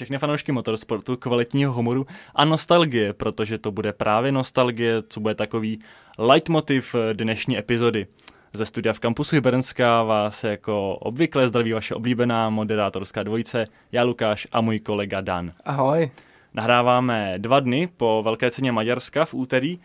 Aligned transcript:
všechny 0.00 0.18
fanoušky 0.18 0.52
motorsportu, 0.52 1.16
kvalitního 1.16 1.72
humoru 1.72 2.06
a 2.34 2.44
nostalgie, 2.44 3.12
protože 3.12 3.58
to 3.58 3.72
bude 3.72 3.92
právě 3.92 4.32
nostalgie, 4.32 5.02
co 5.08 5.20
bude 5.20 5.34
takový 5.34 5.78
leitmotiv 6.18 6.94
dnešní 7.12 7.58
epizody. 7.58 8.06
Ze 8.52 8.66
studia 8.66 8.92
v 8.92 9.00
kampusu 9.00 9.36
Hybernská 9.36 10.02
vás 10.02 10.44
jako 10.44 10.96
obvykle 10.96 11.48
zdraví 11.48 11.72
vaše 11.72 11.94
oblíbená 11.94 12.50
moderátorská 12.50 13.22
dvojice, 13.22 13.66
já 13.92 14.02
Lukáš 14.02 14.46
a 14.52 14.60
můj 14.60 14.80
kolega 14.80 15.20
Dan. 15.20 15.52
Ahoj. 15.64 16.10
Nahráváme 16.54 17.34
dva 17.38 17.60
dny 17.60 17.88
po 17.96 18.22
Velké 18.24 18.50
ceně 18.50 18.72
Maďarska 18.72 19.24
v 19.24 19.34
úterý 19.34 19.78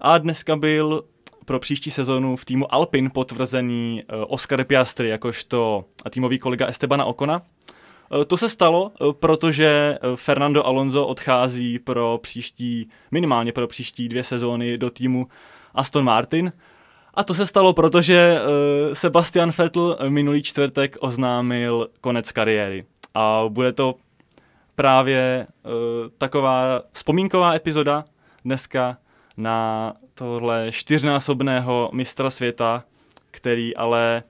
a 0.00 0.18
dneska 0.18 0.56
byl 0.56 1.04
pro 1.44 1.58
příští 1.58 1.90
sezonu 1.90 2.36
v 2.36 2.44
týmu 2.44 2.74
Alpin 2.74 3.10
potvrzený 3.10 4.02
eh, 4.02 4.16
Oscar 4.16 4.64
Piastri 4.64 5.08
jakožto 5.08 5.84
týmový 6.10 6.38
kolega 6.38 6.66
Estebana 6.66 7.04
Okona. 7.04 7.42
Eh, 8.12 8.24
to 8.24 8.36
se 8.36 8.48
stalo, 8.48 8.92
eh, 8.94 9.04
protože 9.12 9.98
Fernando 10.14 10.66
Alonso 10.66 11.06
odchází 11.06 11.78
pro 11.78 12.18
příští, 12.22 12.88
minimálně 13.10 13.52
pro 13.52 13.66
příští 13.66 14.08
dvě 14.08 14.24
sezóny 14.24 14.78
do 14.78 14.90
týmu 14.90 15.26
Aston 15.74 16.04
Martin. 16.04 16.52
A 17.14 17.24
to 17.24 17.34
se 17.34 17.46
stalo, 17.46 17.72
protože 17.72 18.38
Sebastian 18.92 19.52
Vettel 19.58 19.98
minulý 20.08 20.42
čtvrtek 20.42 20.96
oznámil 21.00 21.88
konec 22.00 22.32
kariéry. 22.32 22.84
A 23.14 23.44
bude 23.48 23.72
to 23.72 23.94
právě 24.74 25.46
taková 26.18 26.82
vzpomínková 26.92 27.54
epizoda 27.54 28.04
dneska 28.44 28.98
na 29.36 29.92
tohle 30.14 30.68
čtyřnásobného 30.70 31.90
mistra 31.92 32.30
světa, 32.30 32.84
který 33.30 33.76
ale 33.76 34.22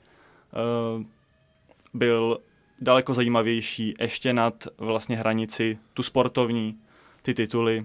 byl 1.95 2.39
daleko 2.85 3.15
zajímavější 3.15 3.95
ještě 4.01 4.33
nad 4.33 4.67
vlastně 4.79 5.17
hranici 5.17 5.79
tu 5.95 6.03
sportovní, 6.03 6.79
ty 7.23 7.35
tituly 7.35 7.85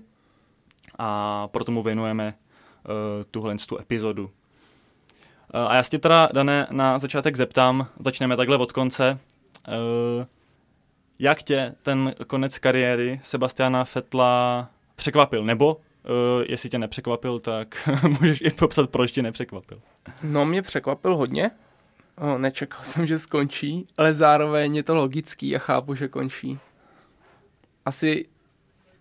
a 0.98 1.48
proto 1.48 1.72
mu 1.72 1.84
věnujeme 1.84 2.34
uh, 2.34 2.94
tuhle 3.32 3.56
tu 3.68 3.78
epizodu. 3.78 4.24
Uh, 4.24 4.32
a 5.54 5.76
já 5.76 5.84
si 5.84 6.00
teda, 6.00 6.30
Dané, 6.34 6.68
na 6.72 7.00
začátek 7.00 7.36
zeptám, 7.36 7.88
začneme 8.00 8.38
takhle 8.38 8.58
od 8.58 8.72
konce. 8.72 9.20
Uh, 9.68 10.26
jak 11.20 11.44
tě 11.44 11.76
ten 11.84 12.16
konec 12.28 12.60
kariéry 12.60 13.20
Sebastiana 13.24 13.86
Fetla 13.86 14.70
překvapil? 14.96 15.46
Nebo 15.46 15.78
Uh, 16.04 16.44
jestli 16.48 16.70
tě 16.70 16.80
nepřekvapil, 16.80 17.40
tak 17.40 17.90
můžeš 18.08 18.42
i 18.42 18.50
popsat, 18.50 18.90
proč 18.90 19.12
tě 19.12 19.22
nepřekvapil. 19.22 19.82
No, 20.24 20.46
mě 20.46 20.62
překvapil 20.62 21.18
hodně. 21.18 21.52
Oh, 22.22 22.38
nečekal 22.38 22.84
jsem, 22.84 23.06
že 23.06 23.20
skončí, 23.20 23.88
ale 23.98 24.14
zároveň 24.14 24.76
je 24.76 24.84
to 24.84 24.96
logický 24.96 25.56
a 25.56 25.60
chápu, 25.60 25.96
že 25.96 26.08
končí. 26.08 26.60
Asi 27.86 28.26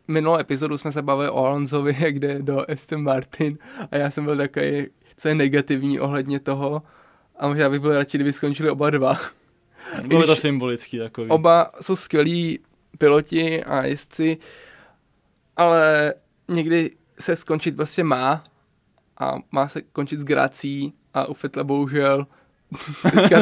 minulou 0.09 0.39
epizodu 0.39 0.79
jsme 0.79 0.93
se 0.93 1.03
bavili 1.03 1.31
o 1.31 1.45
Alonsovi, 1.45 1.97
jak 2.01 2.15
jde 2.19 2.43
do 2.43 2.71
Aston 2.71 3.03
Martin 3.03 3.59
a 3.91 3.97
já 3.97 4.11
jsem 4.11 4.25
byl 4.25 4.37
takový, 4.37 4.87
co 5.17 5.29
je 5.29 5.35
negativní 5.35 6.01
ohledně 6.01 6.41
toho 6.41 6.83
a 7.37 7.49
možná 7.49 7.71
bych 7.71 7.81
byl 7.81 7.99
radši, 7.99 8.17
kdyby 8.19 8.33
skončili 8.33 8.71
oba 8.71 8.91
dva. 8.91 9.21
Bylo 10.07 10.27
to 10.27 10.37
symbolický 10.37 10.99
takový. 10.99 11.31
Oba 11.31 11.71
jsou 11.81 11.97
skvělí 11.97 12.59
piloti 12.99 13.65
a 13.65 13.87
jezdci, 13.87 14.39
ale 15.57 16.15
někdy 16.49 16.91
se 17.19 17.37
skončit 17.37 17.77
prostě 17.77 18.05
má 18.05 18.45
a 19.19 19.39
má 19.51 19.69
se 19.69 19.83
končit 19.83 20.21
s 20.21 20.25
grací 20.25 20.93
a 21.15 21.27
u 21.27 21.35
Fetla 21.35 21.65
bohužel 21.65 22.27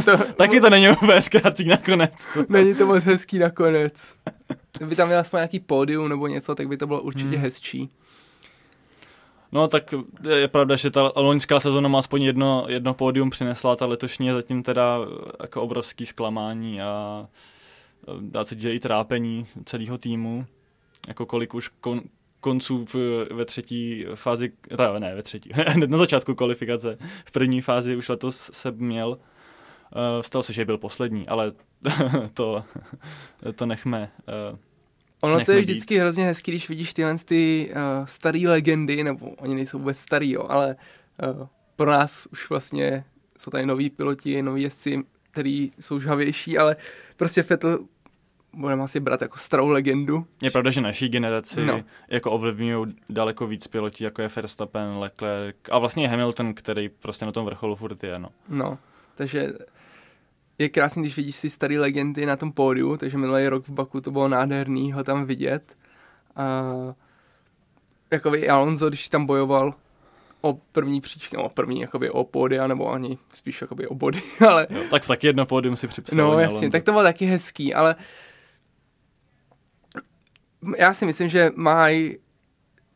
to, 0.05 0.19
Taky 0.37 0.61
to 0.61 0.71
není 0.71 0.89
úplně 0.89 1.23
zkrácí 1.23 1.69
nakonec. 1.69 2.39
není 2.49 2.75
to 2.75 2.87
moc 2.87 3.05
hezký 3.05 3.39
nakonec. 3.39 4.15
Kdyby 4.79 4.97
tam 4.97 5.09
měl 5.09 5.21
aspoň 5.21 5.39
nějaký 5.39 5.61
pódium 5.61 6.09
nebo 6.09 6.27
něco, 6.27 6.55
tak 6.55 6.69
by 6.69 6.77
to 6.77 6.87
bylo 6.87 7.03
určitě 7.03 7.37
hmm. 7.37 7.43
hezčí. 7.43 7.91
No 9.53 9.69
tak 9.69 9.95
je 10.39 10.49
pravda, 10.49 10.77
že 10.77 10.91
ta 10.91 11.13
loňská 11.17 11.61
sezóna 11.61 11.89
má 11.89 11.99
aspoň 11.99 12.23
jedno, 12.23 12.65
jedno 12.69 12.95
pódium 12.95 13.31
přinesla, 13.31 13.77
ta 13.77 13.87
letošní 13.87 14.27
je 14.27 14.35
zatím 14.35 14.63
teda 14.63 14.99
jako 15.41 15.63
obrovský 15.63 16.07
zklamání 16.07 16.83
a 16.83 17.27
dá 18.21 18.45
se 18.45 18.55
říct 18.55 18.65
i 18.65 18.81
trápení 18.81 19.47
celého 19.65 19.99
týmu. 19.99 20.47
Jako 21.09 21.27
kolik 21.27 21.55
už 21.55 21.69
kon, 21.69 22.01
konců 22.47 22.85
v, 22.85 22.95
ve 23.33 23.45
třetí 23.45 24.07
fázi, 24.15 24.53
teda 24.69 24.99
ne 24.99 25.15
ve 25.15 25.23
třetí, 25.23 25.51
hned 25.55 25.91
na 25.91 25.99
začátku 25.99 26.35
kvalifikace, 26.35 26.99
v 27.25 27.33
první 27.33 27.61
fázi 27.61 27.97
už 27.97 28.09
letos 28.09 28.51
se 28.53 28.71
měl, 28.71 29.09
uh, 29.09 30.21
stalo 30.21 30.43
se, 30.43 30.53
že 30.53 30.65
byl 30.65 30.79
poslední, 30.79 31.29
ale 31.29 31.53
to, 32.35 32.65
to 33.55 33.67
nechme. 33.67 34.11
Uh, 34.53 34.59
Ono 35.21 35.45
to 35.45 35.53
je 35.53 35.61
vždycky 35.61 35.95
být. 35.95 36.01
hrozně 36.01 36.25
hezký, 36.25 36.51
když 36.51 36.69
vidíš 36.69 36.93
tyhle 36.93 37.15
ty 37.25 37.71
uh, 37.71 38.05
staré 38.05 38.41
legendy, 38.47 39.05
nebo 39.05 39.27
oni 39.27 39.55
nejsou 39.55 39.79
vůbec 39.79 39.99
starý, 39.99 40.31
jo, 40.31 40.47
ale 40.49 40.77
uh, 41.39 41.47
pro 41.77 41.91
nás 41.91 42.29
už 42.33 42.51
vlastně 42.51 43.05
jsou 43.39 43.51
tady 43.51 43.67
noví 43.67 43.91
piloti, 43.91 44.43
noví 44.43 44.63
jezdci, 44.63 45.03
který 45.31 45.71
jsou 45.81 46.01
žhavější, 46.01 46.59
ale 46.59 46.77
prostě 47.17 47.43
Vettel 47.43 47.79
budeme 48.57 48.83
asi 48.83 49.01
brát 49.01 49.23
jako 49.23 49.39
starou 49.39 49.69
legendu. 49.69 50.27
Je 50.43 50.51
pravda, 50.51 50.71
že 50.71 50.81
naší 50.81 51.09
generaci 51.09 51.65
no. 51.65 51.83
jako 52.09 52.31
ovlivňují 52.31 52.87
daleko 53.09 53.47
víc 53.47 53.67
pilotí, 53.67 54.05
jako 54.05 54.23
je 54.23 54.29
Verstappen, 54.37 54.97
Leclerc 54.99 55.57
a 55.71 55.79
vlastně 55.79 56.09
Hamilton, 56.09 56.55
který 56.55 56.89
prostě 56.89 57.27
na 57.27 57.33
tom 57.33 57.45
vrcholu 57.45 57.77
furt 57.77 58.05
je, 58.05 58.19
no. 58.19 58.29
No, 58.49 58.79
takže 59.15 59.53
je 60.59 60.69
krásný, 60.69 61.03
když 61.03 61.17
vidíš 61.17 61.37
si 61.37 61.51
staré 61.51 61.81
legendy 61.81 62.27
na 62.27 62.37
tom 62.37 62.53
pódiu, 62.53 62.97
takže 62.97 63.19
minulý 63.19 63.49
rok 63.49 63.69
v 63.69 63.73
Baku 63.73 64.01
to 64.01 64.11
bylo 64.11 64.29
nádherný 64.29 64.93
ho 64.93 65.05
tam 65.05 65.25
vidět. 65.25 65.77
A 66.37 66.63
jakoby 68.11 68.49
Alonso, 68.49 68.89
když 68.89 69.09
tam 69.09 69.27
bojoval 69.27 69.75
o 70.41 70.61
první 70.73 71.01
příčky, 71.01 71.37
no 71.37 71.49
první 71.49 71.81
jakoby 71.81 72.11
o 72.11 72.25
pódia, 72.25 72.67
nebo 72.67 72.93
ani 72.93 73.19
spíš 73.33 73.61
jakoby 73.61 73.87
o 73.87 73.95
body, 73.95 74.23
ale... 74.49 74.67
Jo, 74.71 74.83
tak 74.91 75.07
taky 75.07 75.27
jedno 75.27 75.47
pódium 75.47 75.77
si 75.77 75.89
připsal. 75.89 76.19
No 76.19 76.39
jasně, 76.39 76.57
Alonso. 76.59 76.71
tak 76.71 76.83
to 76.83 76.93
bylo 76.93 77.03
taky 77.03 77.27
hezký, 77.27 77.75
ale 77.75 77.95
uh, 77.95 78.01
já 80.79 80.95
si 80.95 81.07
myslím, 81.07 81.29
že 81.29 81.51
mají 81.57 82.19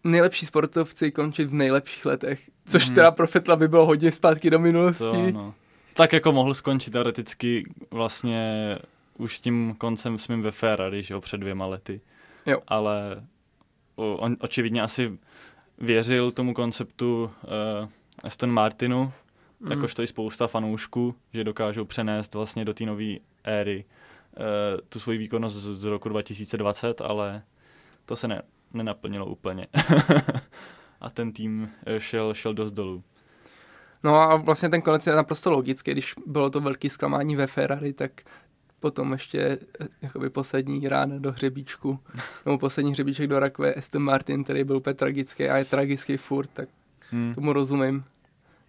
nejlepší 0.04 0.47
sportovci 0.47 1.10
končit 1.10 1.44
v 1.44 1.54
nejlepších 1.54 2.06
letech, 2.06 2.50
což 2.66 2.87
hmm. 2.87 2.94
teda 2.94 3.10
pro 3.10 3.26
Fetla 3.26 3.56
by 3.56 3.69
bylo 3.69 3.87
hodně 3.87 4.12
zpátky 4.12 4.50
do 4.50 4.59
minulosti. 4.59 5.04
To, 5.04 5.31
no. 5.31 5.54
Tak 5.94 6.12
jako 6.12 6.32
mohl 6.32 6.54
skončit 6.54 6.91
teoreticky 6.91 7.75
vlastně 7.91 8.78
už 9.19 9.37
s 9.37 9.41
tím 9.41 9.75
koncem 9.78 10.19
svým 10.19 10.43
ve 10.43 10.50
Ferrari, 10.50 11.03
že 11.03 11.15
jo, 11.15 11.21
před 11.21 11.38
dvěma 11.38 11.66
lety. 11.66 12.00
Jo. 12.47 12.59
Ale 12.69 13.25
on 13.97 14.37
očividně 14.41 14.82
asi 14.82 15.19
věřil 15.78 16.31
tomu 16.31 16.54
konceptu 16.54 17.25
uh, 17.25 17.88
Aston 18.25 18.50
Martinu, 18.50 19.12
mm. 19.60 19.71
jakožto 19.71 20.03
i 20.03 20.06
spousta 20.06 20.47
fanoušků, 20.47 21.15
že 21.34 21.44
dokážou 21.44 21.84
přenést 21.84 22.34
vlastně 22.34 22.65
do 22.65 22.75
té 22.75 22.84
nové 22.84 23.15
éry 23.44 23.84
tu 24.88 25.00
svoji 25.00 25.18
výkonnost 25.18 25.56
z, 25.56 25.80
z 25.80 25.84
roku 25.84 26.08
2020, 26.08 27.00
ale 27.00 27.42
to 28.06 28.16
se 28.16 28.28
ne, 28.28 28.42
nenaplnilo 28.72 29.26
úplně. 29.26 29.66
a 31.00 31.10
ten 31.10 31.32
tým 31.32 31.68
eh, 31.86 32.00
šel, 32.00 32.34
šel 32.34 32.54
dost 32.54 32.72
dolů. 32.72 33.02
No 34.02 34.16
a 34.16 34.36
vlastně 34.36 34.68
ten 34.68 34.82
konec 34.82 35.06
je 35.06 35.14
naprosto 35.14 35.50
logický, 35.50 35.91
když 35.91 36.14
bylo 36.26 36.50
to 36.50 36.60
velké 36.60 36.91
zklamání 36.91 37.36
ve 37.36 37.46
Ferrari, 37.46 37.92
tak 37.92 38.20
potom 38.80 39.12
ještě 39.12 39.58
eh, 39.80 39.88
jakoby 40.02 40.30
poslední 40.30 40.88
rána 40.88 41.18
do 41.18 41.32
hřebíčku, 41.32 41.98
nebo 42.47 42.58
poslední 42.58 42.92
hřebíček 42.92 43.26
do 43.26 43.38
rakve 43.38 43.74
Aston 43.74 44.02
Martin, 44.02 44.44
který 44.44 44.64
byl 44.64 44.76
úplně 44.76 44.94
tragický 44.94 45.48
a 45.48 45.56
je 45.56 45.64
tragický 45.64 46.16
furt, 46.16 46.50
tak 46.52 46.68
hmm. 47.10 47.34
tomu 47.34 47.52
rozumím, 47.52 48.04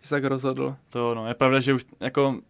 že 0.01 0.07
se 0.07 0.15
tak 0.15 0.23
rozhodl. 0.23 0.75
To 0.89 1.15
no, 1.15 1.27
je 1.27 1.33
pravda, 1.33 1.59
že 1.59 1.73
už 1.73 1.85
jako, 1.99 2.41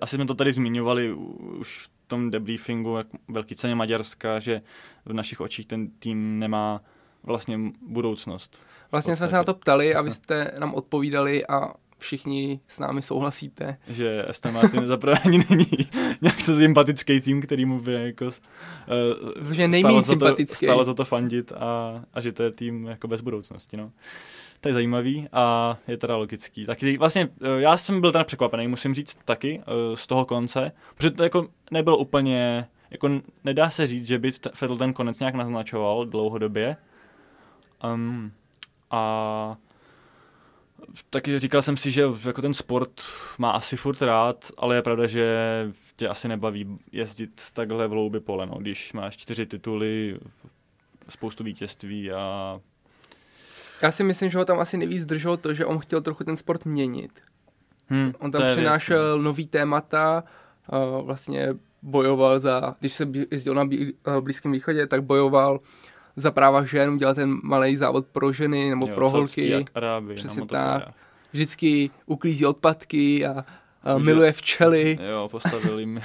asi 0.00 0.16
jsme 0.16 0.26
to 0.26 0.34
tady 0.34 0.52
zmiňovali 0.52 1.12
už 1.58 1.88
tom 2.06 2.30
debriefingu 2.30 2.96
jak 2.96 3.06
velký 3.28 3.54
ceně 3.54 3.74
Maďarska, 3.74 4.38
že 4.38 4.62
v 5.04 5.12
našich 5.12 5.40
očích 5.40 5.66
ten 5.66 5.90
tým 5.90 6.38
nemá 6.38 6.80
vlastně 7.22 7.58
budoucnost. 7.86 8.62
Vlastně 8.90 9.16
jsme 9.16 9.28
se 9.28 9.36
na 9.36 9.44
to 9.44 9.54
ptali 9.54 9.94
a 9.94 10.02
vy 10.02 10.10
jste 10.10 10.52
nám 10.58 10.74
odpovídali 10.74 11.46
a 11.46 11.72
všichni 11.98 12.60
s 12.68 12.78
námi 12.78 13.02
souhlasíte. 13.02 13.76
Že 13.88 14.24
Aston 14.24 14.54
Martin 14.54 14.86
zaprvé 14.86 15.18
ani 15.24 15.38
není 15.50 15.66
nějak 16.20 16.40
sympatický 16.40 17.20
tým, 17.20 17.40
který 17.40 17.64
mu 17.64 17.80
by 17.80 17.92
jako 17.92 18.24
uh, 18.24 19.52
že 19.52 19.68
za 20.00 20.16
to, 20.16 20.34
stálo 20.44 20.84
za 20.84 20.94
to 20.94 21.04
fandit 21.04 21.52
a, 21.52 22.04
a 22.14 22.20
že 22.20 22.32
to 22.32 22.42
je 22.42 22.50
tým 22.50 22.86
jako 22.86 23.08
bez 23.08 23.20
budoucnosti. 23.20 23.76
No 23.76 23.92
to 24.64 24.68
je 24.68 24.74
zajímavý 24.74 25.28
a 25.32 25.76
je 25.88 25.96
teda 25.96 26.16
logický. 26.16 26.66
Taky 26.66 26.98
vlastně 26.98 27.28
eh, 27.42 27.60
já 27.60 27.76
jsem 27.76 28.00
byl 28.00 28.12
teda 28.12 28.24
překvapený, 28.24 28.68
musím 28.68 28.94
říct 28.94 29.18
taky 29.24 29.60
eh, 29.60 29.96
z 29.96 30.06
toho 30.06 30.24
konce, 30.24 30.72
protože 30.94 31.10
to 31.10 31.22
jako 31.22 31.48
nebylo 31.70 31.96
úplně, 31.96 32.68
jako 32.90 33.10
nedá 33.44 33.70
se 33.70 33.86
říct, 33.86 34.06
že 34.06 34.18
by 34.18 34.32
Fettel 34.54 34.76
ten 34.76 34.92
konec 34.92 35.20
nějak 35.20 35.34
naznačoval 35.34 36.06
dlouhodobě. 36.06 36.76
Um, 37.94 38.32
a 38.90 39.56
taky 41.10 41.38
říkal 41.38 41.62
jsem 41.62 41.76
si, 41.76 41.90
že 41.90 42.04
jako 42.26 42.42
ten 42.42 42.54
sport 42.54 43.02
má 43.38 43.50
asi 43.50 43.76
furt 43.76 44.02
rád, 44.02 44.50
ale 44.56 44.76
je 44.76 44.82
pravda, 44.82 45.06
že 45.06 45.26
tě 45.96 46.08
asi 46.08 46.28
nebaví 46.28 46.78
jezdit 46.92 47.42
takhle 47.52 47.88
v 47.88 47.92
loubi 47.92 48.20
pole, 48.20 48.46
no, 48.46 48.54
když 48.58 48.92
máš 48.92 49.16
čtyři 49.16 49.46
tituly, 49.46 50.18
spoustu 51.08 51.44
vítězství 51.44 52.12
a... 52.12 52.60
Já 53.82 53.90
si 53.90 54.04
myslím, 54.04 54.30
že 54.30 54.38
ho 54.38 54.44
tam 54.44 54.60
asi 54.60 54.76
nejvíc 54.76 55.06
drželo 55.06 55.36
to, 55.36 55.54
že 55.54 55.66
on 55.66 55.78
chtěl 55.78 56.00
trochu 56.00 56.24
ten 56.24 56.36
sport 56.36 56.64
měnit. 56.64 57.10
Hmm, 57.86 58.12
On 58.18 58.30
tam 58.30 58.42
přinášel 58.46 59.12
věc, 59.12 59.16
no. 59.18 59.22
nový 59.22 59.46
témata, 59.46 60.24
uh, 60.72 61.06
vlastně 61.06 61.48
bojoval 61.82 62.40
za, 62.40 62.74
když 62.80 62.92
se 62.92 63.08
jezdil 63.30 63.54
na 63.54 63.62
uh, 63.62 64.20
Blízkém 64.20 64.52
východě, 64.52 64.86
tak 64.86 65.04
bojoval 65.04 65.60
za 66.16 66.30
práva 66.30 66.64
žen, 66.64 66.90
udělal 66.90 67.14
ten 67.14 67.40
malý 67.42 67.76
závod 67.76 68.06
pro 68.06 68.32
ženy 68.32 68.70
nebo 68.70 68.86
jo, 68.86 68.94
pro 68.94 69.10
holky. 69.10 69.64
Arábii, 69.74 70.16
Přesně 70.16 70.46
tak. 70.46 70.82
Vždycky 71.32 71.90
uklízí 72.06 72.46
odpadky 72.46 73.26
a, 73.26 73.44
Že- 73.98 74.04
miluje 74.04 74.32
včely. 74.32 74.98
Jo, 75.10 75.28
postavili 75.30 75.82
jim 75.82 76.00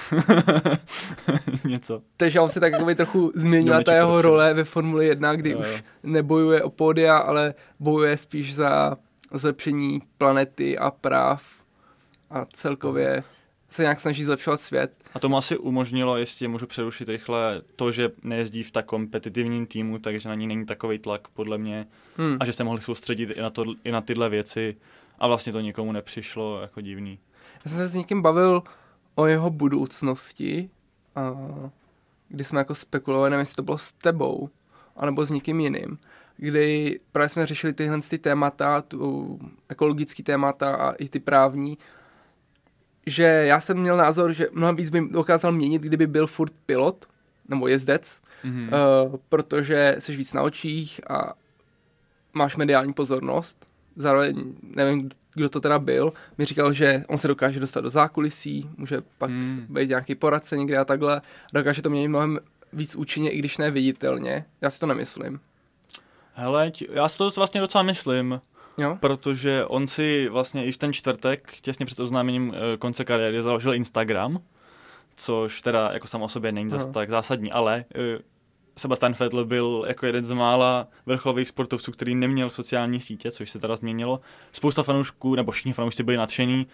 něco. 1.65 2.01
Takže 2.17 2.39
on 2.39 2.49
se 2.49 2.59
tak 2.59 2.71
jakoby 2.73 2.95
trochu 2.95 3.31
změnila 3.35 3.83
ta 3.83 3.93
jeho 3.93 4.07
pro 4.11 4.19
včely. 4.19 4.23
role 4.31 4.53
ve 4.53 4.63
Formuli 4.63 5.07
1, 5.07 5.35
kdy 5.35 5.49
Jo, 5.49 5.59
už 5.59 5.67
jo. 5.67 5.77
nebojuje 6.03 6.63
o 6.63 6.69
pódia, 6.69 7.17
ale 7.17 7.53
bojuje 7.79 8.17
spíš 8.17 8.55
za 8.55 8.95
zlepšení 9.33 10.01
planety 10.17 10.77
a 10.77 10.91
práv 10.91 11.43
a 12.29 12.45
celkově 12.53 13.23
se 13.67 13.81
nějak 13.81 13.99
snaží 13.99 14.23
zlepšovat 14.23 14.59
svět. 14.61 14.91
A 15.13 15.19
to 15.19 15.29
mu 15.29 15.37
asi 15.37 15.57
umožnilo, 15.57 16.17
jestli 16.17 16.47
můžu 16.47 16.67
přerušit 16.67 17.09
rychle, 17.09 17.61
to, 17.75 17.91
že 17.91 18.09
nejezdí 18.23 18.63
v 18.63 18.71
tak 18.71 18.85
kompetitivním 18.85 19.65
týmu, 19.65 19.99
takže 19.99 20.29
na 20.29 20.35
ní 20.35 20.47
není 20.47 20.65
takový 20.65 20.99
tlak, 20.99 21.27
podle 21.27 21.57
mě, 21.57 21.87
Hmm. 22.17 22.37
a 22.39 22.45
že 22.45 22.53
se 22.53 22.63
mohli 22.63 22.81
soustředit 22.81 23.29
i 23.31 23.41
na, 23.41 23.49
to, 23.49 23.65
i 23.83 23.91
na 23.91 24.01
tyhle 24.01 24.29
věci 24.29 24.75
a 25.19 25.27
vlastně 25.27 25.53
to 25.53 25.59
nikomu 25.59 25.91
nepřišlo 25.91 26.61
jako 26.61 26.81
divný. 26.81 27.19
Já 27.65 27.69
jsem 27.69 27.77
se 27.77 27.87
s 27.87 27.95
někým 27.95 28.21
bavil 28.21 28.63
o 29.15 29.25
jeho 29.27 29.49
budoucnosti, 29.49 30.69
a 31.15 31.31
kdy 32.29 32.43
jsme 32.43 32.59
jako 32.59 32.75
spekulovali, 32.75 33.29
nevím, 33.29 33.39
jestli 33.39 33.55
to 33.55 33.63
bylo 33.63 33.77
s 33.77 33.93
tebou, 33.93 34.49
anebo 34.95 35.25
s 35.25 35.31
někým 35.31 35.59
jiným, 35.59 35.97
kdy 36.37 36.99
právě 37.11 37.29
jsme 37.29 37.45
řešili 37.45 37.73
tyhle 37.73 37.99
ty 38.09 38.17
témata, 38.17 38.81
tu 38.81 39.39
ekologický 39.69 40.23
témata 40.23 40.75
a 40.75 40.91
i 40.91 41.09
ty 41.09 41.19
právní, 41.19 41.77
že 43.05 43.23
já 43.23 43.59
jsem 43.59 43.77
měl 43.77 43.97
názor, 43.97 44.33
že 44.33 44.47
mnohem 44.53 44.75
víc 44.75 44.89
by 44.89 45.07
dokázal 45.09 45.51
měnit, 45.51 45.81
kdyby 45.81 46.07
byl 46.07 46.27
furt 46.27 46.53
pilot, 46.65 47.05
nebo 47.47 47.67
jezdec, 47.67 48.21
Mm-hmm. 48.43 48.69
uh, 49.07 49.15
protože 49.29 49.95
jsi 49.99 50.15
víc 50.15 50.33
na 50.33 50.41
očích 50.41 51.01
a 51.11 51.33
máš 52.33 52.55
mediální 52.55 52.93
pozornost. 52.93 53.69
Zároveň, 53.95 54.53
nevím, 54.61 55.09
kdo 55.33 55.49
to 55.49 55.61
teda 55.61 55.79
byl, 55.79 56.13
mi 56.37 56.45
říkal, 56.45 56.73
že 56.73 57.03
on 57.07 57.17
se 57.17 57.27
dokáže 57.27 57.59
dostat 57.59 57.81
do 57.81 57.89
zákulisí, 57.89 58.69
může 58.77 59.01
pak 59.17 59.29
Hmm. 59.29 59.65
být 59.69 59.89
nějaký 59.89 60.15
poradce 60.15 60.57
někde 60.57 60.77
a 60.77 60.85
takhle. 60.85 61.21
Dokáže 61.53 61.81
to 61.81 61.89
měnit 61.89 62.07
mnohem 62.07 62.39
víc 62.73 62.95
účinně, 62.95 63.31
i 63.31 63.39
když 63.39 63.57
ne 63.57 63.71
viditelně. 63.71 64.45
Já 64.61 64.69
si 64.69 64.79
to 64.79 64.85
nemyslím. 64.85 65.39
Hele, 66.33 66.71
já 66.89 67.09
si 67.09 67.17
to 67.17 67.31
vlastně 67.35 67.61
docela 67.61 67.83
myslím, 67.83 68.41
Jo? 68.77 68.97
protože 68.99 69.65
on 69.65 69.87
si 69.87 70.29
vlastně 70.29 70.65
i 70.65 70.71
v 70.71 70.77
ten 70.77 70.93
čtvrtek, 70.93 71.53
těsně 71.61 71.85
před 71.85 71.99
oznámením 71.99 72.53
eh, 72.55 72.77
konce 72.77 73.05
kariéry, 73.05 73.41
založil 73.43 73.73
Instagram, 73.73 74.41
což 75.15 75.61
teda 75.61 75.89
jako 75.93 76.07
sam 76.07 76.21
o 76.21 76.29
sobě 76.29 76.51
není 76.51 76.69
zas 76.69 76.83
Aha. 76.83 76.93
tak 76.93 77.09
zásadní, 77.09 77.51
ale 77.51 77.85
eh, 77.95 78.19
Sebastian 78.79 79.13
Vettel 79.19 79.45
byl 79.45 79.85
jako 79.87 80.05
jeden 80.05 80.25
z 80.25 80.31
mála 80.31 80.87
vrcholových 81.05 81.47
sportovců, 81.47 81.91
který 81.91 82.15
neměl 82.15 82.49
sociální 82.49 82.99
sítě, 82.99 83.31
což 83.31 83.49
se 83.49 83.59
teda 83.59 83.75
změnilo. 83.75 84.19
Spousta 84.51 84.83
fanoušků, 84.83 85.35
nebo 85.35 85.51
všichni 85.51 85.73
fanoušci 85.73 86.03
byli 86.03 86.17
nadšení, 86.17 86.67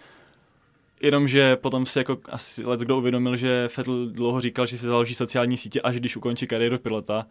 Jenomže 1.00 1.56
potom 1.56 1.86
si 1.86 1.98
jako 1.98 2.18
asi 2.28 2.64
let 2.64 2.80
kdo 2.80 2.98
uvědomil, 2.98 3.36
že 3.36 3.68
Vettel 3.76 4.06
dlouho 4.06 4.40
říkal, 4.40 4.66
že 4.66 4.78
si 4.78 4.86
založí 4.86 5.14
sociální 5.14 5.56
sítě, 5.56 5.80
až 5.80 5.96
když 5.96 6.16
ukončí 6.16 6.46
kariéru 6.46 6.78
pilota. 6.78 7.26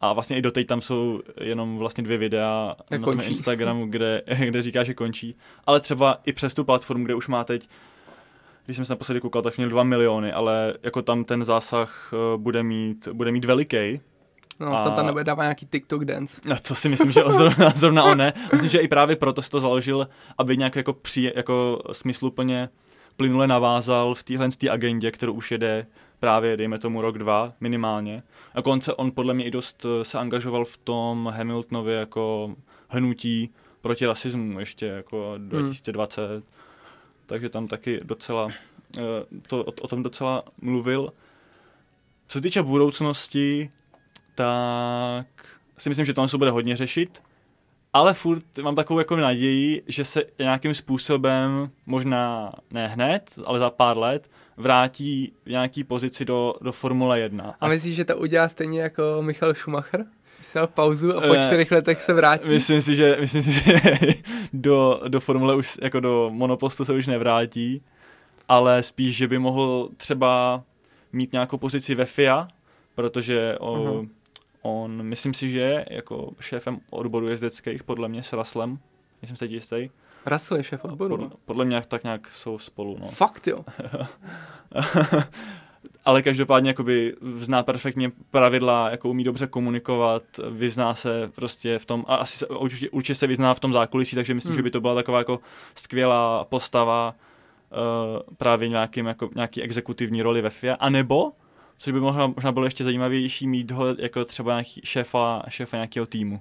A 0.00 0.12
vlastně 0.12 0.36
i 0.38 0.42
doteď 0.42 0.66
tam 0.66 0.80
jsou 0.80 1.20
jenom 1.40 1.78
vlastně 1.78 2.04
dvě 2.04 2.18
videa 2.18 2.76
Jak 2.90 3.00
na 3.00 3.06
tom 3.06 3.14
končí. 3.14 3.28
Instagramu, 3.28 3.86
kde, 3.86 4.22
kde 4.44 4.62
říká, 4.62 4.84
že 4.84 4.94
končí. 4.94 5.34
Ale 5.66 5.80
třeba 5.80 6.20
i 6.26 6.32
přes 6.32 6.54
tu 6.54 6.64
platformu, 6.64 7.04
kde 7.04 7.14
už 7.14 7.28
má 7.28 7.44
teď, 7.44 7.68
když 8.64 8.76
jsem 8.76 8.84
se 8.84 8.92
naposledy 8.92 9.20
koukal, 9.20 9.42
tak 9.42 9.56
měl 9.56 9.70
2 9.70 9.82
miliony, 9.82 10.32
ale 10.32 10.74
jako 10.82 11.02
tam 11.02 11.24
ten 11.24 11.44
zásah 11.44 12.12
eh, 12.12 12.38
bude 12.38 12.62
mít, 12.62 13.08
bude 13.12 13.32
mít 13.32 13.44
veliký. 13.44 14.00
No, 14.60 14.78
a... 14.78 14.90
tam 14.90 15.06
nebude 15.06 15.24
dávat 15.24 15.42
nějaký 15.42 15.66
TikTok 15.66 16.04
dance. 16.04 16.40
No, 16.44 16.56
co 16.58 16.74
si 16.74 16.88
myslím, 16.88 17.12
že 17.12 17.24
o 17.24 17.32
zrovna, 17.32 17.70
zrovna 17.74 18.04
on 18.04 18.18
ne. 18.18 18.32
Myslím, 18.52 18.70
že 18.70 18.78
i 18.78 18.88
právě 18.88 19.16
proto 19.16 19.42
si 19.42 19.50
to 19.50 19.60
založil, 19.60 20.08
aby 20.38 20.56
nějak 20.56 20.76
jako, 20.76 20.92
při, 20.92 21.32
jako 21.36 21.82
smysluplně 21.92 22.68
plynule 23.16 23.46
navázal 23.46 24.14
v 24.14 24.22
téhle 24.22 24.48
té 24.48 24.70
agendě, 24.70 25.10
kterou 25.10 25.32
už 25.32 25.50
jede 25.50 25.86
právě, 26.18 26.56
dejme 26.56 26.78
tomu, 26.78 27.02
rok, 27.02 27.18
dva 27.18 27.52
minimálně. 27.60 28.22
A 28.54 28.62
konce 28.62 28.94
on 28.94 29.10
podle 29.10 29.34
mě 29.34 29.44
i 29.44 29.50
dost 29.50 29.86
eh, 29.86 30.04
se 30.04 30.18
angažoval 30.18 30.64
v 30.64 30.76
tom 30.76 31.32
Hamiltonově 31.36 31.96
jako 31.96 32.54
hnutí 32.88 33.50
proti 33.80 34.06
rasismu 34.06 34.60
ještě 34.60 34.86
jako 34.86 35.34
2020. 35.38 36.44
Takže 37.26 37.48
tam 37.48 37.68
taky 37.68 38.00
docela, 38.04 38.48
eh, 38.98 39.00
to, 39.48 39.64
o, 39.64 39.72
o 39.80 39.88
tom 39.88 40.02
docela 40.02 40.42
mluvil. 40.60 41.12
Co 42.26 42.38
se 42.38 42.42
týče 42.42 42.62
budoucnosti, 42.62 43.70
tak 44.38 45.26
si 45.78 45.88
myslím, 45.88 46.06
že 46.06 46.14
to 46.14 46.28
se 46.28 46.38
bude 46.38 46.50
hodně 46.50 46.76
řešit, 46.76 47.22
ale 47.92 48.14
furt 48.14 48.44
mám 48.62 48.74
takovou 48.74 48.98
jako 48.98 49.16
naději, 49.16 49.82
že 49.86 50.04
se 50.04 50.22
nějakým 50.38 50.74
způsobem, 50.74 51.70
možná 51.86 52.52
ne 52.70 52.88
hned, 52.88 53.38
ale 53.46 53.58
za 53.58 53.70
pár 53.70 53.98
let, 53.98 54.30
vrátí 54.56 55.32
v 55.46 55.50
nějaký 55.50 55.84
pozici 55.84 56.24
do, 56.24 56.54
do 56.60 56.72
Formule 56.72 57.20
1. 57.20 57.54
A 57.60 57.68
myslíš, 57.68 57.96
že 57.96 58.04
to 58.04 58.16
udělá 58.16 58.48
stejně 58.48 58.80
jako 58.80 59.02
Michal 59.20 59.54
Schumacher? 59.54 60.04
Dal 60.54 60.66
pauzu 60.66 61.16
a 61.16 61.20
po 61.20 61.34
Eh, 61.34 61.44
čtyřech 61.44 61.70
letech 61.72 62.02
se 62.02 62.12
vrátí? 62.12 62.48
Myslím 62.48 62.82
si, 62.82 62.96
že, 62.96 63.16
myslím 63.20 63.42
si, 63.42 63.52
že 63.52 63.72
do, 64.52 65.00
do 65.08 65.20
Formule 65.20 65.54
už, 65.54 65.78
jako 65.82 66.00
do 66.00 66.30
monopostu 66.32 66.84
se 66.84 66.92
už 66.92 67.06
nevrátí, 67.06 67.82
ale 68.48 68.82
spíš, 68.82 69.16
že 69.16 69.28
by 69.28 69.38
mohl 69.38 69.88
třeba 69.96 70.62
mít 71.12 71.32
nějakou 71.32 71.56
pozici 71.58 71.94
ve 71.94 72.04
FIA, 72.04 72.48
protože 72.94 73.56
o, 73.60 73.76
Mhm. 73.94 74.08
On, 74.62 75.02
myslím 75.02 75.34
si, 75.34 75.50
že 75.50 75.58
je 75.58 75.86
jako 75.90 76.32
šéfem 76.40 76.80
odboru 76.90 77.28
jezdeckých, 77.28 77.84
podle 77.84 78.08
mě 78.08 78.22
s 78.22 78.32
nejsem 79.22 79.36
si 79.36 79.38
teď 79.38 79.50
jistý. 79.50 79.90
Russell 80.26 80.58
je 80.58 80.64
šéf 80.64 80.84
odboru. 80.84 81.16
Podle, 81.16 81.30
podle 81.44 81.64
mě 81.64 81.82
tak 81.88 82.04
nějak 82.04 82.28
jsou 82.28 82.58
spolu, 82.58 82.98
no. 83.00 83.06
Fakt 83.08 83.46
jo. 83.46 83.64
ale 86.04 86.22
každopádně 86.22 86.70
jakoby 86.70 87.16
zná 87.36 87.62
perfektně 87.62 88.12
pravidla, 88.30 88.90
jako 88.90 89.08
umí 89.08 89.24
dobře 89.24 89.46
komunikovat, 89.46 90.22
vyzná 90.50 90.94
se 90.94 91.30
prostě 91.34 91.78
v 91.78 91.86
tom, 91.86 92.04
a 92.08 92.14
asi 92.14 92.38
se, 92.38 92.46
určitě, 92.46 92.90
určitě 92.90 93.14
se 93.14 93.26
vyzná 93.26 93.54
v 93.54 93.60
tom 93.60 93.72
zákulisí, 93.72 94.16
takže 94.16 94.34
myslím, 94.34 94.52
Hmm. 94.52 94.58
že 94.58 94.62
by 94.62 94.70
to 94.70 94.80
byla 94.80 94.94
taková 94.94 95.18
jako 95.18 95.40
skvělá 95.74 96.44
postava 96.44 97.14
uh, 97.14 98.34
právě 98.36 98.68
nějakým, 98.68 99.06
jako, 99.06 99.30
nějaký 99.34 99.62
exekutivní 99.62 100.22
roli 100.22 100.42
ve 100.42 100.50
FIA, 100.50 100.74
anebo, 100.74 101.32
což 101.78 101.92
by 101.92 102.00
možná, 102.00 102.26
možná 102.26 102.52
bylo 102.52 102.64
ještě 102.64 102.84
zajímavější, 102.84 103.46
mít 103.46 103.70
ho 103.70 103.86
jako 103.98 104.24
třeba 104.24 104.52
nějaký 104.52 104.80
šéfa, 104.84 105.42
šéfa 105.48 105.76
nějakého 105.76 106.06
týmu. 106.06 106.40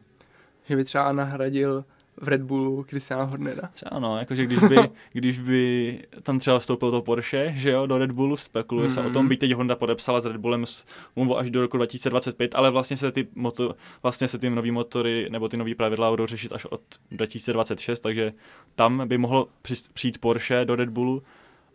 Že 0.70 0.76
by 0.76 0.84
třeba 0.84 1.12
nahradil 1.12 1.86
v 2.22 2.28
Red 2.28 2.42
Bullu 2.42 2.84
Christiana 2.84 3.24
Hornera. 3.24 3.70
Třeba 3.74 4.00
no, 4.00 4.18
jakože 4.18 4.46
když 4.46 4.60
by, 4.60 4.78
když 5.14 5.40
by 5.40 6.00
tam 6.24 6.40
třeba 6.40 6.60
vstoupil 6.60 6.92
to 6.92 7.02
Porsche, 7.02 7.54
že 7.56 7.70
jo, 7.70 7.86
do 7.86 7.98
Red 7.98 8.12
Bullu, 8.12 8.38
spekuluje 8.38 8.88
mm-hmm. 8.88 8.94
se 8.94 9.02
o 9.02 9.10
tom, 9.10 9.22
Mhm. 9.26 9.30
by 9.30 9.38
teď 9.38 9.52
Honda 9.52 9.76
podepsala 9.76 10.22
s 10.22 10.26
Red 10.26 10.38
Bullem 10.38 10.66
smlouvu 10.66 11.38
až 11.38 11.50
do 11.50 11.62
roku 11.62 11.78
2025, 11.78 12.56
ale 12.56 12.72
vlastně 12.72 12.98
se 12.98 13.12
ty, 13.12 13.28
moto, 13.36 13.76
vlastně 14.04 14.28
se 14.28 14.38
ty 14.38 14.50
nový 14.50 14.72
motory 14.72 15.28
nebo 15.32 15.50
ty 15.50 15.58
nový 15.58 15.76
pravidla 15.76 16.10
budou 16.10 16.26
řešit 16.26 16.52
až 16.52 16.66
od 16.66 16.82
2026, 17.12 18.00
takže 18.00 18.34
tam 18.76 19.08
by 19.08 19.18
mohlo 19.18 19.48
přijít 19.94 20.18
Porsche 20.18 20.66
do 20.66 20.76
Red 20.76 20.90
Bullu 20.90 21.24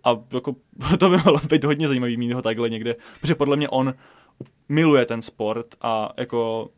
a 0.05 0.17
jako, 0.33 0.57
to 0.99 1.11
by 1.11 1.17
mohlo 1.17 1.41
být 1.51 1.65
hodně 1.65 1.89
zajímavý 1.89 2.17
mít 2.17 2.33
ho 2.33 2.43
takhle 2.43 2.71
někde, 2.71 2.97
protože 3.21 3.35
podle 3.35 3.57
mě 3.57 3.69
on 3.69 3.95
miluje 4.69 5.07
ten 5.07 5.23
sport 5.23 5.67
a 5.81 6.13
jako, 6.17 6.71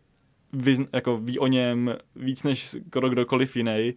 vy, 0.52 0.76
jako 0.92 1.16
ví 1.18 1.38
o 1.38 1.46
něm 1.46 1.94
víc 2.16 2.42
než 2.42 2.68
skoro 2.68 3.08
kdokoliv 3.08 3.56
jiný. 3.56 3.94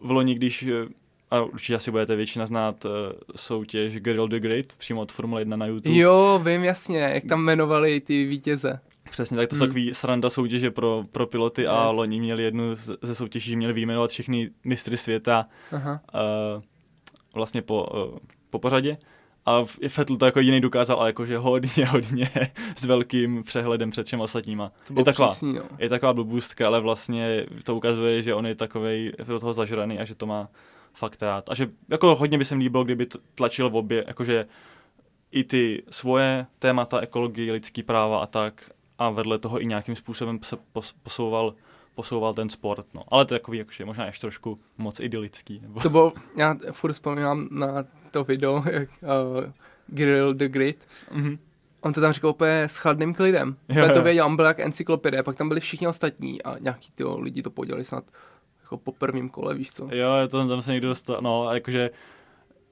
V 0.00 0.10
loni, 0.10 0.34
když 0.34 0.62
eh, 0.62 0.88
a 1.30 1.40
určitě 1.42 1.74
asi 1.74 1.90
budete 1.90 2.16
většina 2.16 2.46
znát 2.46 2.84
uh, 2.84 2.90
soutěž 3.36 3.96
Grill 3.96 4.28
the 4.28 4.40
Great 4.40 4.66
přímo 4.78 5.00
od 5.00 5.12
Formule 5.12 5.40
1 5.40 5.56
na 5.56 5.66
YouTube. 5.66 5.96
Jo, 5.96 6.40
vím 6.44 6.64
jasně, 6.64 6.98
jak 6.98 7.24
tam 7.24 7.40
jmenovali 7.40 8.00
ty 8.00 8.24
vítěze. 8.24 8.80
Přesně, 9.10 9.36
tak 9.36 9.48
to 9.48 9.56
jsou 9.56 9.60
Hmm. 9.64 9.68
takový 9.70 9.94
sranda 9.94 10.30
soutěže 10.30 10.70
pro, 10.70 11.04
pro 11.12 11.26
piloty 11.26 11.66
a 11.66 11.86
Yes. 11.86 11.96
loni 11.96 12.20
měli 12.20 12.42
jednu 12.42 12.62
ze 13.02 13.14
soutěží, 13.14 13.56
měli 13.56 13.72
vyjmenovat 13.72 14.10
všechny 14.10 14.50
mistry 14.64 14.96
světa 14.96 15.46
Aha. 15.72 16.00
uh, 16.14 16.62
vlastně 17.36 17.62
po, 17.62 17.84
uh, 17.84 18.18
po 18.50 18.58
pořadě. 18.58 18.98
A 19.46 19.64
Vettel 19.96 20.16
to 20.16 20.24
jako 20.24 20.40
jiný 20.40 20.60
dokázal, 20.60 20.98
ale 20.98 21.08
jakože 21.08 21.38
hodně, 21.38 21.86
hodně 21.90 22.30
s 22.76 22.84
velkým 22.84 23.42
přehledem 23.42 23.90
před 23.90 24.06
všem 24.06 24.20
ostatníma. 24.20 24.72
To 24.86 24.94
je 24.96 25.04
taková, 25.04 25.28
přísný, 25.28 25.52
no. 25.54 25.62
je 25.78 25.88
taková 25.88 26.12
blbůstka, 26.12 26.66
ale 26.66 26.80
vlastně 26.80 27.46
to 27.64 27.76
ukazuje, 27.76 28.22
že 28.22 28.34
on 28.34 28.46
je 28.46 28.54
takovej 28.54 29.12
do 29.26 29.40
toho 29.40 29.52
zažraný 29.52 29.98
a 29.98 30.04
že 30.04 30.14
to 30.14 30.26
má 30.26 30.48
fakt 30.94 31.22
rád. 31.22 31.48
A 31.48 31.54
že 31.54 31.70
jako 31.88 32.14
hodně 32.14 32.38
by 32.38 32.44
se 32.44 32.54
mi 32.54 32.62
líbilo, 32.64 32.84
kdyby 32.84 33.06
tlačil 33.34 33.70
v 33.70 33.76
obě, 33.76 34.04
jakože 34.06 34.46
i 35.30 35.44
ty 35.44 35.82
svoje 35.90 36.46
témata, 36.58 37.00
ekologii, 37.00 37.52
lidský 37.52 37.82
práva 37.82 38.18
a 38.18 38.26
tak 38.26 38.70
a 38.98 39.10
vedle 39.10 39.38
toho 39.38 39.60
i 39.60 39.66
nějakým 39.66 39.94
způsobem 39.94 40.38
se 40.42 40.56
posouval 41.02 41.54
posouval 41.96 42.34
ten 42.34 42.50
sport, 42.50 42.86
no. 42.94 43.02
Ale 43.08 43.24
to 43.24 43.34
je 43.34 43.40
takový, 43.40 43.58
jakože 43.58 43.84
možná 43.84 44.06
ještě 44.06 44.20
trošku 44.20 44.58
moc 44.78 45.00
idylický. 45.00 45.60
Nebo... 45.60 45.80
To 45.80 45.90
bylo, 45.90 46.12
já 46.36 46.56
furt 46.72 46.92
vzpomínám 46.92 47.48
na 47.50 47.84
to 48.10 48.24
video, 48.24 48.62
jak 48.70 48.88
uh, 49.02 49.52
Grill 49.86 50.34
the 50.34 50.48
Grid. 50.48 50.86
Mm-hmm. 51.12 51.38
On 51.80 51.92
to 51.92 52.00
tam 52.00 52.12
říkal 52.12 52.30
úplně 52.30 52.62
s 52.62 52.76
chladným 52.76 53.14
klidem. 53.14 53.56
Jo, 53.68 53.88
to 53.94 54.02
věděl, 54.02 54.26
on 54.26 54.36
byl 54.36 54.44
jak 54.44 54.60
encyklopedie, 54.60 55.22
pak 55.22 55.36
tam 55.36 55.48
byli 55.48 55.60
všichni 55.60 55.86
ostatní 55.86 56.42
a 56.42 56.58
nějaký 56.58 56.92
ty 56.94 57.04
lidi 57.04 57.42
to 57.42 57.50
podělali 57.50 57.84
snad 57.84 58.04
jako 58.62 58.76
po 58.76 58.92
prvním 58.92 59.28
kole, 59.28 59.54
víš 59.54 59.72
co? 59.72 59.88
Jo, 59.92 60.08
to 60.30 60.48
tam 60.48 60.62
se 60.62 60.72
někdo 60.72 60.88
dostal, 60.88 61.18
no, 61.20 61.54
jakože 61.54 61.90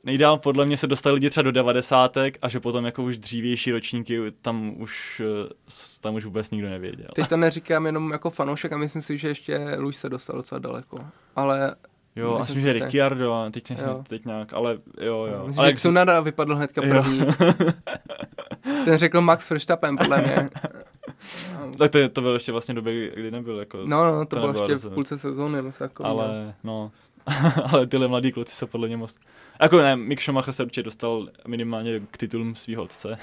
nejdál 0.04 0.38
podle 0.38 0.66
mě 0.66 0.76
se 0.76 0.86
dostali 0.86 1.14
lidi 1.14 1.30
třeba 1.30 1.42
do 1.42 1.52
devadesátek 1.52 2.38
a 2.42 2.48
že 2.48 2.60
potom 2.60 2.84
jako 2.84 3.02
už 3.02 3.18
dřívější 3.18 3.72
ročníky 3.72 4.20
tam 4.42 4.74
už, 4.80 5.22
eh, 5.24 6.00
tam 6.00 6.14
už 6.14 6.24
vůbec 6.24 6.50
nikdo 6.50 6.68
nevěděl. 6.68 7.08
Teď 7.14 7.28
to 7.28 7.36
neříkám 7.36 7.86
jenom 7.86 8.12
jako 8.12 8.30
fanoušek 8.30 8.72
a 8.72 8.76
myslím 8.76 9.02
si, 9.02 9.18
že 9.18 9.28
ještě 9.28 9.76
Luis 9.78 9.98
se 9.98 10.08
dostal 10.08 10.36
docela 10.36 10.58
daleko. 10.58 10.98
Ale 11.36 11.74
Jo, 12.16 12.38
myslím, 12.38 12.60
že 12.60 12.72
Ricciardo, 12.72 13.50
teď 13.50 13.66
jsem 13.66 14.04
teď 14.08 14.24
nějak, 14.24 14.54
ale 14.54 14.78
jo, 15.00 15.26
jo. 15.32 15.42
Myslím, 15.46 15.60
ale 15.60 15.68
jak 15.68 15.76
Tsunoda 15.76 16.20
vypadl 16.20 16.56
hnedka 16.56 16.80
první. 16.80 17.20
Ten 18.84 18.98
řekl 18.98 19.20
Max 19.20 19.50
Verstappen, 19.50 19.96
podle 19.96 20.22
mě. 20.22 20.50
tak 21.78 21.90
to, 21.90 22.08
to 22.08 22.20
bylo 22.20 22.32
ještě 22.32 22.52
vlastně 22.52 22.74
době, 22.74 23.10
kdy 23.10 23.30
nebyl 23.30 23.58
jako... 23.58 23.78
No, 23.84 24.04
no, 24.04 24.26
to, 24.26 24.36
to 24.36 24.40
bylo 24.40 24.68
ještě 24.68 24.88
v 24.88 24.94
půlce 24.94 25.18
sezóny, 25.18 25.62
no, 25.62 25.70
jako 25.80 26.04
Ale, 26.04 26.54
no, 26.64 26.92
ale 27.72 27.86
tyhle 27.86 28.08
mladí 28.08 28.32
kluci 28.32 28.56
jsou 28.56 28.66
podle 28.66 28.88
mě 28.88 28.96
moc... 28.96 29.18
Jako 29.60 29.78
ne, 29.78 29.96
Mick 29.96 30.22
Schumacher 30.22 30.52
se 30.54 30.62
určitě 30.62 30.82
dostal 30.82 31.28
minimálně 31.46 32.00
k 32.10 32.16
titulům 32.16 32.54
svého 32.54 32.82
otce. 32.82 33.18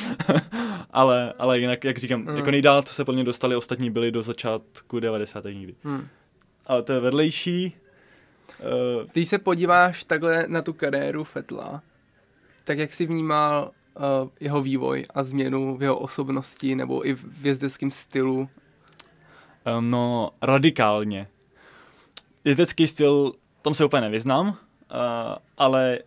ale, 0.90 1.32
ale 1.38 1.58
jinak, 1.58 1.84
jak 1.84 1.98
říkám, 1.98 2.20
mm. 2.20 2.36
jako 2.36 2.50
nejdál, 2.50 2.82
co 2.82 2.94
se 2.94 3.04
podle 3.04 3.16
mě 3.16 3.24
dostali, 3.24 3.56
ostatní 3.56 3.90
byli 3.90 4.10
do 4.10 4.22
začátku 4.22 5.00
90. 5.00 5.44
nikdy. 5.44 5.74
Mm. 5.84 6.08
Ale 6.66 6.82
to 6.82 6.92
je 6.92 7.00
vedlejší. 7.00 7.76
Uh, 8.60 9.06
Když 9.12 9.28
se 9.28 9.38
podíváš 9.38 10.04
takhle 10.04 10.44
na 10.48 10.62
tu 10.62 10.72
kariéru 10.72 11.24
Fetla, 11.24 11.82
tak 12.64 12.78
jak 12.78 12.92
jsi 12.92 13.06
vnímal 13.06 13.70
uh, 13.96 14.28
jeho 14.40 14.62
vývoj 14.62 15.04
a 15.14 15.22
změnu 15.22 15.76
v 15.76 15.82
jeho 15.82 15.98
osobnosti 15.98 16.74
nebo 16.74 17.08
i 17.08 17.14
v 17.14 17.46
jezdeckém 17.46 17.90
stylu? 17.90 18.48
Um, 19.78 19.90
no, 19.90 20.30
radikálně 20.42 21.28
jezdecký 22.44 22.88
styl, 22.88 23.32
tom 23.62 23.74
se 23.74 23.84
úplně 23.84 24.00
nevyznám, 24.00 24.48
uh, 24.48 24.54
ale 25.58 25.98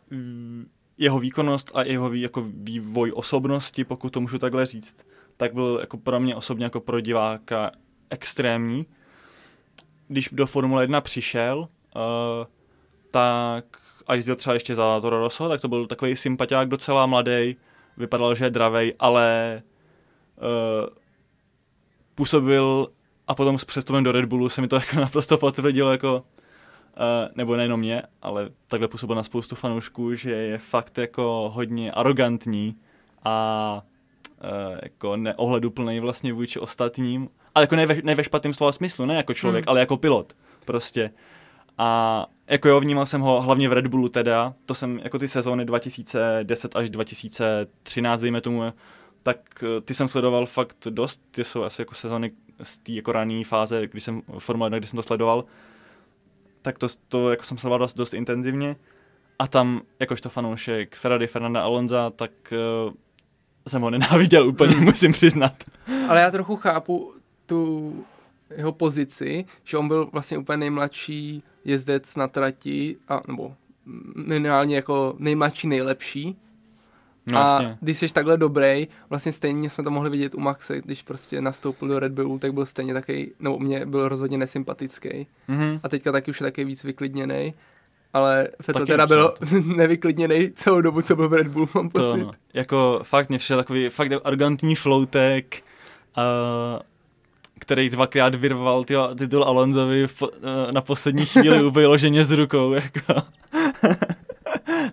jeho 0.98 1.20
výkonnost 1.20 1.72
a 1.74 1.84
jeho 1.84 2.14
jako 2.14 2.44
vývoj 2.48 3.12
osobnosti, 3.16 3.84
pokud 3.84 4.10
to 4.10 4.22
můžu 4.22 4.38
takhle 4.38 4.66
říct, 4.66 4.98
tak 5.38 5.54
byl 5.54 5.78
jako 5.82 5.98
pro 5.98 6.20
mě 6.20 6.36
osobně 6.36 6.66
jako 6.66 6.80
pro 6.80 7.00
diváka 7.00 7.72
extrémní. 8.10 8.86
Když 10.08 10.30
do 10.32 10.46
Formule 10.46 10.84
1 10.84 11.02
přišel, 11.02 11.60
uh, 11.60 11.68
tak 13.12 13.66
a 14.08 14.16
jezdil 14.16 14.36
třeba 14.36 14.54
ještě 14.54 14.76
za 14.76 15.02
Toro 15.02 15.20
Rosso, 15.20 15.50
tak 15.50 15.62
to 15.62 15.68
byl 15.68 15.88
takový 15.88 16.16
sympatiák 16.16 16.70
docela 16.70 17.06
mladý, 17.06 17.56
vypadal, 17.98 18.36
že 18.36 18.46
je 18.46 18.50
dravej, 18.50 18.94
ale 19.00 19.62
uh, 20.38 20.90
působil 22.16 22.88
a 23.28 23.36
potom 23.36 23.58
s 23.58 23.66
přestupem 23.66 24.04
do 24.04 24.12
Red 24.12 24.26
Bullu 24.26 24.50
se 24.50 24.62
mi 24.62 24.68
to 24.68 24.76
jako 24.76 24.96
naprosto 24.96 25.38
potvrdilo, 25.38 25.92
jako, 25.92 26.16
uh, 26.16 26.24
nebo 27.36 27.56
nejenom 27.56 27.80
mě, 27.80 28.02
ale 28.22 28.50
takhle 28.68 28.88
působil 28.88 29.16
na 29.16 29.24
spoustu 29.24 29.56
fanoušků, 29.56 30.16
že 30.16 30.32
je 30.32 30.58
fakt 30.58 30.98
jako 30.98 31.52
hodně 31.54 31.92
arrogantní 31.92 32.76
a 33.24 33.82
uh, 34.44 34.78
jako 34.84 35.18
neohleduplný 35.18 36.00
vlastně 36.00 36.34
vůči 36.34 36.60
ostatním, 36.60 37.30
ale 37.56 37.64
jako 37.64 37.76
ne 37.76 37.86
ve, 37.86 38.02
ne 38.04 38.16
ve 38.16 38.24
špatném 38.24 38.54
slova 38.54 38.72
smyslu, 38.72 39.06
ne 39.06 39.16
jako 39.16 39.34
člověk, 39.34 39.66
hmm. 39.66 39.70
ale 39.70 39.80
jako 39.80 39.98
pilot 39.98 40.34
prostě. 40.66 41.12
A 41.78 42.26
jako 42.48 42.70
jo, 42.70 42.80
vnímal 42.80 43.06
jsem 43.06 43.22
ho 43.22 43.42
hlavně 43.42 43.70
v 43.70 43.74
Red 43.74 43.88
Bullu 43.88 44.10
teda, 44.10 44.54
to 44.66 44.74
jsem 44.74 45.00
jako 45.04 45.20
ty 45.20 45.28
sezóny 45.28 45.66
2010 45.66 46.76
až 46.76 46.90
2013, 46.90 48.22
dejme 48.22 48.42
tomu, 48.42 48.74
tak 49.26 49.64
eh, 49.64 49.82
ty 49.82 49.94
jsem 49.94 50.08
sledoval 50.08 50.46
fakt 50.46 50.88
dost, 50.90 51.22
ty 51.32 51.44
jsou 51.44 51.64
asi 51.64 51.82
jako 51.82 51.96
sezóny 51.96 52.32
z 52.64 52.78
té 52.78 52.92
jako 52.92 53.12
rané 53.12 53.44
fáze, 53.44 53.88
když 53.88 54.04
jsem 54.04 54.22
Formule 54.40 54.68
1, 54.68 54.78
když 54.78 54.90
jsem 54.90 54.98
to 54.98 55.04
sledoval, 55.04 55.46
tak 56.62 56.78
to, 56.78 56.88
to 57.08 57.32
jako 57.32 57.44
jsem 57.44 57.58
sledoval 57.58 57.80
dost, 57.80 57.94
dost 57.94 58.14
intenzivně. 58.14 58.76
A 59.40 59.48
tam, 59.48 59.82
jakožto 60.00 60.30
fanoušek 60.30 60.96
Ferrari 60.96 61.28
Fernanda 61.28 61.64
Alonza, 61.64 62.10
tak 62.10 62.32
uh, 62.88 62.94
jsem 63.68 63.82
ho 63.82 63.90
nenáviděl 63.90 64.48
úplně, 64.48 64.76
musím 64.80 65.12
přiznat. 65.12 65.64
Ale 66.10 66.22
já 66.22 66.32
trochu 66.32 66.56
chápu 66.56 67.14
tu 67.46 68.06
jeho 68.58 68.72
pozici, 68.72 69.46
že 69.64 69.78
on 69.78 69.88
byl 69.88 70.10
vlastně 70.12 70.38
úplně 70.38 70.58
nejmladší 70.58 71.44
jezdec 71.64 72.16
na 72.16 72.28
trati, 72.28 72.98
a, 73.08 73.22
nebo 73.28 73.56
minimálně 74.16 74.76
jako 74.76 75.16
nejmladší 75.18 75.68
nejlepší 75.68 76.38
No, 77.28 77.40
a 77.40 77.42
jasně. 77.42 77.78
když 77.82 77.98
jsi 77.98 78.14
takhle 78.14 78.38
dobrý, 78.38 78.88
vlastně 79.10 79.32
stejně 79.32 79.70
jsme 79.70 79.84
to 79.84 79.92
mohli 79.92 80.10
vidět 80.10 80.34
u 80.34 80.40
Maxe, 80.40 80.82
když 80.82 81.04
prostě 81.04 81.42
nastoupil 81.42 81.88
do 81.88 82.00
Red 82.00 82.12
Bullu, 82.12 82.40
tak 82.40 82.54
byl 82.54 82.66
stejně 82.66 82.94
takový, 82.94 83.32
nebo 83.40 83.60
mě 83.60 83.86
byl 83.86 84.08
rozhodně 84.08 84.38
nesympatický. 84.38 85.28
Mm-hmm. 85.50 85.80
A 85.84 85.90
teďka 85.90 86.12
taky 86.12 86.32
už 86.32 86.42
je 86.42 86.44
taky 86.44 86.66
víc 86.66 86.84
vyklidněný. 86.84 87.54
Ale 88.14 88.48
Feto 88.62 88.86
teda 88.86 89.08
byl 89.08 89.34
nevyklidněný 89.76 90.52
celou 90.52 90.82
dobu, 90.82 91.02
co 91.02 91.16
byl 91.16 91.30
v 91.30 91.34
Red 91.34 91.48
Bullu, 91.48 91.70
mám 91.76 91.90
pocit. 91.90 92.06
To, 92.06 92.18
no. 92.18 92.32
Jako 92.54 93.00
fakt 93.04 93.30
mě 93.30 93.38
všel 93.38 93.58
takový 93.58 93.90
fakt 93.90 94.12
arrogantní 94.24 94.76
floutek, 94.76 95.64
uh, 96.18 96.82
který 97.60 97.90
dvakrát 97.90 98.36
vyrval 98.36 98.84
tyjo, 98.84 99.16
titul 99.16 99.44
Alonzovi 99.44 100.08
v, 100.08 100.22
uh, 100.22 100.30
na 100.74 100.82
poslední 100.82 101.26
chvíli 101.26 101.70
vyloženě 101.72 102.24
z 102.24 102.32
rukou. 102.32 102.74
Jako 102.74 103.22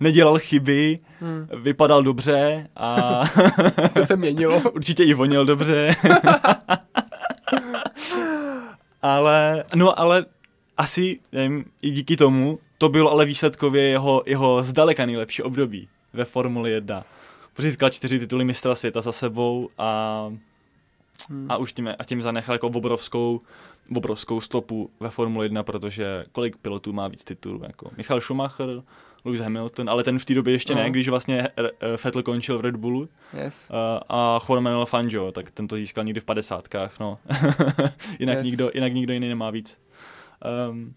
nedělal 0.03 0.39
chyby, 0.39 0.99
hmm. 1.21 1.49
vypadal 1.63 2.03
dobře 2.03 2.69
a... 2.77 3.21
to 3.95 4.07
se 4.07 4.17
měnilo. 4.17 4.61
Určitě 4.75 5.05
i 5.05 5.15
vonil 5.15 5.45
dobře. 5.45 5.97
ale, 9.03 9.65
no 9.75 10.01
ale 10.01 10.25
asi, 10.77 11.21
nevím, 11.33 11.65
i 11.83 11.91
díky 11.91 12.17
tomu, 12.17 12.59
to 12.79 12.89
bylo 12.89 13.13
ale 13.13 13.25
výsledkově 13.25 13.83
jeho, 13.83 14.23
jeho 14.27 14.63
zdaleka 14.63 15.07
nejlepší 15.07 15.43
období 15.43 15.89
ve 16.13 16.25
Formuli 16.25 16.71
1. 16.71 17.05
Protože 17.53 17.69
získal 17.69 17.91
čtyři 17.91 18.19
tituly 18.19 18.45
mistra 18.45 18.75
světa 18.75 19.01
za 19.01 19.13
sebou 19.13 19.69
a, 19.79 20.29
hmm. 21.29 21.47
a 21.51 21.57
už 21.57 21.73
tím, 21.73 21.89
a 21.99 22.05
tím 22.05 22.23
zanechal 22.23 22.55
jako 22.55 22.67
obrovskou, 22.67 23.41
obrovskou 23.97 24.41
stopu 24.41 24.91
ve 25.01 25.11
Formuli 25.11 25.47
1, 25.47 25.63
protože 25.63 26.25
kolik 26.33 26.57
pilotů 26.57 26.93
má 26.93 27.09
víc 27.09 27.25
titulů, 27.25 27.61
jako 27.63 27.91
Michal 27.97 28.21
Schumacher, 28.21 28.83
Lewis 29.25 29.41
Hamilton, 29.41 29.91
ale 29.91 30.05
ten 30.05 30.19
v 30.19 30.25
té 30.25 30.35
době 30.35 30.53
ještě 30.53 30.75
no. 30.75 30.83
ne, 30.83 30.91
když 30.91 31.09
vlastně 31.09 31.49
eh, 31.57 31.97
Vettel 32.05 32.23
končil 32.23 32.59
v 32.59 32.61
Red 32.61 32.77
Bullu. 32.77 33.09
Yes. 33.45 33.71
Uh, 33.71 33.77
a 34.09 34.39
Juan 34.49 34.63
Manuel 34.63 34.87
Fangio, 34.87 35.33
tak 35.33 35.51
ten 35.51 35.69
to 35.69 35.77
získal 35.77 36.05
někdy 36.05 36.21
v 36.21 36.25
padesátkách, 36.25 37.01
no. 37.01 37.19
jinak, 38.19 38.39
yes. 38.39 38.45
nikdo, 38.45 38.71
jinak 38.75 38.93
nikdo 38.93 39.13
jiný 39.13 39.29
nemá 39.29 39.51
víc. 39.51 39.79
Um, 40.71 40.95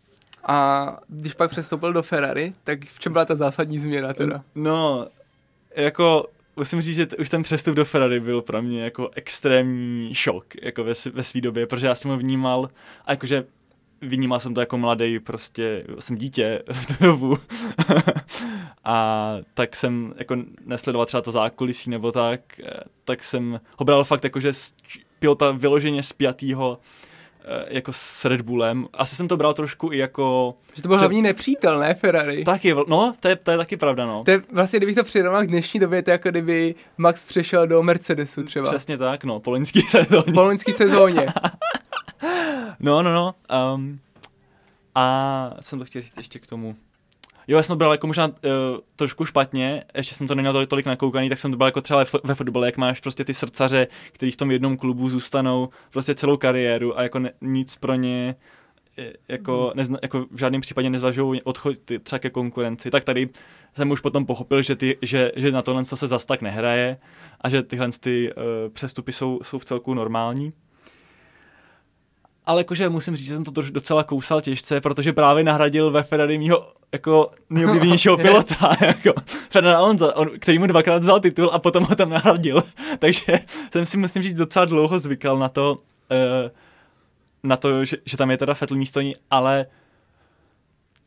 a 0.48 1.00
když 1.08 1.34
pak 1.34 1.52
přestoupil 1.52 1.94
do 1.94 2.04
Ferrari, 2.04 2.54
tak 2.64 2.86
v 2.86 3.00
čem 3.00 3.14
byla 3.14 3.26
ta 3.26 3.36
zásadní 3.36 3.80
změna 3.80 4.14
teda? 4.14 4.44
No, 4.56 5.08
jako 5.76 6.26
musím 6.56 6.82
říct, 6.82 6.96
že 6.96 7.08
už 7.20 7.30
ten 7.30 7.44
přestup 7.44 7.76
do 7.76 7.86
Ferrari 7.86 8.20
byl 8.20 8.42
pro 8.42 8.62
mě 8.62 8.84
jako 8.84 9.10
extrémní 9.16 10.16
šok 10.16 10.46
jako 10.62 10.84
ve, 10.84 10.94
ve 11.14 11.24
své 11.24 11.42
době, 11.42 11.68
protože 11.68 11.88
já 11.88 11.96
jsem 11.96 12.12
ho 12.12 12.18
vnímal 12.18 12.70
a 13.06 13.12
jakože 13.12 13.46
vnímal 14.02 14.40
jsem 14.40 14.54
to 14.54 14.60
jako 14.60 14.78
mladý, 14.78 15.20
prostě 15.20 15.84
jsem 16.00 16.18
dítě 16.18 16.64
v 16.72 16.86
tu 16.86 17.04
dobu. 17.04 17.38
a 18.86 19.38
tak 19.54 19.76
jsem 19.76 20.14
jako 20.18 20.36
nesledoval 20.66 21.06
třeba 21.06 21.22
to 21.22 21.32
zákulisí 21.32 21.90
nebo 21.90 22.12
tak, 22.12 22.40
eh, 22.60 22.80
tak 23.06 23.24
jsem 23.24 23.60
ho 23.78 23.86
bral 23.86 24.04
fakt 24.04 24.24
jako, 24.24 24.40
že 24.40 24.52
pilota 25.20 25.52
vyloženě 25.52 26.04
spjatýho 26.04 26.80
eh, 27.46 27.66
jako 27.68 27.94
s 27.94 28.26
Red 28.26 28.42
Bullem. 28.42 28.88
Asi 28.94 29.16
jsem 29.16 29.28
to 29.28 29.38
bral 29.38 29.54
trošku 29.54 29.94
i 29.94 29.98
jako... 29.98 30.56
Že 30.76 30.82
to 30.82 30.88
byl 30.88 30.98
hlavní 30.98 31.22
nepřítel, 31.22 31.80
ne 31.80 31.94
Ferrari? 31.94 32.44
Taky, 32.44 32.76
no, 32.88 33.14
to 33.20 33.28
je, 33.28 33.36
to 33.36 33.52
je 33.52 33.58
taky 33.58 33.78
pravda, 33.78 34.06
no. 34.06 34.24
To 34.24 34.32
je, 34.32 34.42
vlastně, 34.52 34.80
kdybych 34.80 34.96
to 34.96 35.04
přirovnal 35.04 35.44
k 35.44 35.48
dnešní 35.48 35.80
době, 35.80 36.04
to 36.04 36.10
je 36.10 36.14
jako 36.14 36.30
kdyby 36.30 36.76
Max 36.98 37.24
přešel 37.24 37.68
do 37.68 37.84
Mercedesu 37.84 38.44
třeba. 38.44 38.70
Přesně 38.70 38.98
tak, 38.98 39.24
no, 39.24 39.40
po 39.40 39.52
loňský 39.52 39.82
sezóně. 39.90 40.34
Po 40.34 40.44
loňský 40.44 40.72
sezóně. 40.72 41.26
No, 42.80 43.04
no, 43.04 43.14
no. 43.14 43.36
Um, 43.74 44.00
a 44.96 45.52
jsem 45.60 45.80
to 45.80 45.86
chtěl 45.86 46.02
říct 46.02 46.18
ještě 46.18 46.40
k 46.40 46.48
tomu. 46.48 46.76
Jo, 47.48 47.58
já 47.58 47.64
jsem 47.64 47.74
to 47.74 47.78
bral 47.78 47.92
jako 47.92 48.08
možná 48.08 48.28
uh, 48.28 48.34
trošku 48.96 49.26
špatně, 49.26 49.84
ještě 49.96 50.16
jsem 50.16 50.28
to 50.28 50.36
neměl 50.36 50.54
tolik, 50.54 50.70
tolik 50.70 50.86
nakoukaný, 50.86 51.30
tak 51.30 51.40
jsem 51.40 51.52
to 51.52 51.58
bral 51.58 51.68
jako 51.68 51.82
třeba 51.82 52.06
ve 52.24 52.36
fotbale, 52.36 52.68
jak 52.68 52.78
máš 52.78 53.00
prostě 53.00 53.24
ty 53.24 53.34
srdcaře, 53.34 53.88
kteří 54.12 54.32
v 54.32 54.36
tom 54.36 54.52
jednom 54.52 54.78
klubu 54.78 55.10
zůstanou 55.10 55.70
prostě 55.92 56.16
celou 56.16 56.38
kariéru 56.38 57.00
a 57.00 57.04
jako 57.04 57.20
ne, 57.20 57.32
nic 57.42 57.76
pro 57.76 57.96
ně 57.96 58.36
jako, 59.28 59.72
nezna, 59.76 60.00
jako 60.02 60.26
v 60.32 60.38
žádném 60.38 60.62
případě 60.62 60.90
nezvažují 60.90 61.42
odchod 61.42 61.76
třeba 62.04 62.20
ke 62.20 62.30
konkurenci, 62.30 62.92
tak 62.92 63.04
tady 63.04 63.30
jsem 63.74 63.92
už 63.92 64.02
potom 64.02 64.26
pochopil, 64.26 64.62
že, 64.62 64.76
ty, 64.76 64.98
že, 65.02 65.32
že 65.36 65.52
na 65.52 65.62
tohle 65.62 65.86
se 65.86 66.08
zas 66.08 66.26
tak 66.26 66.42
nehraje 66.42 66.98
a 67.42 67.50
že 67.50 67.64
tyhle 67.64 67.90
ty, 68.00 68.34
uh, 68.34 68.44
přestupy 68.74 69.14
jsou, 69.14 69.40
jsou 69.44 69.60
v 69.60 69.66
celku 69.66 69.94
normální. 69.94 70.54
Ale 72.46 72.60
jakože 72.60 72.90
musím 72.90 73.16
říct, 73.16 73.28
že 73.28 73.36
jsem 73.36 73.44
to 73.44 73.62
docela 73.62 74.04
kousal 74.04 74.42
těžce, 74.42 74.82
protože 74.82 75.14
právě 75.14 75.44
nahradil 75.44 75.92
ve 75.92 76.04
Ferrari 76.04 76.38
mýho 76.38 76.68
jako 76.92 77.32
nejoblíbenějšího 77.50 78.18
pilota, 78.22 78.72
jako 78.86 79.14
Fernando 79.50 79.78
Alonso, 79.78 80.14
on, 80.14 80.30
který 80.40 80.60
mu 80.60 80.68
dvakrát 80.68 80.98
vzal 80.98 81.20
titul 81.20 81.50
a 81.54 81.60
potom 81.60 81.84
ho 81.84 81.96
tam 81.96 82.10
nahradil. 82.10 82.64
Takže 83.00 83.40
jsem 83.72 83.86
si 83.86 83.98
musím 83.98 84.24
říct 84.24 84.36
docela 84.36 84.66
dlouho 84.66 85.00
zvykal 85.00 85.38
na 85.38 85.50
to, 85.50 85.78
uh, 86.12 86.52
na 87.44 87.58
to, 87.58 87.86
že, 87.86 87.98
že 88.06 88.18
tam 88.18 88.32
je 88.32 88.38
teda 88.38 88.54
Vettel 88.62 88.78
místo 88.78 89.02
ní, 89.02 89.16
ale 89.32 89.66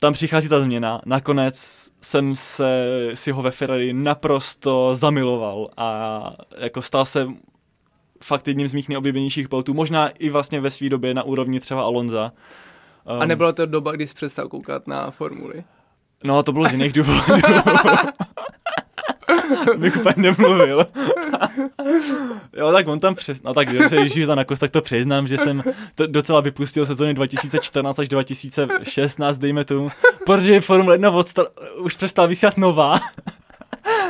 tam 0.01 0.13
přichází 0.13 0.49
ta 0.49 0.61
změna. 0.61 1.01
Nakonec 1.07 1.89
jsem 2.03 2.37
se 2.37 2.89
si 3.15 3.31
ho 3.31 3.43
ve 3.43 3.51
Ferrari 3.51 3.93
naprosto 3.93 4.95
zamiloval 4.95 5.69
a 5.77 6.21
jako 6.59 6.83
stal 6.83 7.05
se 7.05 7.29
fakt 8.23 8.49
jedním 8.49 8.69
z 8.69 8.75
mých 8.75 8.89
nejoblíbenějších 8.89 9.49
pilotů, 9.49 9.75
možná 9.75 10.09
i 10.09 10.31
vlastně 10.31 10.61
ve 10.61 10.71
své 10.71 10.89
době 10.89 11.15
na 11.15 11.23
úrovni 11.23 11.61
třeba 11.61 11.83
Alonza. 11.83 12.33
Um, 13.05 13.23
a 13.23 13.27
nebyla 13.27 13.53
to 13.53 13.67
doba, 13.67 13.93
kdy 13.93 14.07
jsi 14.07 14.15
přestal 14.15 14.49
koukat 14.49 14.87
na 14.87 15.11
formuly? 15.11 15.65
No, 16.25 16.43
to 16.43 16.53
bylo 16.53 16.69
z 16.69 16.73
jiných 16.73 16.93
důvodů. 16.93 17.21
bych 19.77 19.97
úplně 19.97 20.15
nemluvil. 20.17 20.87
jo, 22.57 22.73
tak 22.73 22.89
on 22.89 23.01
tam 23.01 23.15
přes... 23.15 23.43
No 23.43 23.55
tak 23.55 23.73
dobře, 23.73 24.01
když 24.01 24.27
to 24.27 24.35
nakost, 24.35 24.61
tak 24.61 24.71
to 24.71 24.83
přiznám, 24.83 25.27
že 25.27 25.39
jsem 25.39 25.63
to 25.95 26.07
docela 26.07 26.41
vypustil 26.41 26.87
sezóny 26.87 27.15
2014 27.15 27.99
až 27.99 28.09
2016, 28.09 29.39
dejme 29.39 29.65
tomu, 29.65 29.91
protože 30.27 30.61
Formule 30.61 30.95
1 30.95 31.11
odstar... 31.11 31.47
už 31.79 31.97
přestal 31.97 32.29
vysílat 32.29 32.57
nová 32.57 33.01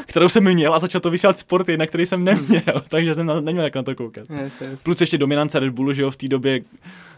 kterou 0.06 0.28
jsem 0.28 0.44
měl 0.54 0.74
a 0.74 0.78
začal 0.78 1.00
to 1.00 1.10
vysílat 1.10 1.38
sport, 1.38 1.68
na 1.76 1.86
který 1.86 2.06
jsem 2.06 2.24
neměl, 2.24 2.62
takže 2.88 3.14
jsem 3.14 3.26
na, 3.26 3.40
neměl 3.40 3.64
jak 3.64 3.74
na 3.74 3.82
to 3.82 3.94
koukat. 3.94 4.30
Yes, 4.30 4.60
yes. 4.60 4.82
Plus 4.82 5.00
ještě 5.00 5.18
dominance 5.18 5.60
Red 5.60 5.72
Bullu, 5.72 5.92
že 5.92 6.02
jo, 6.02 6.10
v 6.10 6.16
té 6.16 6.28
době, 6.28 6.60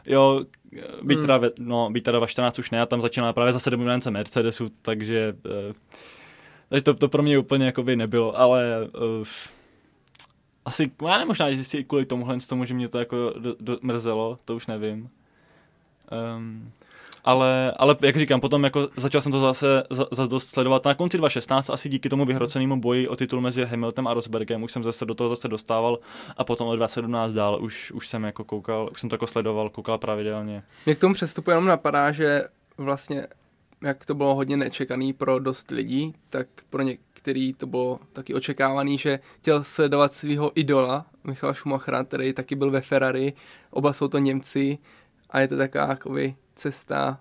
jo, 0.07 0.45
byť 1.03 1.17
hmm. 1.17 1.21
teda, 1.21 1.39
ve, 1.39 1.51
no, 1.59 1.91
byť 1.91 2.05
teda 2.05 2.19
ve 2.19 2.27
14 2.27 2.59
už 2.59 2.71
ne, 2.71 2.81
a 2.81 2.87
tam 2.87 3.01
začínala 3.01 3.33
právě 3.33 3.53
zase 3.53 3.71
dominance 3.71 4.11
Mercedesu, 4.11 4.69
takže, 4.83 5.35
uh, 5.69 5.75
takže 6.69 6.83
to, 6.83 6.95
to 6.95 7.09
pro 7.09 7.23
mě 7.23 7.39
úplně 7.39 7.67
jakoby 7.67 7.97
nebylo, 7.97 8.39
ale 8.39 8.89
uh, 9.21 9.27
asi, 10.65 10.91
já 11.03 11.13
nevím, 11.13 11.29
možná, 11.29 11.49
jestli 11.49 11.85
kvůli 11.85 12.07
tomuhle 12.07 12.41
z 12.41 12.47
tomu, 12.47 12.65
že 12.65 12.75
mě 12.75 12.89
to 12.89 12.99
jako 12.99 13.35
do, 13.39 13.57
do, 13.61 13.79
mrzelo, 13.83 14.39
to 14.45 14.57
už 14.57 14.67
nevím. 14.67 15.09
Um, 16.37 16.73
ale, 17.25 17.73
ale 17.77 17.97
jak 18.03 18.17
říkám, 18.17 18.41
potom 18.41 18.65
jako 18.65 18.89
začal 18.97 19.21
jsem 19.21 19.33
to 19.33 19.41
zase, 19.41 19.83
zase 19.91 20.31
dost 20.31 20.47
sledovat. 20.47 20.85
Na 20.85 20.95
konci 20.95 21.19
2016 21.19 21.71
asi 21.71 21.89
díky 21.89 22.09
tomu 22.09 22.25
vyhrocenému 22.25 22.81
boji 22.81 23.09
o 23.09 23.17
titul 23.17 23.41
mezi 23.41 23.65
Hamiltonem 23.65 24.07
a 24.07 24.15
Rosbergem 24.15 24.63
už 24.63 24.73
jsem 24.73 24.83
zase 24.83 25.07
do 25.07 25.15
toho 25.15 25.29
zase 25.29 25.49
dostával 25.49 25.99
a 26.37 26.45
potom 26.45 26.69
od 26.69 26.77
2017 26.77 27.33
dál 27.33 27.59
už, 27.63 27.93
už 27.93 28.09
jsem 28.09 28.25
jako 28.25 28.45
koukal, 28.45 28.89
už 28.93 29.01
jsem 29.01 29.11
to 29.11 29.15
jako 29.15 29.27
sledoval, 29.27 29.71
koukal 29.71 29.99
pravidelně. 29.99 30.63
Mě 30.87 30.95
k 30.95 30.99
tomu 30.99 31.15
přestupu 31.15 31.51
jenom 31.51 31.67
napadá, 31.67 32.13
že 32.13 32.45
vlastně 32.79 33.27
jak 33.83 34.07
to 34.07 34.15
bylo 34.15 34.35
hodně 34.35 34.57
nečekaný 34.57 35.13
pro 35.13 35.39
dost 35.39 35.71
lidí, 35.71 36.15
tak 36.31 36.47
pro 36.71 36.83
některý 36.83 37.55
to 37.55 37.67
bylo 37.67 37.99
taky 38.13 38.35
očekávaný, 38.35 38.99
že 38.99 39.21
chtěl 39.39 39.65
sledovat 39.65 40.13
svého 40.13 40.53
idola, 40.55 41.07
Michala 41.25 41.55
Schumachera, 41.55 42.05
který 42.05 42.33
taky 42.33 42.55
byl 42.55 42.71
ve 42.71 42.81
Ferrari, 42.81 43.33
oba 43.71 43.93
jsou 43.93 44.09
to 44.09 44.19
Němci 44.19 44.79
a 45.31 45.41
je 45.41 45.49
to 45.49 45.57
taková 45.57 45.87
jakoby 45.89 46.35
cesta 46.61 47.21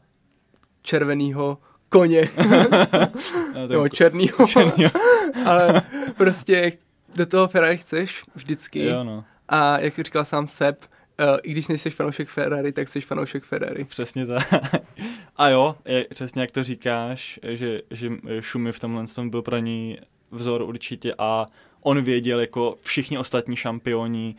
červeného 0.81 1.57
koně. 1.89 2.29
no, 3.69 3.89
černýho. 3.89 4.47
černýho. 4.47 4.91
Ale 5.45 5.81
prostě 6.17 6.71
do 7.15 7.25
toho 7.25 7.47
Ferrari 7.47 7.77
chceš 7.77 8.23
vždycky. 8.35 8.83
Jo, 8.85 9.03
no. 9.03 9.25
A 9.49 9.79
jak 9.79 9.99
říkal 9.99 10.25
sám 10.25 10.47
Sepp, 10.47 10.83
Uh, 11.21 11.37
I 11.43 11.51
když 11.51 11.67
nejsi 11.67 11.89
fanoušek 11.89 12.29
Ferrari, 12.29 12.71
tak 12.71 12.87
jsi 12.87 13.01
fanoušek 13.01 13.43
Ferrari. 13.43 13.85
Přesně 13.85 14.25
tak. 14.25 14.47
A 15.35 15.49
jo, 15.49 15.75
je, 15.85 16.07
přesně 16.09 16.41
jak 16.41 16.51
to 16.51 16.63
říkáš, 16.63 17.39
že, 17.43 17.81
že 17.91 18.09
Šumy 18.39 18.71
v 18.71 18.79
tomhle 18.79 19.07
tom 19.07 19.29
byl 19.29 19.41
pro 19.41 19.57
ní 19.57 19.97
vzor 20.31 20.61
určitě 20.61 21.13
a 21.17 21.45
on 21.81 22.01
věděl 22.01 22.39
jako 22.39 22.77
všichni 22.81 23.17
ostatní 23.17 23.55
šampioni, 23.55 24.35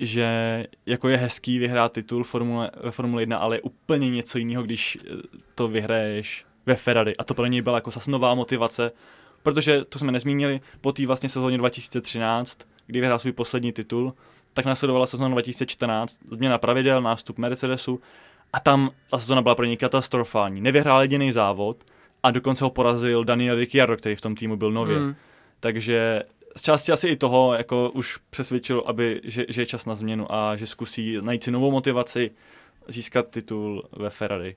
že 0.00 0.26
jako 0.86 1.08
je 1.08 1.16
hezký 1.16 1.58
vyhrát 1.58 1.92
titul 1.92 2.24
Formule, 2.24 2.70
ve 2.82 2.90
Formule 2.90 3.22
1, 3.22 3.38
ale 3.38 3.56
je 3.56 3.60
úplně 3.60 4.10
něco 4.10 4.38
jiného, 4.38 4.62
když 4.62 4.98
eh, 5.00 5.14
to 5.54 5.68
vyhraješ 5.68 6.44
ve 6.66 6.74
Ferrari. 6.74 7.16
A 7.16 7.24
to 7.24 7.34
pro 7.34 7.46
něj 7.46 7.62
byla 7.62 7.76
jako 7.76 7.90
zase 7.90 8.10
nová 8.10 8.34
motivace, 8.34 8.92
protože 9.42 9.84
to 9.84 9.98
jsme 9.98 10.12
nezmínili, 10.12 10.60
po 10.80 10.92
té 10.92 11.06
vlastně 11.06 11.28
sezóně 11.28 11.58
2013, 11.58 12.58
kdy 12.86 13.00
vyhrál 13.00 13.18
svůj 13.18 13.32
poslední 13.32 13.72
titul, 13.72 14.14
tak 14.54 14.64
následovala 14.64 15.06
sezóna 15.06 15.28
2014, 15.28 16.20
změna 16.30 16.58
pravidel, 16.58 17.02
nástup 17.02 17.38
Mercedesu 17.38 18.00
a 18.52 18.60
tam 18.60 18.90
ta 19.10 19.18
sezóna 19.18 19.42
byla 19.42 19.54
pro 19.54 19.64
něj 19.64 19.76
katastrofální. 19.76 20.60
Nevyhrál 20.60 21.02
jediný 21.02 21.32
závod 21.32 21.84
a 22.22 22.30
dokonce 22.30 22.64
ho 22.64 22.70
porazil 22.70 23.24
Daniel 23.24 23.56
Ricciardo, 23.56 23.96
který 23.96 24.14
v 24.14 24.20
tom 24.20 24.34
týmu 24.34 24.56
byl 24.56 24.72
nově. 24.72 24.98
Mm. 24.98 25.14
Takže 25.60 26.22
z 26.56 26.62
části 26.62 26.92
asi 26.92 27.08
i 27.08 27.16
toho 27.16 27.54
jako 27.54 27.90
už 27.90 28.18
přesvědčil, 28.30 28.82
aby, 28.86 29.20
že, 29.24 29.44
že 29.48 29.62
je 29.62 29.66
čas 29.66 29.86
na 29.86 29.94
změnu 29.94 30.34
a 30.34 30.56
že 30.56 30.66
zkusí 30.66 31.18
najít 31.20 31.44
si 31.44 31.50
novou 31.50 31.70
motivaci 31.70 32.30
získat 32.88 33.30
titul 33.30 33.88
ve 33.92 34.10
Ferrari. 34.10 34.56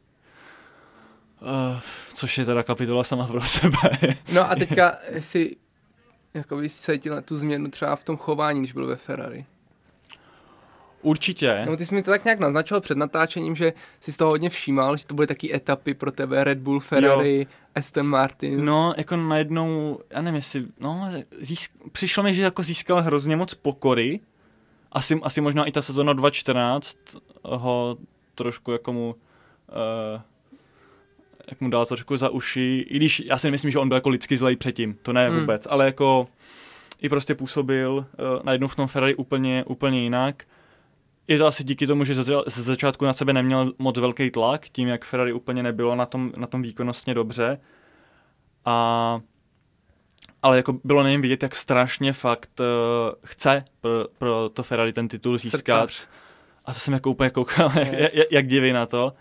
Uh, 1.42 1.80
což 2.14 2.38
je 2.38 2.46
teda 2.46 2.64
kapitola 2.64 3.04
sama 3.04 3.28
pro 3.28 3.42
sebe. 3.46 3.78
no 4.34 4.52
a 4.52 4.56
teďka 4.56 4.98
si 5.20 5.56
jako 6.34 6.62
cítil 6.68 7.22
tu 7.22 7.36
změnu 7.36 7.68
třeba 7.68 7.96
v 7.96 8.04
tom 8.04 8.18
chování, 8.18 8.60
když 8.60 8.74
byl 8.74 8.88
ve 8.88 8.96
Ferrari. 8.96 9.46
Určitě. 11.02 11.64
No, 11.66 11.78
ty 11.78 11.86
jsi 11.86 11.96
mi 11.96 12.04
to 12.04 12.12
tak 12.12 12.26
nějak 12.26 12.40
naznačil 12.40 12.82
před 12.82 12.98
natáčením, 12.98 13.56
že 13.56 13.74
jsi 14.00 14.12
z 14.12 14.18
toho 14.18 14.32
hodně 14.32 14.50
všímal, 14.50 14.98
že 14.98 15.06
to 15.06 15.14
byly 15.14 15.28
taky 15.28 15.56
etapy 15.56 15.94
pro 15.94 16.12
tebe, 16.12 16.44
Red 16.44 16.58
Bull, 16.58 16.80
Ferrari, 16.80 17.40
jo. 17.40 17.46
Aston 17.78 18.08
Martin. 18.08 18.66
No, 18.66 18.94
jako 18.98 19.16
najednou, 19.16 20.00
já 20.10 20.22
nevím, 20.22 20.36
jestli, 20.36 20.66
no, 20.80 21.12
získ, 21.40 21.72
přišlo 21.92 22.24
mi, 22.24 22.34
že 22.34 22.44
jako 22.44 22.64
získal 22.64 23.02
hrozně 23.02 23.36
moc 23.36 23.54
pokory. 23.54 24.20
Asi, 24.92 25.20
asi 25.24 25.42
možná 25.42 25.66
i 25.66 25.72
ta 25.72 25.82
sezona 25.82 26.14
2014 26.14 26.98
ho 27.44 27.98
trošku 28.36 28.72
jako 28.72 28.94
mu, 28.94 29.16
uh, 29.16 30.22
jak 31.50 31.62
mu 31.62 31.70
dal 31.70 31.86
trošku 31.86 32.18
za 32.18 32.30
uši, 32.30 32.86
i 32.90 32.96
když 32.96 33.20
já 33.20 33.38
si 33.38 33.52
myslím, 33.52 33.72
že 33.72 33.80
on 33.80 33.88
byl 33.88 33.98
jako 33.98 34.10
lidsky 34.10 34.38
zlej 34.38 34.56
předtím, 34.56 34.98
to 35.02 35.14
ne 35.14 35.30
hmm. 35.30 35.40
vůbec, 35.40 35.68
ale 35.70 35.86
jako 35.86 36.28
i 37.02 37.10
prostě 37.10 37.36
působil 37.36 37.94
uh, 37.94 38.44
najednou 38.44 38.68
v 38.68 38.76
tom 38.76 38.88
Ferrari 38.88 39.16
úplně, 39.16 39.64
úplně 39.68 40.04
jinak 40.04 40.44
je 41.28 41.38
to 41.38 41.46
asi 41.46 41.64
díky 41.64 41.88
tomu, 41.88 42.04
že 42.04 42.14
ze, 42.14 42.34
začátku 42.48 43.06
na 43.06 43.14
sebe 43.14 43.34
neměl 43.34 43.74
moc 43.80 43.98
velký 43.98 44.32
tlak, 44.32 44.70
tím 44.70 44.88
jak 44.88 45.06
Ferrari 45.06 45.34
úplně 45.34 45.64
nebylo 45.64 45.96
na 45.96 46.06
tom, 46.06 46.32
na 46.38 46.48
tom 46.48 46.62
výkonnostně 46.62 47.14
dobře. 47.14 47.60
A 48.66 49.20
ale 50.42 50.58
jako 50.58 50.80
bylo 50.84 51.04
na 51.04 51.10
něm 51.10 51.22
vidět, 51.22 51.44
jak 51.44 51.56
strašně 51.56 52.14
fakt 52.14 52.60
uh, 52.60 52.66
chce 53.26 53.66
pro, 53.82 54.06
pro 54.18 54.50
to 54.50 54.64
Ferrari 54.64 54.94
ten 54.94 55.08
titul 55.08 55.38
získat. 55.38 55.90
Srdcař. 55.90 56.08
A 56.66 56.74
to 56.74 56.80
jsem 56.80 56.94
jako 56.94 57.12
úplně 57.12 57.30
koukal, 57.30 57.72
yes. 57.80 57.88
jak, 57.92 58.14
jak, 58.14 58.28
jak 58.32 58.48
diví 58.48 58.72
na 58.72 58.86
to. 58.86 59.14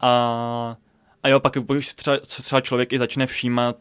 A, 0.00 0.76
a 1.22 1.28
jo, 1.28 1.40
pak 1.40 1.52
když 1.52 1.94
třeba, 1.94 2.16
třeba 2.18 2.60
člověk 2.60 2.92
i 2.92 2.98
začne 2.98 3.26
všímat 3.26 3.76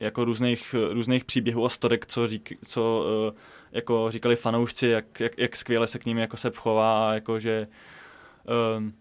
jako 0.00 0.24
různých, 0.24 0.74
různých 0.90 1.24
příběhů 1.24 1.62
o 1.62 1.68
storek, 1.68 2.06
co, 2.06 2.26
řík, 2.26 2.52
co 2.64 3.04
uh, 3.28 3.38
jako 3.72 4.10
říkali 4.10 4.36
fanoušci, 4.36 4.86
jak, 4.86 5.20
jak, 5.20 5.38
jak 5.38 5.56
skvěle 5.56 5.86
se 5.86 5.98
k 5.98 6.06
ním 6.06 6.18
jako 6.18 6.36
se 6.36 6.50
chová 6.54 7.10
a 7.10 7.14
jako 7.14 7.38
že 7.38 7.68
um, 8.76 8.92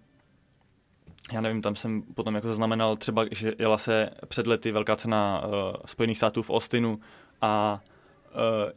já 1.33 1.41
nevím, 1.41 1.62
tam 1.62 1.75
jsem 1.75 2.01
potom 2.01 2.36
jako 2.36 2.47
zaznamenal 2.47 2.97
třeba, 2.97 3.25
že 3.31 3.53
jela 3.60 3.77
se 3.77 4.10
před 4.27 4.47
lety 4.47 4.71
velká 4.71 4.95
cena 4.95 5.43
uh, 5.45 5.51
Spojených 5.86 6.17
států 6.17 6.41
v 6.41 6.49
Austinu 6.49 6.99
a 7.41 7.81
uh, 8.33 8.71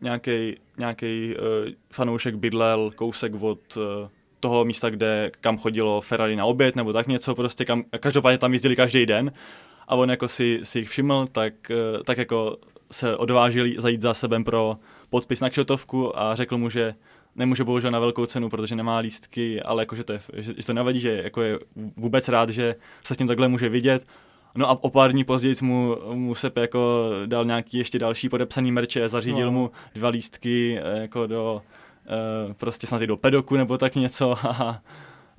nějaký 0.79 1.35
uh, 1.35 1.73
fanoušek 1.93 2.35
bydlel 2.35 2.93
kousek 2.95 3.33
od 3.41 3.77
uh, 3.77 3.83
toho 4.41 4.65
místa, 4.65 4.91
kde 4.91 5.31
kam 5.41 5.59
chodilo 5.59 6.01
Ferrari 6.01 6.37
na 6.37 6.45
oběd 6.45 6.77
nebo 6.77 6.93
tak 6.93 7.07
něco, 7.07 7.35
prostě 7.35 7.65
kam, 7.65 7.85
každopádně 8.01 8.39
tam 8.39 8.53
jezdili 8.53 8.77
každý 8.77 9.07
den 9.07 9.33
a 9.91 9.97
on 9.97 10.11
jako 10.11 10.29
si, 10.29 10.61
si 10.63 10.79
jich 10.79 10.89
všiml, 10.89 11.27
tak, 11.33 11.55
uh, 11.71 12.03
tak 12.03 12.19
jako 12.19 12.57
se 12.93 13.17
odvážil 13.17 13.67
zajít 13.79 14.01
za 14.01 14.15
sebem 14.15 14.45
pro 14.45 14.77
podpis 15.11 15.41
na 15.41 15.51
kšotovku 15.51 16.19
a 16.19 16.35
řekl 16.35 16.59
mu, 16.59 16.71
že 16.71 16.95
nemůže 17.37 17.65
bohužel 17.65 17.91
na 17.91 17.99
velkou 17.99 18.27
cenu, 18.27 18.49
protože 18.49 18.77
nemá 18.77 18.99
lístky, 18.99 19.63
ale 19.63 19.83
jakože 19.83 20.05
to, 20.05 20.13
je, 20.13 20.21
že, 20.35 20.55
to 20.67 20.73
nevadí, 20.73 21.01
že 21.01 21.21
jako 21.25 21.43
je 21.43 21.59
vůbec 21.97 22.29
rád, 22.29 22.49
že 22.51 22.75
se 23.05 23.15
s 23.15 23.17
tím 23.17 23.27
takhle 23.27 23.49
může 23.49 23.69
vidět. 23.69 24.07
No 24.55 24.71
a 24.71 24.85
o 24.85 24.91
pár 24.91 25.13
dní 25.13 25.25
později 25.25 25.55
mu, 25.63 25.97
mu 26.15 26.35
se 26.35 26.53
jako 26.57 27.11
dal 27.27 27.45
nějaký 27.45 27.79
ještě 27.79 27.99
další 27.99 28.29
podepsaný 28.29 28.73
merče, 28.73 29.09
zařídil 29.09 29.47
no. 29.47 29.53
mu 29.53 29.71
dva 29.95 30.09
lístky 30.09 30.81
eh, 30.83 31.01
jako 31.01 31.27
do, 31.27 31.63
uh, 32.47 32.53
prostě 32.53 32.87
snad 32.87 33.03
i 33.03 33.07
do 33.07 33.17
pedoku 33.17 33.57
nebo 33.57 33.79
tak 33.79 33.95
něco 33.95 34.37
a, 34.47 34.83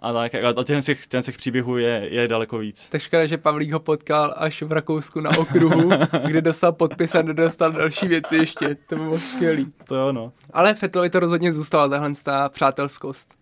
a 0.02 0.14
tak. 0.14 0.36
A 0.36 0.64
ten 0.64 0.82
z 0.82 0.86
těch, 0.86 1.08
ten 1.08 1.22
z 1.22 1.26
těch 1.26 1.38
příběhů 1.38 1.78
je, 1.78 2.08
je 2.10 2.28
daleko 2.28 2.58
víc. 2.58 2.90
Tak 2.90 3.02
škoda, 3.02 3.26
že 3.26 3.38
Pavlík 3.38 3.72
ho 3.72 3.80
potkal 3.80 4.34
až 4.38 4.62
v 4.62 4.72
Rakousku 4.72 5.20
na 5.20 5.38
okruhu, 5.38 5.90
kde 6.26 6.42
dostal 6.42 6.72
podpis 6.72 7.16
a 7.16 7.22
nedostal 7.22 7.72
další 7.72 8.08
věci 8.08 8.36
ještě. 8.36 8.76
To 8.76 8.96
by 8.96 9.02
bylo 9.02 9.18
skvělý. 9.18 9.74
To 9.88 9.96
jo, 9.96 10.12
no. 10.12 10.32
Ale 10.54 10.74
Fettelovi 10.74 11.10
to 11.10 11.20
rozhodně 11.20 11.54
zůstala, 11.54 11.90
tahle 11.90 12.12
ta 12.24 12.50
přátelskost. 12.50 13.36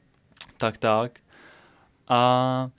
Tak, 0.57 0.77
tak. 0.77 1.19
A... 2.07 2.69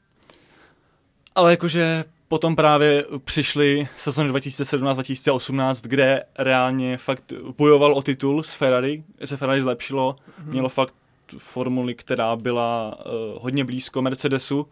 Ale 1.34 1.50
jakože 1.50 2.04
potom 2.28 2.56
právě 2.56 3.04
přišly 3.24 3.88
sezóny 3.96 4.30
2017-2018, 4.30 5.88
kde 5.88 6.24
reálně 6.38 6.96
fakt 6.96 7.32
bojoval 7.58 7.94
o 7.94 8.02
titul 8.02 8.42
s 8.42 8.54
Ferrari, 8.54 9.04
se 9.24 9.36
Ferrari 9.36 9.62
zlepšilo, 9.62 10.16
mm-hmm. 10.16 10.52
mělo 10.52 10.68
fakt 10.68 10.94
formuli, 11.38 11.94
která 11.94 12.36
byla 12.36 12.98
uh, 12.98 13.42
hodně 13.42 13.64
blízko 13.64 14.02
Mercedesu. 14.02 14.66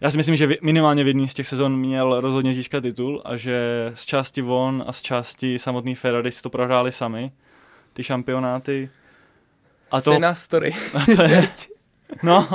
Já 0.00 0.10
si 0.10 0.16
myslím, 0.16 0.36
že 0.36 0.48
minimálně 0.62 1.04
v 1.04 1.06
jedné 1.06 1.28
z 1.28 1.34
těch 1.34 1.48
sezon 1.48 1.76
měl 1.76 2.20
rozhodně 2.20 2.54
získat 2.54 2.80
titul 2.80 3.22
a 3.24 3.36
že 3.36 3.92
z 3.94 4.06
části 4.06 4.42
von 4.42 4.84
a 4.86 4.92
z 4.92 5.02
části 5.02 5.58
samotný 5.58 5.94
Ferrari 5.94 6.32
si 6.32 6.42
to 6.42 6.50
prohráli 6.50 6.92
sami, 6.92 7.32
ty 7.92 8.04
šampionáty. 8.04 8.90
A 9.90 10.00
to, 10.00 10.10
Stejná 10.10 10.34
story. 10.34 10.74
A 10.94 11.16
to 11.16 11.22
je, 11.22 11.48
no. 12.22 12.48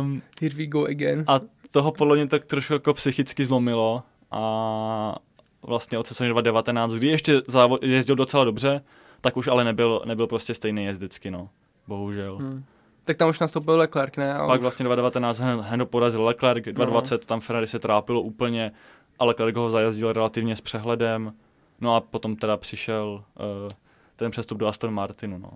um, 0.00 0.22
Here 0.40 0.54
we 0.56 0.66
go 0.66 0.84
again. 0.84 1.24
A 1.26 1.40
toho 1.72 1.92
podle 1.92 2.16
mě 2.16 2.26
tak 2.26 2.44
trošku 2.44 2.72
jako 2.72 2.94
psychicky 2.94 3.44
zlomilo 3.44 4.02
a 4.30 5.14
vlastně 5.62 5.98
od 5.98 6.06
sezóny 6.06 6.30
2019, 6.30 6.92
kdy 6.94 7.06
ještě 7.06 7.42
závod, 7.46 7.82
jezdil 7.82 8.16
docela 8.16 8.44
dobře, 8.44 8.80
tak 9.20 9.36
už 9.36 9.48
ale 9.48 9.64
nebyl, 9.64 10.02
nebyl 10.04 10.26
prostě 10.26 10.54
stejný 10.54 10.84
jezdecky, 10.84 11.30
no. 11.30 11.48
Bohužel. 11.86 12.36
Hmm. 12.36 12.64
Tak 13.04 13.16
tam 13.16 13.28
už 13.28 13.38
nastoupil 13.38 13.76
Leclerc, 13.76 14.16
ne? 14.16 14.34
A 14.34 14.46
Pak 14.46 14.60
už... 14.60 14.62
vlastně 14.62 14.84
2019 14.84 15.38
Hendo 15.68 15.86
porazil 15.86 16.24
Leclerc, 16.24 16.64
2020 16.64 17.14
no. 17.14 17.26
tam 17.26 17.40
Ferrari 17.40 17.66
se 17.66 17.78
trápilo 17.78 18.20
úplně, 18.20 18.72
ale 19.18 19.28
Leclerc 19.28 19.56
ho 19.56 19.70
zajezdil 19.70 20.12
relativně 20.12 20.56
s 20.56 20.60
přehledem, 20.60 21.32
no 21.80 21.94
a 21.94 22.00
potom 22.00 22.36
teda 22.36 22.56
přišel 22.56 23.24
uh, 23.64 23.72
ten 24.16 24.30
přestup 24.30 24.58
do 24.58 24.66
Aston 24.66 24.94
Martinu, 24.94 25.38
no. 25.38 25.50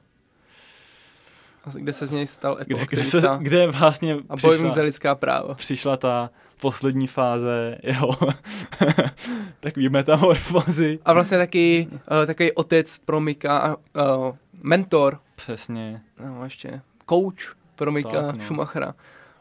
Kde 1.74 1.92
se 1.92 2.06
z 2.06 2.10
něj 2.10 2.26
stal 2.26 2.58
kde, 2.66 2.86
kde, 2.86 3.04
se, 3.04 3.22
kde 3.38 3.66
vlastně 3.66 4.16
a 4.28 4.36
přišla, 4.36 4.70
za 4.70 4.82
lidská 4.82 5.14
práva. 5.14 5.54
Přišla 5.54 5.96
ta 5.96 6.30
poslední 6.62 7.06
fáze 7.06 7.78
jeho 7.82 8.08
takový 9.60 9.88
metamorfozy. 9.88 10.98
A 11.04 11.12
vlastně 11.12 11.38
taky 11.38 11.88
uh, 11.90 12.26
takový 12.26 12.52
otec 12.52 12.98
pro 12.98 13.20
Mika, 13.20 13.76
uh, 13.76 14.36
mentor. 14.62 15.20
Přesně. 15.36 16.00
No, 16.24 16.44
ještě 16.44 16.80
coach 17.08 17.56
pro 17.74 17.92
Mika 17.92 18.22
tak, 18.26 18.36
no. 18.36 18.44
Schumachera. 18.44 18.94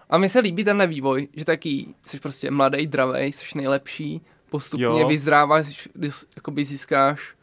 A 0.09 0.17
mně 0.17 0.29
se 0.29 0.39
líbí 0.39 0.63
tenhle 0.63 0.87
vývoj, 0.87 1.27
že 1.33 1.45
taky 1.45 1.87
jsi 2.05 2.19
prostě 2.19 2.51
mladý, 2.51 2.87
dravej, 2.87 3.31
jsi 3.31 3.45
nejlepší, 3.55 4.21
postupně 4.49 4.85
jo. 4.85 5.07
vyzráváš, 5.07 5.89
jakoby 6.35 6.65
získáš 6.65 7.35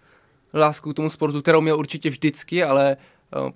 lásku 0.54 0.92
k 0.92 0.96
tomu 0.96 1.10
sportu, 1.10 1.42
kterou 1.42 1.60
měl 1.60 1.78
určitě 1.78 2.10
vždycky, 2.10 2.64
ale 2.64 2.96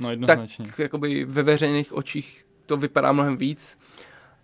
uh, 0.01 0.17
no, 0.17 0.27
tak 0.27 0.41
jakoby 0.79 1.25
ve 1.25 1.43
veřejných 1.43 1.93
očích 1.93 2.47
to 2.67 2.77
vypadá 2.77 3.13
mnohem 3.13 3.37
víc 3.37 3.79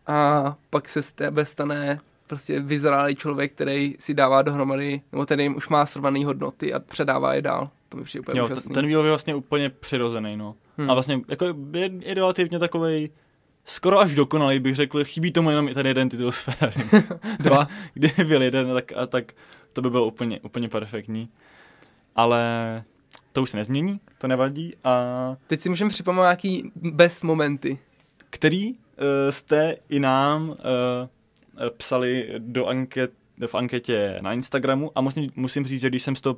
a 0.09 0.57
pak 0.71 0.89
se 0.89 1.03
z 1.03 1.13
tebe 1.13 1.45
stane 1.45 2.01
prostě 2.27 2.61
vyzrálý 2.61 3.17
člověk, 3.17 3.53
který 3.53 3.95
si 3.99 4.15
dává 4.15 4.43
dohromady, 4.43 5.01
nebo 5.13 5.27
ten 5.27 5.41
jim 5.41 5.57
už 5.57 5.69
má 5.69 5.87
srvaný 5.87 6.25
hodnoty 6.25 6.75
a 6.75 6.79
předává 6.79 7.35
je 7.35 7.43
dál. 7.43 7.71
To 7.89 7.97
mi 7.97 8.05
přijde 8.05 8.21
úplně 8.21 8.39
jo, 8.39 8.45
úžasný. 8.45 8.75
ten 8.75 8.87
vývoj 8.87 9.05
je 9.05 9.11
vlastně 9.11 9.35
úplně 9.35 9.71
přirozený, 9.71 10.37
no. 10.37 10.55
Hmm. 10.79 10.91
A 10.91 10.95
vlastně 10.95 11.21
jako 11.29 11.45
je, 11.73 11.91
je 12.01 12.15
relativně 12.15 12.59
takovej 12.59 13.11
skoro 13.65 13.99
až 13.99 14.15
dokonalý, 14.15 14.61
bych 14.61 14.75
řekl, 14.75 15.05
chybí 15.05 15.33
tomu 15.33 15.51
jenom 15.51 15.69
i 15.69 15.75
ten 15.75 15.87
jeden 15.87 16.09
titul 16.09 16.33
s 16.33 16.41
Ferrari. 16.41 16.83
Dva. 17.39 17.69
Kdyby 17.95 18.25
byl 18.25 18.43
jeden, 18.43 18.73
tak, 18.75 18.93
a 18.97 19.07
tak 19.07 19.33
to 19.73 19.83
by 19.83 19.91
bylo 19.91 20.07
úplně, 20.07 20.41
úplně 20.41 20.69
perfektní. 20.69 21.29
Ale 22.17 22.85
to 23.33 23.43
už 23.43 23.51
se 23.51 23.57
nezmění, 23.57 24.01
to 24.19 24.29
nevadí. 24.29 24.71
A... 24.85 25.37
Teď 25.47 25.61
si 25.61 25.69
můžeme 25.69 25.91
připomenout 25.91 26.23
nějaký 26.23 26.73
best 26.75 27.25
momenty. 27.25 27.79
Který 28.31 28.75
jste 29.31 29.77
i 29.89 30.01
nám 30.01 30.49
uh, 30.49 30.57
psali 31.77 32.35
do 32.39 32.67
anket, 32.67 33.13
v 33.47 33.55
anketě 33.55 34.19
na 34.21 34.33
Instagramu 34.33 34.93
a 34.95 35.01
musím, 35.01 35.31
musím 35.37 35.65
říct, 35.65 35.81
že 35.81 35.89
když 35.89 36.03
jsem 36.03 36.15
to 36.15 36.37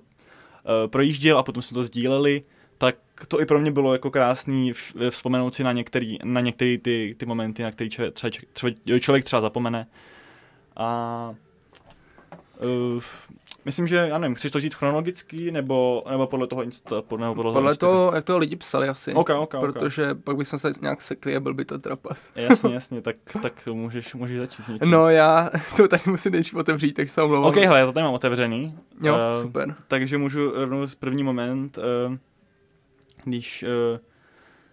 projížděl 0.86 1.38
a 1.38 1.42
potom 1.42 1.62
jsme 1.62 1.74
to 1.74 1.82
sdíleli, 1.82 2.42
tak 2.78 2.96
to 3.28 3.40
i 3.40 3.46
pro 3.46 3.58
mě 3.58 3.70
bylo 3.70 3.92
jako 3.92 4.10
krásný 4.10 4.72
vzpomenout 5.10 5.54
si 5.54 5.64
na 5.64 5.72
některý, 5.72 6.18
na 6.24 6.40
některý 6.40 6.78
ty, 6.78 7.14
ty 7.18 7.26
momenty, 7.26 7.62
na 7.62 7.70
který 7.70 7.90
člověk 7.90 8.14
třeba, 8.14 8.30
třeba, 8.52 8.72
člověk 9.00 9.24
třeba 9.24 9.40
zapomene. 9.40 9.86
A 10.76 11.34
uh, 12.94 13.02
Myslím, 13.64 13.86
že, 13.86 13.96
já 13.96 14.18
nevím, 14.18 14.34
chceš 14.34 14.50
to 14.50 14.60
říct 14.60 14.74
chronologicky, 14.74 15.50
nebo, 15.50 16.04
nebo 16.10 16.26
podle 16.26 16.46
toho 16.46 16.62
Insta, 16.62 16.94
nebo 16.94 17.34
podle, 17.34 17.52
podle 17.52 17.76
toho, 17.76 18.12
jak 18.14 18.24
to 18.24 18.38
lidi 18.38 18.56
psali 18.56 18.88
asi. 18.88 19.14
Okay, 19.14 19.36
okay, 19.36 19.60
protože 19.60 20.02
okay. 20.02 20.22
pak 20.22 20.36
bych 20.36 20.48
se 20.48 20.56
nějak 20.80 21.02
sekli 21.02 21.36
a 21.36 21.40
byl 21.40 21.54
by 21.54 21.64
to 21.64 21.78
trapas. 21.78 22.30
Jasně, 22.36 22.74
jasně, 22.74 23.02
tak, 23.02 23.16
tak 23.42 23.66
můžeš, 23.66 24.14
můžeš 24.14 24.38
začít 24.38 24.62
s 24.62 24.68
něčím. 24.68 24.90
No 24.90 25.10
já 25.10 25.50
to 25.76 25.88
tady 25.88 26.02
musím 26.06 26.32
nejdřív 26.32 26.54
otevřít, 26.54 26.92
takže 26.92 27.12
se 27.12 27.22
omlouvám. 27.22 27.48
Ok, 27.48 27.56
hele, 27.56 27.78
já 27.78 27.86
to 27.86 27.92
tady 27.92 28.04
mám 28.04 28.14
otevřený. 28.14 28.74
Jo, 29.02 29.14
uh, 29.14 29.42
super. 29.42 29.74
Takže 29.88 30.18
můžu 30.18 30.50
rovnou 30.54 30.86
z 30.86 30.94
první 30.94 31.22
moment, 31.22 31.78
uh, 31.78 32.16
když, 33.24 33.64
uh, 33.92 33.98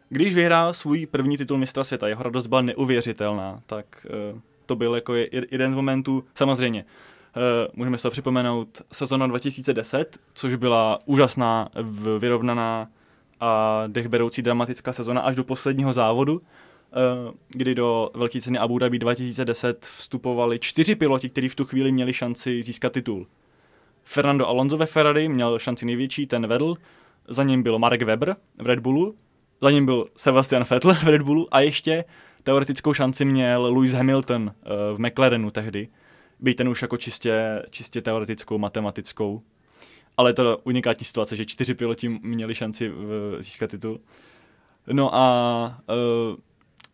když 0.09 0.35
vyhrál 0.35 0.73
svůj 0.73 1.05
první 1.05 1.37
titul 1.37 1.57
mistra 1.57 1.83
světa, 1.83 2.07
jeho 2.07 2.23
radost 2.23 2.47
byla 2.47 2.61
neuvěřitelná, 2.61 3.59
tak 3.65 3.85
uh, 4.33 4.39
to 4.65 4.75
byl 4.75 4.95
jako 4.95 5.13
jeden 5.51 5.71
z 5.71 5.75
momentů, 5.75 6.23
samozřejmě, 6.35 6.85
můžeme 7.73 7.97
si 7.97 8.03
to 8.03 8.11
připomenout. 8.11 8.81
Sezona 8.91 9.27
2010, 9.27 10.17
což 10.33 10.55
byla 10.55 10.99
úžasná, 11.05 11.69
vyrovnaná 12.19 12.87
a 13.39 13.83
dechberoucí 13.87 14.41
dramatická 14.41 14.93
sezona 14.93 15.21
až 15.21 15.35
do 15.35 15.43
posledního 15.43 15.93
závodu, 15.93 16.33
uh, 16.33 16.41
kdy 17.49 17.75
do 17.75 18.11
velké 18.13 18.41
ceny 18.41 18.57
Abu 18.57 18.79
Dhabi 18.79 18.99
2010 18.99 19.85
vstupovali 19.85 20.59
čtyři 20.59 20.95
piloti, 20.95 21.29
kteří 21.29 21.49
v 21.49 21.55
tu 21.55 21.65
chvíli 21.65 21.91
měli 21.91 22.13
šanci 22.13 22.63
získat 22.63 22.93
titul. 22.93 23.27
Fernando 24.03 24.47
Alonso 24.47 24.77
ve 24.77 24.85
Ferrari 24.85 25.29
měl 25.29 25.59
šanci 25.59 25.85
největší, 25.85 26.27
ten 26.27 26.47
vedl, 26.47 26.75
za 27.27 27.43
ním 27.43 27.63
byl 27.63 27.79
Mark 27.79 28.01
Webber 28.01 28.35
v 28.57 28.65
Red 28.65 28.79
Bullu, 28.79 29.15
za 29.61 29.71
ním 29.71 29.85
byl 29.85 30.05
Sebastian 30.15 30.65
Vettel 30.69 30.93
v 30.93 31.07
Red 31.07 31.21
Bullu 31.21 31.47
a 31.51 31.59
ještě 31.59 32.03
teoretickou 32.43 32.93
šanci 32.93 33.25
měl 33.25 33.73
Lewis 33.73 33.91
Hamilton 33.91 34.43
uh, 34.43 34.97
v 34.97 34.99
McLarenu 34.99 35.51
tehdy 35.51 35.87
být 36.39 36.55
ten 36.55 36.69
už 36.69 36.81
jako 36.81 36.97
čistě, 36.97 37.63
čistě 37.69 38.01
teoretickou, 38.01 38.57
matematickou. 38.57 39.41
Ale 40.17 40.33
to 40.33 40.57
unikátní 40.63 41.05
situace, 41.05 41.35
že 41.35 41.45
čtyři 41.45 41.73
piloti 41.73 42.09
měli 42.09 42.55
šanci 42.55 42.91
získat 43.39 43.69
titul. 43.69 43.99
No 44.91 45.15
a 45.15 45.81
uh, 45.89 46.35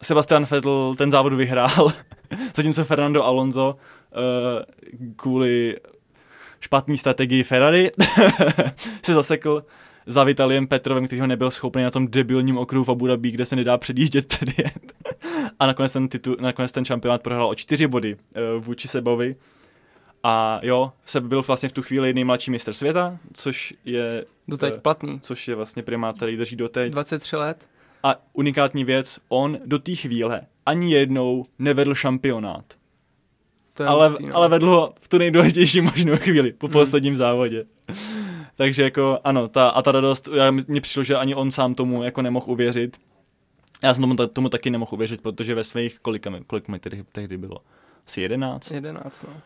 Sebastian 0.04 0.46
Vettel 0.46 0.96
ten 0.98 1.12
závod 1.12 1.34
vyhrál, 1.34 1.94
zatímco 2.56 2.86
Fernando 2.86 3.24
Alonso 3.24 3.76
uh, 3.76 5.02
kvůli 5.16 5.78
špatný 6.60 6.98
strategii 6.98 7.44
Ferrari 7.44 7.92
se 9.04 9.14
zasekl 9.14 9.66
za 10.06 10.24
Vitaliem 10.24 10.68
Petrovem, 10.68 11.06
který 11.06 11.22
ho 11.22 11.28
nebyl 11.28 11.52
schopný 11.52 11.84
na 11.84 11.92
tom 11.92 12.08
debilním 12.08 12.58
okruhu 12.58 12.84
v 12.84 12.92
Abu 12.92 13.08
Dhabi, 13.08 13.32
kde 13.32 13.46
se 13.46 13.56
nedá 13.56 13.78
předjíždět 13.78 14.28
předjet. 14.28 14.94
A 15.60 15.68
nakonec 15.68 15.94
ten, 15.94 16.08
titul, 16.08 16.38
nakonec 16.40 16.72
ten 16.72 16.86
šampionát 16.86 17.22
prohrál 17.22 17.48
o 17.48 17.56
čtyři 17.56 17.88
body 17.88 18.16
uh, 18.16 18.64
vůči 18.64 18.88
Sebovi. 18.88 19.36
A 20.24 20.60
jo, 20.64 20.92
Seb 21.06 21.24
byl 21.24 21.42
vlastně 21.42 21.70
v 21.70 21.72
tu 21.72 21.82
chvíli 21.82 22.14
nejmladší 22.14 22.52
mistr 22.52 22.74
světa, 22.74 23.18
což 23.34 23.74
je... 23.86 24.26
Doteď 24.48 24.74
uh, 24.74 24.80
platný. 24.80 25.20
Což 25.20 25.48
je 25.48 25.56
vlastně 25.56 25.84
primát, 25.84 26.16
který 26.16 26.38
drží 26.38 26.56
doteď. 26.56 26.92
23 26.92 27.36
let. 27.36 27.68
A 28.04 28.16
unikátní 28.34 28.84
věc, 28.84 29.20
on 29.30 29.58
do 29.66 29.80
té 29.80 29.96
chvíle 29.96 30.42
ani 30.66 30.94
jednou 30.94 31.44
nevedl 31.60 31.96
šampionát. 31.96 32.66
To 33.74 33.84
je 33.84 33.90
ale, 33.90 34.08
hustý, 34.08 34.26
no. 34.26 34.36
ale 34.36 34.50
vedl 34.50 34.70
ho 34.70 34.94
v 35.00 35.08
tu 35.08 35.18
nejdůležitější 35.18 35.82
možnou 35.82 36.18
chvíli, 36.18 36.54
po 36.54 36.68
hmm. 36.68 36.74
posledním 36.74 37.16
závodě. 37.16 37.66
Takže 38.56 38.84
jako 38.84 39.20
ano, 39.24 39.48
ta, 39.48 39.70
a 39.70 39.82
ta 39.82 39.92
radost, 39.92 40.30
já, 40.34 40.52
mně 40.52 40.82
přišlo, 40.82 41.04
že 41.04 41.16
ani 41.16 41.36
on 41.36 41.52
sám 41.52 41.76
tomu 41.76 42.04
jako 42.04 42.22
nemohl 42.22 42.46
uvěřit. 42.50 42.98
Já 43.84 43.94
jsem 43.94 44.02
tomu, 44.02 44.16
tomu 44.16 44.50
taky 44.50 44.70
nemohl 44.70 44.94
uvěřit, 44.94 45.22
protože 45.22 45.56
ve 45.56 45.64
svých, 45.64 46.00
kolika, 46.00 46.32
kolik 46.48 46.68
mi 46.68 46.80
tehdy, 46.80 47.04
tehdy 47.12 47.38
bylo? 47.38 47.58
Asi 48.08 48.22
jedenáct? 48.22 48.72
Jedenáct, 48.72 49.24
no. 49.24 49.42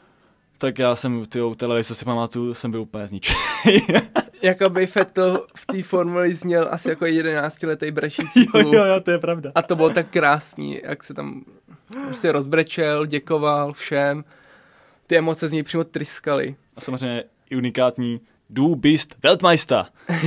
Tak 0.57 0.79
já 0.79 0.95
jsem 0.95 1.25
ty 1.25 1.39
televize 1.57 1.95
si 1.95 2.05
pamatuju, 2.05 2.53
jsem 2.53 2.71
byl 2.71 2.81
úplně 2.81 3.07
zničený. 3.07 3.37
Jakoby 4.41 4.87
Fettel 4.87 5.45
v 5.55 5.65
té 5.65 5.83
formuli 5.83 6.33
zněl 6.33 6.67
asi 6.71 6.89
jako 6.89 7.05
11 7.05 7.63
letý 7.63 7.91
brešící 7.91 8.47
kluk. 8.51 8.73
Jo, 8.73 8.85
jo, 8.85 8.99
to 9.01 9.11
je 9.11 9.17
pravda. 9.17 9.51
A 9.55 9.61
to 9.61 9.75
bylo 9.75 9.89
tak 9.89 10.09
krásný, 10.09 10.79
jak 10.83 11.03
se 11.03 11.13
tam 11.13 11.45
prostě 12.05 12.31
rozbrečel, 12.31 13.05
děkoval 13.05 13.73
všem. 13.73 14.23
Ty 15.07 15.17
emoce 15.17 15.47
z 15.47 15.53
něj 15.53 15.63
přímo 15.63 15.83
tryskaly. 15.83 16.55
A 16.77 16.81
samozřejmě 16.81 17.23
unikátní 17.57 18.21
Du 18.49 18.75
bist 18.75 19.15
Weltmeister. 19.23 19.85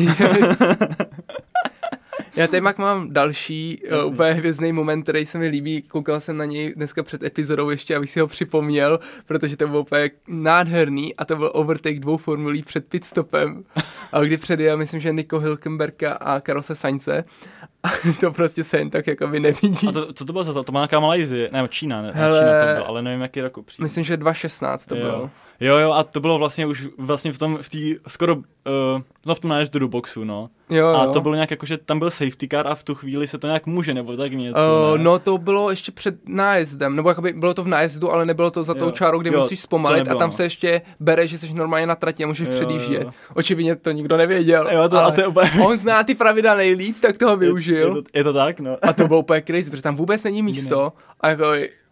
Já 2.36 2.46
tady 2.46 2.62
pak 2.62 2.78
mám 2.78 3.12
další 3.12 3.82
uh, 4.02 4.12
úplně 4.12 4.32
hvězdný 4.32 4.72
moment, 4.72 5.02
který 5.02 5.26
se 5.26 5.38
mi 5.38 5.48
líbí. 5.48 5.82
Koukal 5.82 6.20
jsem 6.20 6.36
na 6.36 6.44
něj 6.44 6.74
dneska 6.74 7.02
před 7.02 7.22
epizodou 7.22 7.70
ještě, 7.70 7.96
abych 7.96 8.10
si 8.10 8.20
ho 8.20 8.26
připomněl, 8.26 9.00
protože 9.26 9.56
to 9.56 9.68
bylo 9.68 9.80
úplně 9.80 10.10
nádherný 10.28 11.16
a 11.16 11.24
to 11.24 11.36
byl 11.36 11.50
overtake 11.54 12.00
dvou 12.00 12.16
formulí 12.16 12.62
před 12.62 12.86
pitstopem, 12.86 13.64
a 14.12 14.20
kdy 14.20 14.36
předjel, 14.36 14.76
myslím, 14.76 15.00
že 15.00 15.12
Nico 15.12 15.38
Hülkenberga 15.38 16.16
a 16.20 16.40
Karose 16.40 16.74
Sainze. 16.74 17.24
A 17.82 17.88
to 18.20 18.32
prostě 18.32 18.64
se 18.64 18.78
jen 18.78 18.90
tak 18.90 19.06
jako 19.06 19.26
by 19.26 19.40
nevidí. 19.40 19.88
A 19.88 19.92
to, 19.92 20.12
co 20.12 20.24
to 20.24 20.32
bylo 20.32 20.44
za 20.44 20.62
to 20.62 20.72
má 20.72 20.80
nějaká 20.80 21.00
Malajzie? 21.00 21.48
Ne, 21.52 21.68
Čína, 21.68 22.02
ne, 22.02 22.12
Hele, 22.14 22.40
Čína 22.40 22.60
to 22.60 22.74
bylo, 22.74 22.88
ale 22.88 23.02
nevím, 23.02 23.20
jaký 23.20 23.40
rok 23.40 23.58
upřímně. 23.58 23.84
Myslím, 23.84 24.04
že 24.04 24.16
2.16 24.16 24.88
to 24.88 24.96
jo. 24.96 25.02
bylo. 25.02 25.30
Jo, 25.60 25.76
jo, 25.76 25.92
a 25.92 26.02
to 26.04 26.20
bylo 26.20 26.38
vlastně 26.38 26.66
už 26.66 26.86
vlastně 26.98 27.32
v 27.32 27.38
tom, 27.38 27.58
v 27.62 27.68
té 27.68 27.78
skoro, 28.10 28.36
uh, 28.36 28.42
no 29.26 29.34
v 29.34 29.40
tom 29.40 29.50
nájezdu 29.50 29.78
do 29.78 29.88
boxu, 29.88 30.24
no. 30.24 30.48
Jo, 30.70 30.86
A 30.88 31.04
jo. 31.04 31.10
to 31.12 31.20
bylo 31.20 31.34
nějak 31.34 31.50
jako, 31.50 31.66
že 31.66 31.78
tam 31.78 31.98
byl 31.98 32.10
safety 32.10 32.48
car 32.48 32.66
a 32.68 32.74
v 32.74 32.82
tu 32.84 32.94
chvíli 32.94 33.28
se 33.28 33.38
to 33.38 33.46
nějak 33.46 33.66
může, 33.66 33.94
nebo 33.94 34.16
tak 34.16 34.32
něco, 34.32 34.58
Uh, 34.92 34.98
ne? 34.98 35.04
no 35.04 35.18
to 35.18 35.38
bylo 35.38 35.70
ještě 35.70 35.92
před 35.92 36.14
nájezdem, 36.28 36.96
nebo 36.96 37.08
jakoby 37.08 37.32
bylo 37.32 37.54
to 37.54 37.64
v 37.64 37.68
nájezdu, 37.68 38.12
ale 38.12 38.26
nebylo 38.26 38.50
to 38.50 38.62
za 38.62 38.74
tou 38.74 38.84
Jo. 38.84 38.90
čárou, 38.90 39.18
kde 39.18 39.30
Jo, 39.32 39.38
musíš 39.40 39.60
zpomalit 39.60 39.98
nebylo, 39.98 40.16
a 40.16 40.18
tam 40.18 40.28
no. 40.30 40.36
se 40.36 40.42
ještě 40.42 40.82
bere, 41.00 41.26
že 41.26 41.38
jsi 41.38 41.54
normálně 41.54 41.86
na 41.86 41.94
trati 41.94 42.24
a 42.24 42.26
můžeš 42.26 42.48
Jo, 42.48 42.54
předjíždět. 42.54 43.02
jo. 43.02 43.10
Očividně 43.34 43.76
to 43.76 43.90
nikdo 43.90 44.16
nevěděl. 44.16 44.68
Jo, 44.72 44.88
to, 44.88 44.98
ale 44.98 45.08
a 45.08 45.10
to 45.10 45.20
je 45.20 45.26
úplně... 45.26 45.50
On 45.66 45.76
zná 45.76 46.04
ty 46.04 46.14
pravidla 46.14 46.54
nejlíp, 46.54 46.96
tak 47.00 47.18
toho 47.18 47.32
Je, 47.32 47.36
využil. 47.38 47.96
je, 47.96 48.02
to, 48.02 48.08
je 48.14 48.24
to 48.24 48.32
tak, 48.32 48.60
no. 48.60 48.76
A 48.82 48.92
to 48.92 49.06
bylo 49.08 49.18
úplně 49.20 49.42
crazy, 49.46 49.70
protože 49.70 49.82
tam 49.82 49.96
vůbec 49.96 50.24
není 50.24 50.42
místo. 50.42 50.92
A 51.20 51.28
jako, 51.28 51.44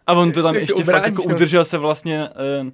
A 0.07 0.13
on 0.13 0.31
to 0.31 0.43
tam 0.43 0.55
ještě 0.65 0.83
fakt 0.83 1.05
jako 1.05 1.21
no. 1.27 1.33
udržel 1.35 1.65
se 1.65 1.77
vlastně, 1.77 2.29
uh, 2.61 2.69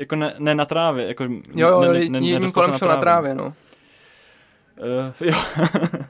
jako 0.00 0.16
ne, 0.16 0.34
ne 0.38 0.54
na 0.54 0.64
trávě, 0.64 1.06
jako 1.06 1.24
jo, 1.24 1.30
jo, 1.54 1.80
ne, 1.80 2.08
ne, 2.08 2.28
jedním 2.28 2.52
kolem 2.52 2.72
šel 2.72 2.88
na 2.88 2.96
trávě, 2.96 3.34
no. 3.34 3.46
Uh, 3.46 5.28
jo. 5.28 5.34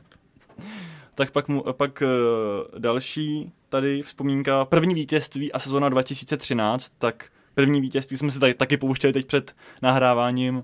tak 1.15 1.31
pak, 1.31 1.49
mu, 1.49 1.63
pak 1.73 2.03
uh, 2.03 2.79
další 2.81 3.53
tady 3.69 4.03
vzpomínka, 4.03 4.65
první 4.65 4.95
vítězství 4.95 5.53
a 5.53 5.59
sezona 5.59 5.89
2013, 5.89 6.93
tak 6.99 7.31
první 7.55 7.81
vítězství 7.81 8.19
jsme 8.19 8.31
si 8.31 8.41
tady 8.41 8.55
taky 8.55 8.77
pouštěli 8.77 9.13
teď 9.13 9.27
před 9.27 9.55
nahráváním. 9.83 10.57
Uh, 10.57 10.63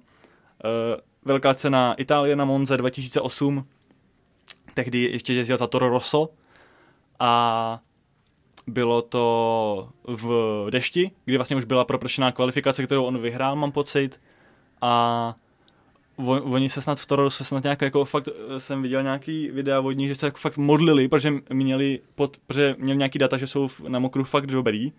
velká 1.24 1.54
cena 1.54 1.94
Itálie 1.94 2.36
na 2.36 2.44
Monze 2.44 2.76
2008, 2.76 3.64
tehdy 4.74 4.98
ještě 4.98 5.32
jezdil 5.32 5.56
za 5.56 5.66
Toro 5.66 5.88
Rosso 5.88 6.28
a 7.20 7.80
bylo 8.66 9.02
to 9.02 9.88
v 10.04 10.66
dešti, 10.70 11.10
kdy 11.24 11.36
vlastně 11.36 11.56
už 11.56 11.64
byla 11.64 11.84
propršená 11.84 12.32
kvalifikace, 12.32 12.82
kterou 12.86 13.04
on 13.04 13.18
vyhrál, 13.18 13.56
mám 13.56 13.72
pocit. 13.72 14.20
A 14.82 15.34
on- 16.16 16.42
oni 16.44 16.68
se 16.68 16.82
snad 16.82 17.00
v 17.00 17.06
Toro 17.06 17.30
se 17.30 17.44
snad 17.44 17.62
nějak 17.62 17.82
jako 17.82 18.04
fakt 18.04 18.28
eh, 18.28 18.60
jsem 18.60 18.82
viděl 18.82 19.02
nějaký 19.02 19.50
videa 19.50 19.80
od 19.80 19.92
nich, 19.92 20.08
že 20.08 20.14
se 20.14 20.26
jako 20.26 20.38
fakt 20.38 20.56
modlili, 20.56 21.08
protože 21.08 21.32
měli, 21.52 22.00
pod, 22.14 22.36
protože 22.46 22.76
měli 22.78 22.98
nějaký 22.98 23.18
data, 23.18 23.36
že 23.36 23.46
jsou 23.46 23.68
na 23.88 23.98
mokru 23.98 24.24
fakt 24.24 24.46
dobrý, 24.46 24.92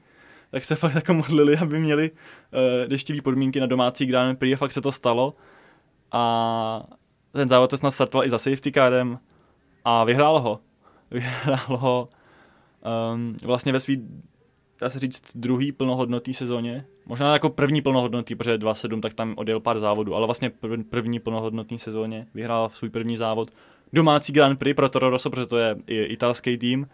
tak 0.51 0.65
se 0.65 0.75
fakt 0.75 0.95
jako 0.95 1.13
modlili, 1.13 1.57
aby 1.57 1.79
měli 1.79 2.11
uh, 2.11 2.89
deštivý 2.89 3.21
podmínky 3.21 3.59
na 3.59 3.65
domácí 3.65 4.05
Grand 4.05 4.39
Prix 4.39 4.53
a 4.53 4.57
fakt 4.57 4.71
se 4.71 4.81
to 4.81 4.91
stalo. 4.91 5.33
A 6.11 6.83
ten 7.31 7.49
závod 7.49 7.71
se 7.71 7.77
snad 7.77 7.91
startoval 7.91 8.25
i 8.25 8.29
za 8.29 8.37
safety 8.37 8.71
carem 8.71 9.19
a 9.85 10.03
vyhrál 10.03 10.39
ho. 10.39 10.59
Vyhrál 11.11 11.77
ho 11.77 12.07
um, 13.13 13.35
vlastně 13.43 13.71
ve 13.71 13.79
svý, 13.79 14.07
dá 14.81 14.89
se 14.89 14.99
říct, 14.99 15.21
druhý 15.35 15.71
plnohodnotný 15.71 16.33
sezóně. 16.33 16.85
Možná 17.05 17.33
jako 17.33 17.49
první 17.49 17.81
plnohodnotný, 17.81 18.35
protože 18.35 18.57
2.7, 18.57 18.99
tak 18.99 19.13
tam 19.13 19.33
odjel 19.37 19.59
pár 19.59 19.79
závodů, 19.79 20.15
ale 20.15 20.25
vlastně 20.25 20.49
prv, 20.49 20.79
první 20.89 21.19
plnohodnotný 21.19 21.79
sezóně. 21.79 22.27
Vyhrál 22.33 22.69
svůj 22.69 22.89
první 22.89 23.17
závod. 23.17 23.51
Domácí 23.93 24.33
Grand 24.33 24.59
Prix 24.59 24.75
pro 24.75 24.89
Toro 24.89 25.09
Rosso, 25.09 25.29
protože 25.29 25.45
to 25.45 25.57
je 25.57 25.75
italský 25.87 26.57
tým. 26.57 26.87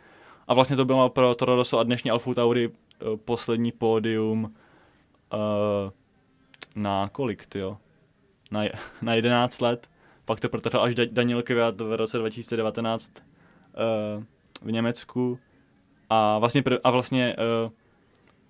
A 0.48 0.54
vlastně 0.54 0.76
to 0.76 0.86
bylo 0.86 1.10
pro 1.10 1.36
Toro 1.36 1.56
Rosso 1.56 1.80
a 1.80 1.84
dnešní 1.84 2.12
Alfa 2.12 2.34
Tauri 2.34 2.70
eh, 2.70 3.18
poslední 3.18 3.72
pódium 3.72 4.44
uh, 4.44 4.50
na 6.76 7.10
kolik, 7.10 7.46
tyjo? 7.46 7.78
Na, 8.52 8.64
na 9.02 9.14
11 9.14 9.62
let. 9.62 9.90
Pak 10.26 10.40
to 10.40 10.50
protařil 10.50 10.82
až 10.82 10.96
Da- 10.96 11.10
Daniel 11.12 11.44
Kvyat 11.44 11.82
v 11.82 11.98
roce 11.98 12.18
2019 12.18 13.12
uh, 13.18 14.24
v 14.62 14.72
Německu. 14.72 15.40
A 16.16 16.40
vlastně, 16.40 16.62
pr- 16.62 16.80
a 16.84 16.92
vlastně 16.92 17.36
uh, 17.66 17.72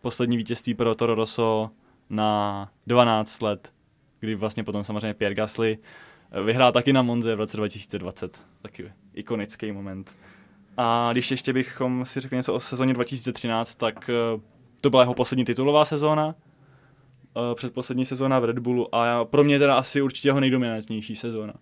poslední 0.02 0.38
vítězství 0.38 0.74
pro 0.74 0.96
Toro 0.96 1.16
Rosso 1.16 1.70
na 2.10 2.72
12 2.88 3.42
let, 3.42 3.74
kdy 4.20 4.36
vlastně 4.36 4.64
potom 4.64 4.84
samozřejmě 4.84 5.14
Pierre 5.14 5.36
Gasly 5.36 5.78
eh, 6.32 6.44
vyhrál 6.44 6.72
taky 6.72 6.94
na 6.94 7.02
Monze 7.02 7.36
v 7.36 7.40
roce 7.40 7.58
2020. 7.58 8.42
Taky 8.62 8.92
ikonický 9.14 9.72
moment. 9.72 10.18
A 10.78 11.10
když 11.12 11.32
ještě 11.32 11.54
bychom 11.54 12.06
si 12.06 12.20
řekli 12.20 12.38
něco 12.38 12.54
o 12.54 12.60
sezóně 12.60 12.94
2013, 12.94 13.76
tak 13.76 14.10
eh, 14.10 14.42
to 14.82 14.90
byla 14.90 15.02
jeho 15.02 15.14
poslední 15.14 15.46
titulová 15.46 15.86
sezóna, 15.86 16.36
eh, 16.36 17.56
předposlední 17.56 18.06
sezóna 18.06 18.40
v 18.40 18.46
Red 18.46 18.60
Bullu 18.60 18.96
a 18.96 19.06
já, 19.06 19.26
pro 19.26 19.44
mě 19.44 19.60
teda 19.60 19.78
asi 19.78 20.02
určitě 20.02 20.28
jeho 20.28 20.40
nejdominantnější 20.40 21.16
sezóna. 21.16 21.54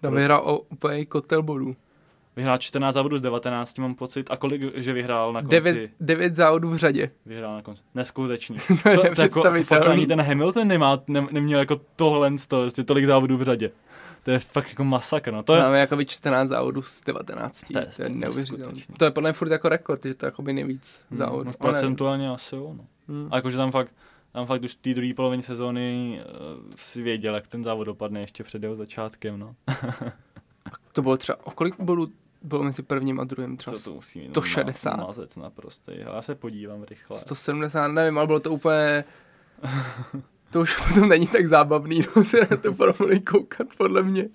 Tam 0.00 0.14
vyhrál 0.14 0.42
o 0.44 0.58
úplně 0.58 1.06
kotel 1.06 1.42
bodů. 1.42 1.76
Vyhrál 2.38 2.58
14 2.58 2.94
závodů 2.94 3.18
z 3.18 3.20
19, 3.20 3.78
mám 3.78 3.94
pocit. 3.94 4.26
A 4.30 4.36
kolik, 4.36 4.62
že 4.74 4.92
vyhrál 4.92 5.32
na 5.32 5.40
konci? 5.40 5.50
Devět, 5.56 5.90
devět 6.00 6.34
závodů 6.34 6.68
v 6.70 6.76
řadě. 6.76 7.10
Vyhrál 7.26 7.54
na 7.54 7.62
konci. 7.62 7.82
Neskutečný. 7.94 8.56
To 8.82 8.88
je 8.90 8.96
to, 8.96 9.14
to, 9.14 9.22
jako, 9.22 9.42
to 9.42 9.64
fakt 9.64 9.86
ani 9.86 10.06
ten 10.06 10.20
Hamilton 10.22 10.68
nemá, 10.68 11.02
ne, 11.08 11.26
neměl 11.30 11.58
jako 11.58 11.80
tohle 11.96 12.30
toho, 12.48 12.62
prostě 12.62 12.84
tolik 12.84 13.06
závodů 13.06 13.36
v 13.36 13.42
řadě. 13.42 13.70
To 14.22 14.30
je 14.30 14.38
fakt 14.38 14.68
jako 14.68 14.84
masakr, 14.84 15.32
no. 15.32 15.42
To 15.42 15.54
je, 15.54 15.62
Máme 15.62 15.80
jakoby 15.80 16.06
14 16.06 16.48
závodů 16.48 16.82
z 16.82 17.02
19. 17.04 17.60
To 17.66 17.72
To 17.72 17.78
je- 17.78 17.86
to 17.96 18.02
je 18.02 18.08
neuvěřitelné. 18.08 18.80
To 18.98 19.04
je 19.04 19.10
podle 19.10 19.28
mě 19.28 19.32
furt 19.32 19.50
jako 19.52 19.68
rekord, 19.68 20.04
že 20.06 20.14
to 20.14 20.26
je 20.26 20.28
jakoby 20.28 20.52
nejvíc 20.52 21.02
Hmm, 21.10 21.18
závodů. 21.18 21.44
no, 21.44 21.52
Ale- 21.60 21.72
procentuálně 21.72 22.30
asi 22.30 22.54
jo, 22.54 22.74
no. 22.78 22.84
Hmm. 23.08 23.28
A 23.30 23.36
jakože 23.36 23.56
tam 23.56 23.70
fakt, 23.70 23.94
tam 24.32 24.46
fakt 24.46 24.62
už 24.62 24.72
v 24.72 24.74
té 24.74 24.94
druhé 24.94 25.14
polovině 25.14 25.42
sezóny 25.42 26.20
uh, 26.20 26.62
si 26.76 27.02
věděl, 27.02 27.34
jak 27.34 27.48
ten 27.48 27.64
závod 27.64 27.86
dopadne 27.86 28.20
ještě 28.20 28.44
před 28.44 28.62
jeho 28.62 28.76
začátkem, 28.76 29.38
no. 29.38 29.54
To 30.92 31.02
bylo 31.02 31.16
třeba, 31.16 31.38
o 31.46 31.50
kolik 31.50 31.80
bodů 31.80 32.08
bylo 32.42 32.62
mezi 32.62 32.82
prvním 32.82 33.20
a 33.20 33.24
druhým? 33.24 33.56
Třeba 33.56 33.76
Co 33.76 33.90
to 33.90 33.94
musí 33.94 34.18
mít? 34.18 34.30
160. 34.30 34.96
Ma, 34.96 35.06
mazec 35.06 35.36
naprostý. 35.36 35.92
Já 35.94 36.22
se 36.22 36.34
podívám 36.34 36.82
rychle. 36.82 37.16
170, 37.16 37.88
nevím, 37.88 38.18
ale 38.18 38.26
bylo 38.26 38.40
to 38.40 38.50
úplně... 38.50 39.04
To 40.50 40.60
už 40.60 40.76
potom 40.76 41.08
není 41.08 41.26
tak 41.26 41.48
zábavný, 41.48 42.00
no, 42.16 42.24
se 42.24 42.48
na 42.50 42.56
to 42.56 42.72
formuli 42.72 43.20
koukat, 43.20 43.66
podle 43.76 44.02
mě. 44.02 44.28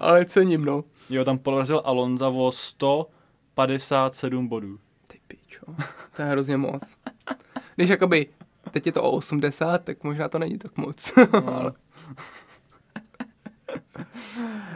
Ale 0.00 0.24
cením, 0.24 0.64
no. 0.64 0.84
Jo, 1.10 1.24
tam 1.24 1.38
porazil 1.38 1.82
Alonza 1.84 2.28
o 2.28 2.52
157 2.52 4.48
bodů. 4.48 4.78
Ty 5.06 5.20
pičo, 5.28 5.66
to 6.16 6.22
je 6.22 6.28
hrozně 6.28 6.56
moc. 6.56 6.82
Když 7.76 7.88
jakoby, 7.88 8.26
teď 8.70 8.86
je 8.86 8.92
to 8.92 9.02
o 9.02 9.10
80, 9.10 9.84
tak 9.84 10.04
možná 10.04 10.28
to 10.28 10.38
není 10.38 10.58
tak 10.58 10.76
moc. 10.76 11.12
No. 11.32 11.54
ale... 11.54 11.72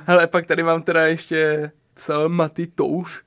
Hele, 0.07 0.27
pak 0.27 0.47
tady 0.47 0.63
mám 0.63 0.83
teda 0.83 1.07
ještě 1.07 1.71
psal 2.01 2.29
Maty 2.29 2.67
Touš, 2.67 3.21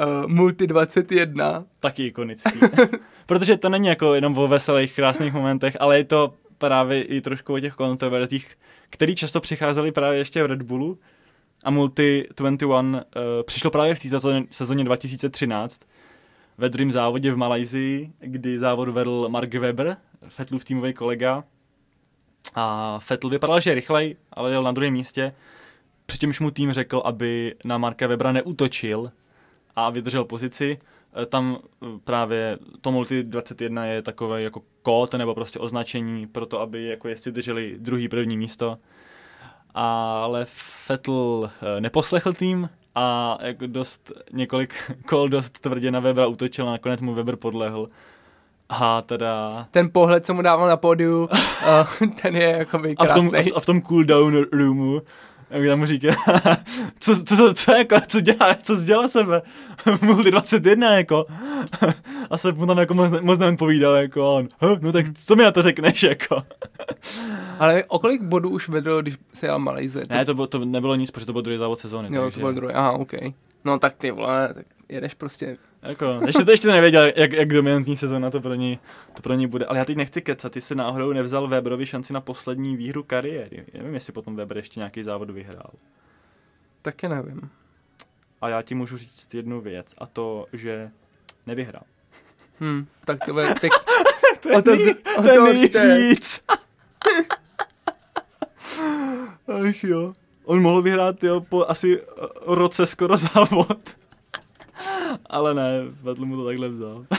uh, 0.00 0.28
Multi 0.28 0.66
21, 0.66 1.64
Taky 1.80 2.06
ikonický. 2.06 2.60
Protože 3.26 3.56
to 3.56 3.68
není 3.68 3.88
jako 3.88 4.14
jenom 4.14 4.38
o 4.38 4.48
veselých, 4.48 4.94
krásných 4.94 5.32
momentech, 5.32 5.76
ale 5.80 5.96
je 5.96 6.04
to 6.04 6.34
právě 6.58 7.02
i 7.02 7.20
trošku 7.20 7.54
o 7.54 7.60
těch 7.60 7.74
kontroverzích, 7.74 8.56
které 8.90 9.14
často 9.14 9.40
přicházely 9.40 9.92
právě 9.92 10.18
ještě 10.18 10.42
v 10.42 10.46
Red 10.46 10.62
Bullu. 10.62 10.98
A 11.64 11.70
Multi 11.70 12.26
21 12.36 12.80
uh, 12.80 13.02
přišlo 13.42 13.70
právě 13.70 13.94
v 13.94 14.00
té 14.00 14.08
sezóně, 14.08 14.44
sezóně 14.50 14.84
2013 14.84 15.80
ve 16.58 16.68
druhém 16.68 16.90
závodě 16.90 17.32
v 17.32 17.36
Malajzii, 17.36 18.12
kdy 18.20 18.58
závod 18.58 18.88
vedl 18.88 19.28
Mark 19.28 19.54
Webber, 19.54 19.96
Fettlův 20.28 20.64
týmový 20.64 20.92
kolega. 20.92 21.44
A 22.54 22.98
Fettl 22.98 23.28
vypadal, 23.28 23.60
že 23.60 23.70
je 23.70 23.74
rychlej, 23.74 24.16
ale 24.32 24.50
jel 24.50 24.62
na 24.62 24.72
druhém 24.72 24.92
místě. 24.92 25.34
Přičemž 26.06 26.40
mu 26.40 26.50
tým 26.50 26.72
řekl, 26.72 27.02
aby 27.04 27.54
na 27.64 27.78
Marka 27.78 28.06
Webera 28.06 28.32
neutočil 28.32 29.10
a 29.76 29.90
vydržel 29.90 30.24
pozici. 30.24 30.78
E, 31.22 31.26
Tam 31.26 31.58
e, 31.82 31.86
právě 32.04 32.58
to 32.80 32.90
Multi 32.90 33.22
21 33.22 33.86
je 33.86 34.02
takové 34.02 34.42
jako 34.42 34.62
kód 34.82 35.14
nebo 35.14 35.34
prostě 35.34 35.58
označení 35.58 36.26
pro 36.26 36.46
to, 36.46 36.60
aby 36.60 36.84
jako 36.84 37.08
jezdci 37.08 37.32
drželi 37.32 37.76
druhý 37.78 38.08
první 38.08 38.36
místo. 38.36 38.78
Ale 39.74 40.46
Vettel 40.88 41.50
e, 41.62 41.80
neposlechl 41.80 42.32
tým 42.32 42.68
a 42.94 43.38
jako 43.42 43.66
dost, 43.66 44.12
několik 44.32 44.74
kol 45.06 45.28
dost 45.28 45.60
tvrdě 45.60 45.90
na 45.90 46.00
Webera 46.00 46.26
útočil 46.26 46.68
a 46.68 46.72
nakonec 46.72 47.00
mu 47.00 47.14
Weber 47.14 47.36
podlehl. 47.36 47.88
A 48.68 49.02
teda... 49.02 49.66
ten 49.70 49.90
pohled, 49.92 50.26
co 50.26 50.34
mu 50.34 50.42
dával 50.42 50.68
na 50.68 50.76
pódiu, 50.76 51.28
ten 52.22 52.36
je 52.36 52.50
jakoby 52.58 52.94
A 52.98 53.04
v 53.04 53.12
tom, 53.12 53.30
krásný. 53.30 53.52
a 53.52 53.60
v, 53.60 53.66
tom 53.66 53.82
cooldown 53.82 54.44
roomu, 54.52 55.02
jak 55.56 55.66
tam 55.68 55.78
mu 55.78 55.86
říká, 55.86 56.08
co, 56.98 57.24
co, 57.24 57.36
co, 57.36 57.54
co, 57.54 57.72
jako, 57.72 57.96
co 58.06 58.20
dělá, 58.20 58.54
co 58.54 58.76
dělá 58.84 59.08
sebe, 59.08 59.42
Multi 60.02 60.30
21, 60.30 60.96
jako. 60.96 61.24
A 62.30 62.36
se 62.36 62.52
mu 62.52 62.66
tam 62.66 62.78
jako 62.78 62.94
moc, 62.94 63.12
moc 63.20 63.38
nepovídal, 63.38 63.94
jako 63.94 64.22
a 64.22 64.28
on, 64.32 64.48
"Huh, 64.60 64.78
no 64.80 64.92
tak 64.92 65.06
co 65.26 65.36
mi 65.36 65.42
na 65.42 65.52
to 65.52 65.62
řekneš, 65.62 66.02
jako. 66.02 66.42
Ale 67.58 67.84
o 67.84 67.98
kolik 67.98 68.22
bodů 68.22 68.50
už 68.50 68.68
vedl, 68.68 69.02
když 69.02 69.14
se 69.34 69.46
jel 69.46 69.58
Malajze? 69.58 70.02
Ne, 70.10 70.24
to, 70.24 70.34
bylo, 70.34 70.46
to 70.46 70.64
nebylo 70.64 70.94
nic, 70.94 71.10
protože 71.10 71.26
to 71.26 71.32
byl 71.32 71.42
druhý 71.42 71.58
závod 71.58 71.78
sezóny. 71.78 72.08
Jo, 72.16 72.22
takže, 72.22 72.34
to 72.34 72.40
byl 72.40 72.52
druhý, 72.52 72.74
aha, 72.74 72.92
OK. 72.92 73.12
No 73.64 73.78
tak 73.78 73.94
ty 73.94 74.10
vole, 74.10 74.54
tak 74.54 74.66
jedeš 74.88 75.14
prostě. 75.14 75.56
Jako, 75.84 76.20
ještě 76.26 76.44
to 76.44 76.50
ještě 76.50 76.68
nevěděl, 76.68 77.12
jak, 77.16 77.32
jak 77.32 77.48
dominantní 77.48 77.96
sezóna 77.96 78.30
to 78.30 78.40
pro, 78.40 78.54
ní, 78.54 78.78
to 79.12 79.22
pro 79.22 79.34
ní 79.34 79.46
bude. 79.46 79.66
Ale 79.66 79.78
já 79.78 79.84
teď 79.84 79.96
nechci 79.96 80.22
kecat, 80.22 80.52
ty 80.52 80.60
si 80.60 80.74
náhodou 80.74 81.12
nevzal 81.12 81.48
Weberovi 81.48 81.86
šanci 81.86 82.12
na 82.12 82.20
poslední 82.20 82.76
výhru 82.76 83.02
kariéry. 83.02 83.64
Já 83.72 83.78
nevím, 83.78 83.94
jestli 83.94 84.12
potom 84.12 84.36
Weber 84.36 84.56
ještě 84.56 84.80
nějaký 84.80 85.02
závod 85.02 85.30
vyhrál. 85.30 85.70
Taky 86.82 87.08
nevím. 87.08 87.50
A 88.40 88.48
já 88.48 88.62
ti 88.62 88.74
můžu 88.74 88.96
říct 88.96 89.34
jednu 89.34 89.60
věc, 89.60 89.94
a 89.98 90.06
to, 90.06 90.46
že 90.52 90.90
nevyhrál. 91.46 91.82
Hm, 92.60 92.86
tak 93.04 93.18
to 93.26 93.32
bude, 93.32 93.46
tak 93.60 93.70
To 94.42 94.48
je, 94.48 94.56
O 94.56 94.62
to 94.62 94.70
nej, 94.70 94.94
o 95.18 95.22
to 95.22 95.28
je 95.28 95.34
to 95.36 95.44
určitě. 95.44 95.78
nejvíc. 95.78 96.44
Ach 99.68 99.84
jo. 99.84 100.12
On 100.44 100.62
mohl 100.62 100.82
vyhrát 100.82 101.24
jo, 101.24 101.40
po 101.40 101.64
asi 101.70 102.00
eh, 102.00 102.04
roce 102.46 102.86
skoro 102.86 103.16
závod. 103.34 103.96
Ale 105.26 105.54
ne, 105.54 105.80
Vettel 106.02 106.26
mu 106.26 106.36
to 106.36 106.44
takhle 106.44 106.68
vzal. 106.68 107.06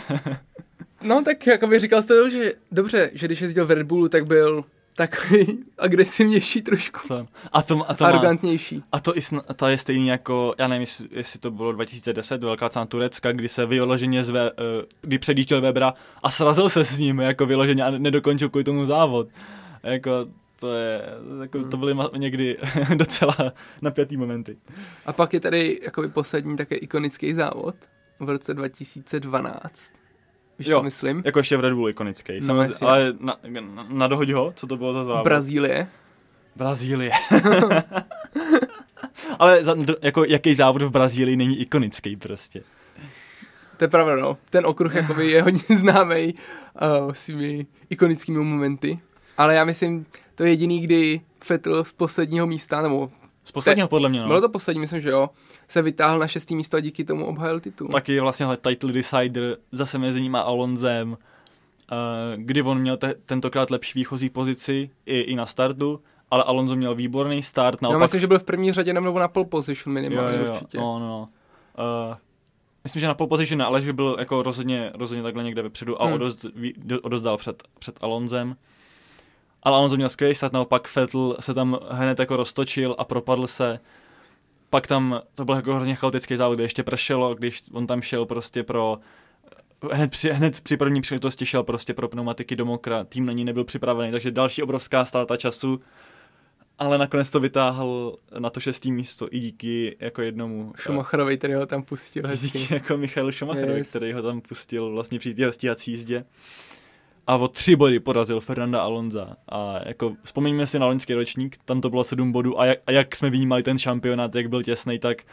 No 1.04 1.24
tak 1.24 1.48
jakoby 1.48 1.80
říkal 1.80 2.02
jste 2.02 2.14
to, 2.14 2.30
že 2.30 2.54
dobře, 2.72 3.12
že 3.14 3.28
když 3.28 3.42
jezdil 3.42 3.66
v 3.66 3.72
Red 3.72 3.88
Bullu, 3.88 4.08
tak 4.10 4.26
byl 4.28 4.64
takový 4.96 5.64
agresivnější 5.78 6.62
trošku, 6.62 7.00
Co? 7.08 7.28
A 7.52 7.62
to, 7.62 7.90
a 7.90 7.94
to 7.94 8.04
má, 8.04 8.10
arrogantnější. 8.10 8.84
a 8.92 9.00
to, 9.00 9.18
i 9.18 9.22
to 9.56 9.68
je 9.68 9.78
stejný 9.78 10.08
jako, 10.08 10.56
já 10.58 10.68
nevím, 10.68 10.82
jestli, 10.82 11.08
jestli 11.12 11.40
to 11.40 11.52
bylo 11.52 11.72
2010, 11.72 12.44
velká 12.44 12.70
cena 12.70 12.86
Turecka, 12.86 13.32
kdy 13.32 13.50
se 13.50 13.66
vyloženě 13.66 14.24
zve, 14.24 14.52
uh, 14.52 14.58
kdy 15.02 15.20
předjížděl 15.20 15.62
Webera 15.62 15.94
a 16.24 16.32
srazil 16.32 16.70
se 16.70 16.86
s 16.86 16.98
ním 16.98 17.20
jako 17.20 17.46
vyloženě 17.46 17.84
a 17.84 17.92
nedokončil 17.92 18.50
kvůli 18.50 18.64
tomu 18.64 18.86
závod. 18.86 19.28
Jako, 19.84 20.12
to 20.66 20.74
je, 20.74 21.02
jako, 21.42 21.64
to 21.64 21.78
byly 21.78 21.96
někdy 22.18 22.58
docela 22.96 23.36
napjatý 23.82 24.18
momenty. 24.18 24.58
A 25.06 25.14
pak 25.14 25.34
je 25.34 25.40
tady 25.40 25.80
jakoby 25.84 26.08
poslední 26.10 26.58
také 26.58 26.76
ikonický 26.76 27.34
závod 27.34 27.76
v 28.20 28.30
roce 28.30 28.54
2012. 28.54 29.94
Víš, 30.60 30.68
Jo. 30.68 30.78
co 30.78 30.84
myslím? 30.84 31.22
Jako 31.26 31.40
ještě 31.40 31.58
v 31.58 31.60
Red 31.60 31.74
Bull 31.74 31.90
ikonický. 31.90 32.34
No, 32.40 32.46
Samozřejmě, 32.46 32.86
ale 32.86 33.14
na, 33.20 33.38
na, 33.60 33.88
na 33.90 34.08
dohodě 34.08 34.36
ho, 34.36 34.54
co 34.56 34.68
to 34.68 34.78
bylo 34.78 34.94
za 34.94 35.04
závod? 35.04 35.24
Brazílie. 35.24 35.88
Brazílie. 36.56 37.12
ale 39.40 39.64
za, 39.64 39.76
jako 40.02 40.26
jaký 40.26 40.56
závod 40.56 40.82
v 40.82 40.92
Brazílii 40.92 41.36
není 41.36 41.62
ikonický 41.62 42.16
prostě. 42.16 42.64
To 43.78 43.84
je 43.84 43.88
pravda, 43.88 44.16
no. 44.16 44.38
Ten 44.50 44.66
okruh 44.66 44.96
jakoby 44.96 45.32
je 45.32 45.42
hodně 45.42 45.62
známý 45.78 46.34
uh, 47.06 47.14
svými 47.14 47.66
ikonickými 47.90 48.38
momenty. 48.38 49.00
Ale 49.38 49.56
já 49.56 49.66
myslím, 49.66 50.06
to 50.36 50.44
je 50.44 50.50
jediný, 50.50 50.80
kdy 50.80 51.22
Vettel 51.50 51.84
z 51.84 51.94
posledního 51.94 52.48
místa, 52.48 52.82
nebo 52.82 53.10
Z 53.44 53.52
posledního 53.52 53.88
podle 53.88 54.10
mě, 54.10 54.22
no. 54.22 54.28
bylo 54.28 54.42
to 54.42 54.50
poslední, 54.50 54.80
myslím, 54.80 55.02
že 55.02 55.10
jo, 55.10 55.30
se 55.68 55.82
vytáhl 55.82 56.20
na 56.20 56.28
šestý 56.28 56.56
místo 56.56 56.78
a 56.78 56.80
díky 56.80 57.04
tomu 57.04 57.26
obhájil 57.26 57.60
titul. 57.60 57.88
Taky 57.88 58.20
vlastně 58.20 58.46
hele, 58.46 58.58
title 58.58 58.94
decider 58.94 59.58
zase 59.72 59.98
mezi 59.98 60.22
ním 60.22 60.36
a 60.36 60.42
Alonzem, 60.42 61.10
uh, 61.12 61.18
kdy 62.36 62.62
on 62.62 62.80
měl 62.80 62.98
te, 62.98 63.14
tentokrát 63.26 63.72
lepší 63.72 64.00
výchozí 64.00 64.30
pozici 64.30 64.90
i, 65.06 65.20
i 65.20 65.36
na 65.36 65.46
startu, 65.46 66.02
ale 66.32 66.44
Alonso 66.44 66.76
měl 66.76 66.96
výborný 66.96 67.44
start, 67.44 67.80
Já 67.82 67.86
naopak... 67.88 68.02
myslím, 68.02 68.22
že 68.22 68.28
byl 68.28 68.40
v 68.40 68.44
první 68.44 68.72
řadě 68.72 68.94
nebo 68.94 69.20
na 69.20 69.28
pole 69.28 69.46
position 69.46 69.94
minimálně 69.94 70.38
jo, 70.38 70.44
jo, 70.44 70.52
určitě. 70.52 70.78
No, 70.78 71.00
no, 71.00 71.08
no. 71.08 71.30
Uh, 72.10 72.16
myslím, 72.84 73.00
že 73.00 73.08
na 73.08 73.14
pole 73.14 73.28
position, 73.28 73.62
ale 73.62 73.82
že 73.82 73.94
byl 73.94 74.16
jako 74.20 74.44
rozhodně, 74.44 74.92
rozhodně 74.96 75.24
takhle 75.24 75.44
někde 75.44 75.62
vepředu 75.62 76.02
a 76.02 76.06
Hmm. 76.06 76.20
odozdal 77.02 77.38
před, 77.38 77.64
před 77.80 77.98
Alonzem. 78.02 78.56
Ale 79.66 79.78
Alonso 79.78 79.96
měl 79.96 80.10
skvělý 80.10 80.36
start, 80.36 80.54
naopak 80.54 80.96
Vettel 80.96 81.36
se 81.40 81.54
tam 81.54 81.80
hned 81.90 82.20
jako 82.20 82.38
roztočil 82.38 82.96
a 82.98 83.04
propadl 83.04 83.48
se. 83.48 83.80
Pak 84.70 84.88
tam, 84.88 85.22
to 85.36 85.46
byl 85.46 85.56
jako 85.56 85.76
hrozně 85.76 85.96
chaotický 85.96 86.36
závod, 86.36 86.56
kde 86.58 86.64
ještě 86.64 86.84
pršelo, 86.84 87.36
když 87.36 87.62
on 87.72 87.88
tam 87.88 88.02
šel 88.02 88.26
prostě 88.26 88.64
pro 88.64 88.98
hned 89.92 90.12
při, 90.12 90.30
hned 90.32 90.62
při 90.62 90.78
první 90.78 91.02
příležitosti 91.02 91.46
šel 91.46 91.64
prostě 91.64 91.94
pro 91.94 92.08
pneumatiky 92.08 92.56
do 92.56 92.66
mokra, 92.66 93.04
tým 93.04 93.26
na 93.26 93.34
ní 93.34 93.46
nebyl 93.46 93.64
připravený, 93.64 94.12
takže 94.12 94.32
další 94.32 94.64
obrovská 94.64 95.06
ztráta 95.06 95.38
času, 95.38 95.82
ale 96.80 96.98
nakonec 96.98 97.32
to 97.32 97.40
vytáhl 97.40 98.18
na 98.40 98.50
to 98.50 98.60
šestý 98.60 98.92
místo 98.92 99.28
i 99.32 99.40
díky 99.40 99.98
jako 100.00 100.22
jednomu 100.22 100.74
Schumacherovi, 100.78 101.38
který 101.38 101.54
ho 101.54 101.66
tam 101.66 101.84
pustil 101.84 102.24
eh, 102.26 102.30
hezky. 102.30 102.60
díky 102.60 102.74
jako 102.74 102.98
Michalu 102.98 103.32
Schumacherovi, 103.32 103.78
Yes. 103.78 103.88
yes. 103.88 103.90
který 103.90 104.14
ho 104.14 104.22
tam 104.22 104.42
pustil 104.42 104.92
vlastně 104.92 105.20
při 105.20 105.34
té 105.34 105.54
stíhací 105.54 105.92
jízdě 105.92 106.26
a 107.28 107.36
o 107.36 107.48
tři 107.48 107.76
body 107.76 108.00
porazil 108.00 108.40
Fernanda 108.40 108.82
Alonza 108.82 109.36
a 109.50 109.80
jako 109.86 110.16
vzpomeňme 110.24 110.68
si 110.68 110.80
na 110.80 110.86
loňský 110.86 111.14
ročník, 111.14 111.58
tam 111.66 111.82
to 111.82 111.90
bylo 111.90 112.04
sedm 112.04 112.32
bodů 112.32 112.60
a 112.60 112.66
jak, 112.66 112.80
a 112.88 112.92
jak 112.92 113.16
jsme 113.16 113.30
vnímali 113.30 113.64
ten 113.64 113.78
šampionát, 113.78 114.36
jak 114.36 114.50
byl 114.50 114.64
těsný, 114.64 115.00
tak 115.00 115.24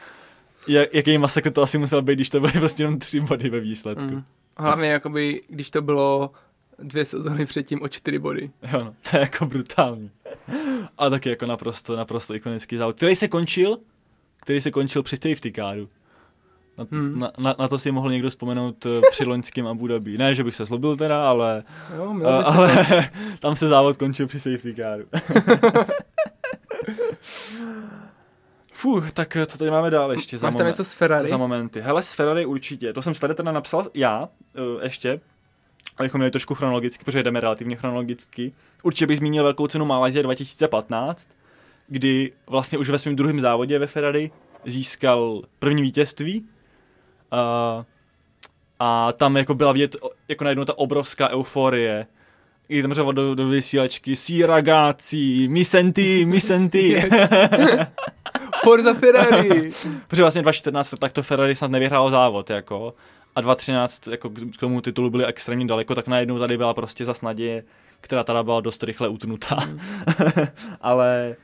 jak, 0.69 0.95
jaký 0.95 1.19
masakr 1.19 1.51
to 1.51 1.63
asi 1.63 1.79
musel 1.79 2.03
být, 2.03 2.15
když 2.15 2.31
to 2.31 2.41
byly 2.41 2.53
prostě 2.59 2.83
jenom 2.83 2.99
tři 2.99 3.21
body 3.21 3.51
ve 3.51 3.61
výsledku. 3.61 4.05
Mm. 4.05 4.25
Hlavně 4.57 4.89
jakoby, 4.89 5.41
když 5.49 5.71
to 5.71 5.83
bylo 5.83 6.31
dvě 6.79 7.05
sezóny 7.05 7.47
předtím 7.47 7.83
o 7.83 7.89
čtyři 7.89 8.19
body. 8.19 8.51
Jo, 8.73 8.85
no, 8.85 8.95
to 9.11 9.17
je 9.17 9.21
jako 9.21 9.47
brutální. 9.47 10.11
A 10.99 11.11
taky 11.11 11.29
jako 11.29 11.47
naprosto, 11.47 11.97
naprosto 11.97 12.35
ikonický 12.35 12.77
závod, 12.77 12.97
který 12.97 13.15
se 13.15 13.29
končil, 13.29 13.79
který 14.41 14.61
se 14.61 14.71
končil 14.71 15.03
při 15.03 15.17
safety 15.17 15.53
caru. 15.53 15.89
Na, 16.79 16.85
Hmm. 16.91 17.19
na, 17.19 17.33
na, 17.39 17.55
na, 17.59 17.69
to 17.69 17.79
si 17.79 17.91
mohl 17.91 18.11
někdo 18.11 18.31
vzpomenout 18.31 18.87
eh, 18.87 19.01
při 19.11 19.25
loňském 19.25 19.67
Abu 19.67 19.87
Dhabi. 19.87 20.19
Ne, 20.19 20.35
že 20.35 20.45
bych 20.45 20.57
se 20.57 20.67
zlobil 20.67 20.97
teda, 20.97 21.29
ale, 21.31 21.63
Jo, 21.97 22.05
uh, 22.05 22.17
by 22.19 22.23
se 22.25 22.29
ale 22.29 22.87
tam 23.41 23.57
se 23.57 23.69
závod 23.69 23.97
končil 23.97 24.27
při 24.27 24.41
safety 24.41 24.75
caru. 24.75 25.05
Fuh, 28.73 29.11
tak 29.13 29.37
eh, 29.37 29.47
co 29.47 29.59
tady 29.59 29.71
máme 29.71 29.91
dál 29.91 30.13
ještě 30.13 30.39
za, 30.39 30.47
Máš 30.47 30.53
tam 30.55 30.61
moment, 30.61 30.73
něco 30.73 30.85
s 30.85 30.95
Ferrari? 30.95 31.29
za 31.29 31.37
momenty? 31.37 31.81
Hele, 31.81 32.03
z 32.03 32.13
Ferrari 32.13 32.47
určitě. 32.47 32.93
To 32.93 33.03
jsem 33.03 33.15
tady 33.15 33.35
teda 33.35 33.53
napsal 33.53 33.87
já 33.95 34.29
uh, 34.75 34.83
ještě, 34.83 35.21
abychom 35.99 36.19
měli 36.19 36.31
trošku 36.31 36.55
chronologicky, 36.55 37.05
protože 37.05 37.23
jdeme 37.23 37.41
relativně 37.41 37.77
chronologicky. 37.77 38.53
Určitě 38.83 39.07
bych 39.07 39.17
zmínil 39.19 39.45
velkou 39.45 39.67
cenu 39.67 39.85
Malajzie 39.85 40.23
2015, 40.23 41.29
kdy 41.89 42.33
vlastně 42.47 42.79
už 42.79 42.91
ve 42.91 42.99
svém 42.99 43.17
druhém 43.17 43.41
závodě 43.41 43.79
ve 43.79 43.87
Ferrari 43.87 44.31
získal 44.65 45.43
první 45.59 45.83
vítězství. 45.83 46.47
A, 47.33 47.85
a 48.79 49.13
tam 49.13 49.37
jako 49.37 49.55
byla 49.55 49.73
vidět 49.73 49.97
jako 50.29 50.45
najednou 50.45 50.65
ta 50.65 50.79
obrovská 50.79 51.29
euforie. 51.29 52.07
I 52.69 52.83
tam 52.83 52.95
řval 52.95 53.13
do, 53.13 53.35
do 53.35 53.49
vysílačky, 53.49 54.17
si 54.17 54.47
ragazzi, 54.47 55.49
mi 55.49 55.65
senti, 55.65 56.25
mi 56.25 56.41
senti. 56.51 56.89
Yes. 56.89 57.31
Forza 58.65 58.95
Ferrari! 58.95 59.71
Protože 60.09 60.23
vlastně 60.23 60.43
2014 60.43 60.95
tak 60.99 61.13
to 61.13 61.23
Ferrari 61.23 61.55
snad 61.55 61.71
nevyhrálo 61.71 62.11
závod, 62.11 62.51
jako. 62.51 62.95
A 63.35 63.41
2013 63.41 64.07
jako 64.07 64.31
k 64.31 64.61
tomu 64.61 64.81
titulu 64.81 65.11
byli 65.11 65.27
extrémně 65.27 65.67
daleko, 65.67 65.95
tak 65.95 66.07
najednou 66.07 66.39
tady 66.39 66.59
byla 66.59 66.75
prostě 66.75 67.05
zas 67.05 67.23
naděje, 67.23 67.65
která 68.01 68.25
teda 68.25 68.43
byla 68.43 68.61
dost 68.61 68.83
rychle 68.83 69.09
utnutá. 69.09 69.57
Ale 70.81 71.37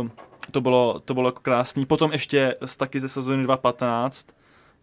um, 0.00 0.10
to 0.50 0.60
bylo, 0.60 1.00
to 1.04 1.14
bylo 1.14 1.28
jako 1.28 1.40
krásný. 1.40 1.86
Potom 1.86 2.12
ještě 2.12 2.54
z, 2.64 2.76
taky 2.76 3.00
ze 3.00 3.08
sezóny 3.08 3.44
2015, 3.44 4.26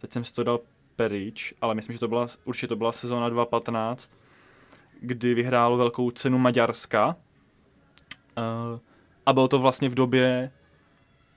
teď 0.05 0.13
jsem 0.13 0.23
si 0.23 0.33
to 0.33 0.43
dal 0.43 0.59
Perič, 0.95 1.53
ale 1.61 1.75
myslím, 1.75 1.93
že 1.93 1.99
to 1.99 2.07
byla, 2.07 2.27
určitě 2.43 2.67
to 2.67 2.75
byla 2.75 2.91
sezóna 2.91 3.29
2015, 3.29 4.11
kdy 5.01 5.33
vyhrálo 5.33 5.77
velkou 5.77 6.11
cenu 6.11 6.37
Maďarska. 6.37 7.15
Uh, 8.37 8.79
a 9.25 9.33
bylo 9.33 9.47
to 9.47 9.59
vlastně 9.59 9.89
v 9.89 9.95
době, 9.95 10.51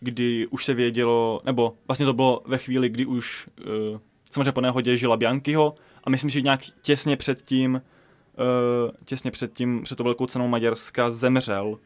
kdy 0.01 0.47
už 0.47 0.65
se 0.65 0.75
vědělo, 0.75 1.41
nebo 1.45 1.75
vlastně 1.89 2.07
to 2.07 2.13
bylo 2.13 2.43
ve 2.47 2.59
chvíli, 2.59 2.89
kdy 2.89 3.07
už 3.07 3.49
uh, 3.59 4.01
samozřejmě 4.31 4.53
po 4.53 4.61
nehodě 4.61 4.97
žila 4.97 5.17
Biankyho 5.17 5.75
a 6.05 6.11
myslím, 6.11 6.31
že 6.31 6.41
nějak 6.41 6.61
těsně 6.81 7.17
před 7.17 7.43
tím, 7.43 7.75
uh, 7.75 8.91
těsně 9.05 9.31
před 9.31 9.53
tím, 9.53 9.83
před 9.83 9.97
tou 9.97 10.05
velkou 10.05 10.27
cenou 10.27 10.49
Maďarska 10.49 11.11
zemřel. 11.11 11.67
Uh, 11.69 11.79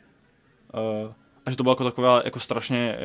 a 1.46 1.50
že 1.50 1.56
to 1.56 1.62
byla 1.62 1.72
jako 1.72 1.84
taková 1.84 2.22
jako 2.24 2.40
strašně 2.40 2.98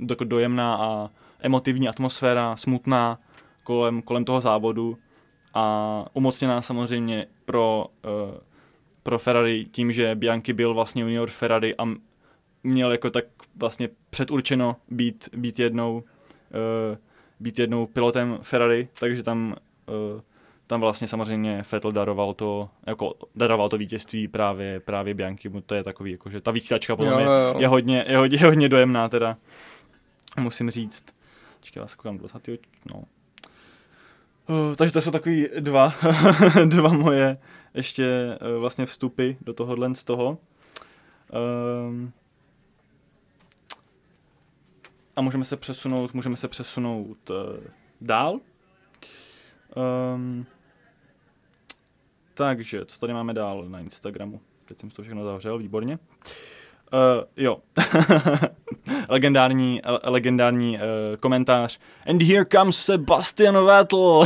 uh, 0.00 0.16
dojemná 0.24 0.76
a 0.76 1.10
emotivní 1.40 1.88
atmosféra, 1.88 2.56
smutná 2.56 3.18
kolem, 3.64 4.02
kolem 4.02 4.24
toho 4.24 4.40
závodu 4.40 4.98
a 5.54 6.04
umocněná 6.12 6.62
samozřejmě 6.62 7.26
pro, 7.44 7.86
uh, 8.04 8.38
pro 9.02 9.18
Ferrari 9.18 9.64
tím, 9.70 9.92
že 9.92 10.14
Bianchi 10.14 10.52
byl 10.52 10.74
vlastně 10.74 11.02
junior 11.02 11.30
Ferrari 11.30 11.76
a 11.76 11.84
měl 12.62 12.92
jako 12.92 13.10
tak 13.10 13.24
vlastně 13.56 13.88
předurčeno 14.10 14.76
být, 14.90 15.28
být 15.36 15.58
jednou 15.58 15.96
uh, 15.96 16.98
být 17.40 17.58
jednou 17.58 17.86
pilotem 17.86 18.38
Ferrari, 18.42 18.88
takže 18.98 19.22
tam 19.22 19.54
uh, 20.14 20.20
tam 20.68 20.80
vlastně 20.80 21.08
samozřejmě 21.08 21.62
Vettel 21.72 21.92
daroval 21.92 22.34
to, 22.34 22.68
jako 22.86 23.14
daroval 23.34 23.68
to 23.68 23.78
vítězství 23.78 24.28
právě, 24.28 24.80
právě 24.80 25.14
Bianchi, 25.14 25.50
to 25.66 25.74
je 25.74 25.84
takový, 25.84 26.12
jako, 26.12 26.30
že 26.30 26.40
ta 26.40 26.52
Jo, 27.12 27.18
je, 27.18 27.62
je, 27.62 27.68
hodně, 27.68 28.04
je, 28.08 28.16
hodně, 28.16 28.38
je 28.40 28.46
hodně 28.46 28.68
dojemná 28.68 29.08
teda, 29.08 29.36
musím 30.40 30.70
říct. 30.70 31.04
Čekaj, 31.68 31.82
já 31.82 31.86
se 31.86 31.96
koukám 31.96 32.18
do 32.18 32.28
20. 32.28 32.48
No. 32.94 33.04
Uh, 34.48 34.74
takže 34.76 34.92
to 34.92 35.02
jsou 35.02 35.10
takový 35.10 35.48
dva, 35.60 35.94
dva 36.68 36.92
moje 36.92 37.36
ještě 37.74 38.38
uh, 38.40 38.60
vlastně 38.60 38.86
vstupy 38.86 39.32
do 39.40 39.52
tohohle 39.52 39.94
z 39.94 40.04
toho. 40.04 40.38
Um, 41.88 42.12
a 45.16 45.20
můžeme 45.20 45.44
se 45.44 45.56
přesunout, 45.56 46.14
můžeme 46.14 46.36
se 46.36 46.48
přesunout 46.48 47.30
uh, 47.30 47.36
dál. 48.00 48.40
Um, 50.14 50.46
takže, 52.34 52.84
co 52.84 52.98
tady 52.98 53.12
máme 53.12 53.34
dál 53.34 53.64
na 53.68 53.80
Instagramu? 53.80 54.40
Teď 54.64 54.80
jsem 54.80 54.90
to 54.90 55.02
všechno 55.02 55.24
zavřel, 55.24 55.58
výborně. 55.58 55.98
Uh, 56.92 57.24
jo. 57.36 57.62
legendární, 59.08 59.80
legendární 60.02 60.76
uh, 60.76 60.82
komentář. 61.20 61.78
And 62.06 62.22
here 62.22 62.44
comes 62.44 62.76
Sebastian 62.76 63.64
Vettel. 63.64 64.24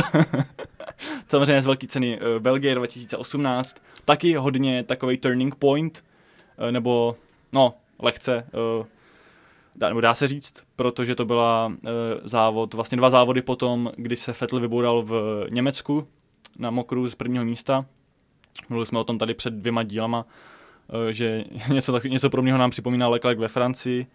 Samozřejmě 1.27 1.61
z 1.61 1.65
velké 1.65 1.87
ceny 1.87 2.19
uh, 2.19 2.39
Belgie 2.39 2.75
2018. 2.75 3.77
Taky 4.05 4.35
hodně 4.35 4.83
takový 4.83 5.17
turning 5.17 5.55
point, 5.55 6.03
uh, 6.59 6.71
nebo 6.71 7.15
no, 7.53 7.73
lehce, 7.99 8.47
uh, 8.79 8.85
dá, 9.75 9.89
nebo 9.89 10.01
dá 10.01 10.13
se 10.13 10.27
říct, 10.27 10.63
protože 10.75 11.15
to 11.15 11.25
byla 11.25 11.65
uh, 11.67 11.91
závod, 12.23 12.73
vlastně 12.73 12.97
dva 12.97 13.09
závody 13.09 13.41
potom, 13.41 13.91
kdy 13.95 14.15
se 14.15 14.33
Vettel 14.41 14.59
vyboural 14.59 15.03
v 15.03 15.45
Německu 15.51 16.07
na 16.59 16.71
mokru 16.71 17.07
z 17.07 17.15
prvního 17.15 17.45
místa. 17.45 17.85
Mluvili 18.69 18.85
jsme 18.85 18.99
o 18.99 19.03
tom 19.03 19.17
tady 19.17 19.33
před 19.33 19.53
dvěma 19.53 19.83
dílama, 19.83 20.25
že 21.09 21.43
něco, 21.73 21.99
něco 22.07 22.29
pro 22.29 22.41
mě 22.41 22.53
nám 22.53 22.69
připomíná 22.69 23.07
Leclerc 23.07 23.39
ve 23.39 23.47
Francii. 23.47 24.07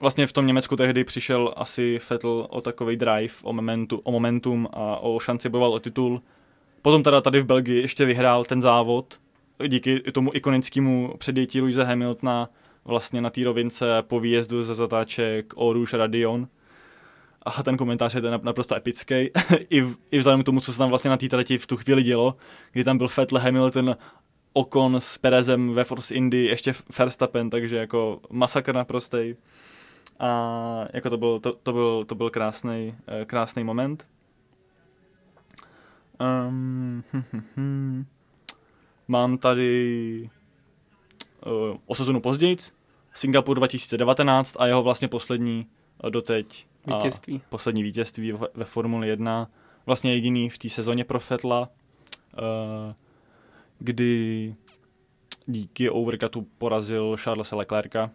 Vlastně 0.00 0.26
v 0.26 0.32
tom 0.32 0.46
Německu 0.46 0.76
tehdy 0.76 1.04
přišel 1.04 1.54
asi 1.56 1.98
Vettel 2.10 2.46
o 2.50 2.60
takový 2.60 2.96
drive, 2.96 3.34
o, 3.42 3.52
momentu, 3.52 4.00
o 4.04 4.12
momentum 4.12 4.68
a 4.72 4.96
o 4.96 5.20
šanci 5.20 5.48
bojovat 5.48 5.68
o 5.68 5.80
titul. 5.80 6.22
Potom 6.82 7.02
teda 7.02 7.20
tady 7.20 7.40
v 7.40 7.46
Belgii 7.46 7.80
ještě 7.80 8.04
vyhrál 8.04 8.44
ten 8.44 8.62
závod, 8.62 9.20
díky 9.68 10.00
tomu 10.00 10.30
ikonickému 10.34 11.14
předjetí 11.18 11.60
Louise 11.60 11.84
Hamiltona 11.84 12.48
vlastně 12.84 13.20
na 13.20 13.30
té 13.30 13.44
rovince 13.44 14.02
po 14.02 14.20
výjezdu 14.20 14.64
ze 14.64 14.74
zatáček 14.74 15.52
o 15.56 15.72
Rouge 15.72 15.96
Radion. 15.96 16.48
A 17.42 17.62
ten 17.62 17.76
komentář 17.76 18.14
je 18.14 18.20
ten 18.20 18.40
naprosto 18.42 18.76
epický. 18.76 19.14
I, 19.70 19.80
v, 19.80 19.96
I 20.10 20.18
vzhledem 20.18 20.42
k 20.42 20.46
tomu, 20.46 20.60
co 20.60 20.72
se 20.72 20.78
tam 20.78 20.88
vlastně 20.88 21.10
na 21.10 21.16
té 21.16 21.28
trati 21.28 21.58
v 21.58 21.66
tu 21.66 21.76
chvíli 21.76 22.02
dělo, 22.02 22.36
kdy 22.72 22.84
tam 22.84 22.98
byl 22.98 23.08
Vettel, 23.16 23.38
Hamilton, 23.38 23.96
Okon 24.52 24.96
s 25.00 25.18
Perezem 25.18 25.74
ve 25.74 25.84
Force 25.84 26.14
Indy, 26.14 26.44
ještě 26.44 26.74
Verstappen, 26.98 27.50
takže 27.50 27.76
jako 27.76 28.20
masakr 28.30 28.74
naprostej. 28.74 29.36
A 30.20 30.84
jako 30.92 31.10
to 31.10 31.16
byl, 31.16 31.40
to, 31.40 31.52
to 31.52 31.72
byl, 31.72 32.04
to 32.04 32.14
byl 32.14 32.30
krásný, 32.30 32.94
eh, 33.06 33.24
krásný 33.24 33.64
moment. 33.64 34.06
Um, 36.20 37.04
hm, 37.12 37.22
hm, 37.32 37.42
hm. 37.56 38.04
Mám 39.08 39.38
tady 39.38 40.30
uh, 41.46 41.76
o 41.86 41.94
sezonu 41.94 42.20
později, 42.20 42.56
Singapur 43.14 43.56
2019 43.56 44.56
a 44.58 44.66
jeho 44.66 44.82
vlastně 44.82 45.08
poslední 45.08 45.66
uh, 46.04 46.10
doteď 46.10 46.66
vítězství. 46.86 47.42
poslední 47.48 47.82
vítězství 47.82 48.32
ve, 48.32 48.48
ve 48.54 48.64
Formuli 48.64 49.08
1. 49.08 49.50
Vlastně 49.86 50.14
jediný 50.14 50.50
v 50.50 50.58
té 50.58 50.68
sezóně 50.68 51.04
pro 51.04 51.20
Fetla, 51.20 51.60
uh, 51.60 52.94
kdy 53.78 54.54
díky 55.46 55.90
overcutu 55.90 56.46
porazil 56.58 57.16
Charlesa 57.18 57.56
Leclerca. 57.56 58.10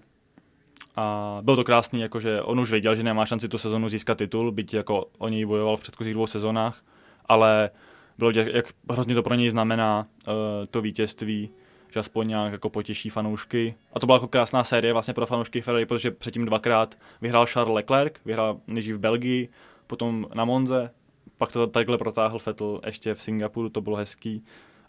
A 0.96 1.38
bylo 1.41 1.56
to 1.56 1.64
krásný, 1.64 2.02
jakože 2.02 2.41
on 2.41 2.60
už 2.60 2.72
věděl, 2.72 2.96
že 2.96 3.04
nemá 3.04 3.26
šanci 3.26 3.50
tu 3.50 3.58
sezonu 3.58 3.89
získat 3.89 4.18
titul, 4.18 4.52
byť 4.52 4.74
jako 4.74 5.06
o 5.18 5.28
něj 5.28 5.46
bojoval 5.46 5.78
v 5.78 5.82
předchozích 5.82 6.14
dvou 6.14 6.28
sezónách, 6.28 6.84
ale 7.26 7.70
bylo, 8.18 8.32
jak 8.32 8.74
hrozně 8.89 9.16
to 9.16 9.24
pro 9.24 9.36
něj 9.36 9.50
znamená 9.50 10.08
uh, 10.28 10.34
to 10.72 10.82
vítězství, 10.82 11.50
že 11.91 12.00
aspoň 12.00 12.28
nějak 12.28 12.52
jako 12.52 12.70
potěší 12.70 13.10
fanoušky. 13.10 13.76
A 13.93 14.00
to 14.00 14.06
byla 14.06 14.16
jako 14.16 14.28
krásná 14.28 14.64
série 14.64 14.93
vlastně 14.93 15.14
pro 15.14 15.26
fanoušky 15.26 15.62
Ferrari, 15.62 15.86
protože 15.86 16.12
předtím 16.12 16.46
dvakrát 16.46 16.96
vyhrál 17.22 17.46
Charles 17.46 17.76
Leclerc, 17.76 18.14
vyhrál 18.26 18.60
nejdřív 18.68 18.96
v 18.96 19.00
Belgii, 19.00 19.50
potom 19.88 20.28
na 20.34 20.46
Monze, 20.46 20.91
pak 21.38 21.52
to 21.52 21.68
takhle 21.68 21.98
protáhl 21.98 22.39
Vettel 22.46 22.82
ještě 22.86 23.14
v 23.14 23.22
Singapuru, 23.22 23.70
to 23.70 23.82
bylo 23.82 23.96
hezký. 23.96 24.43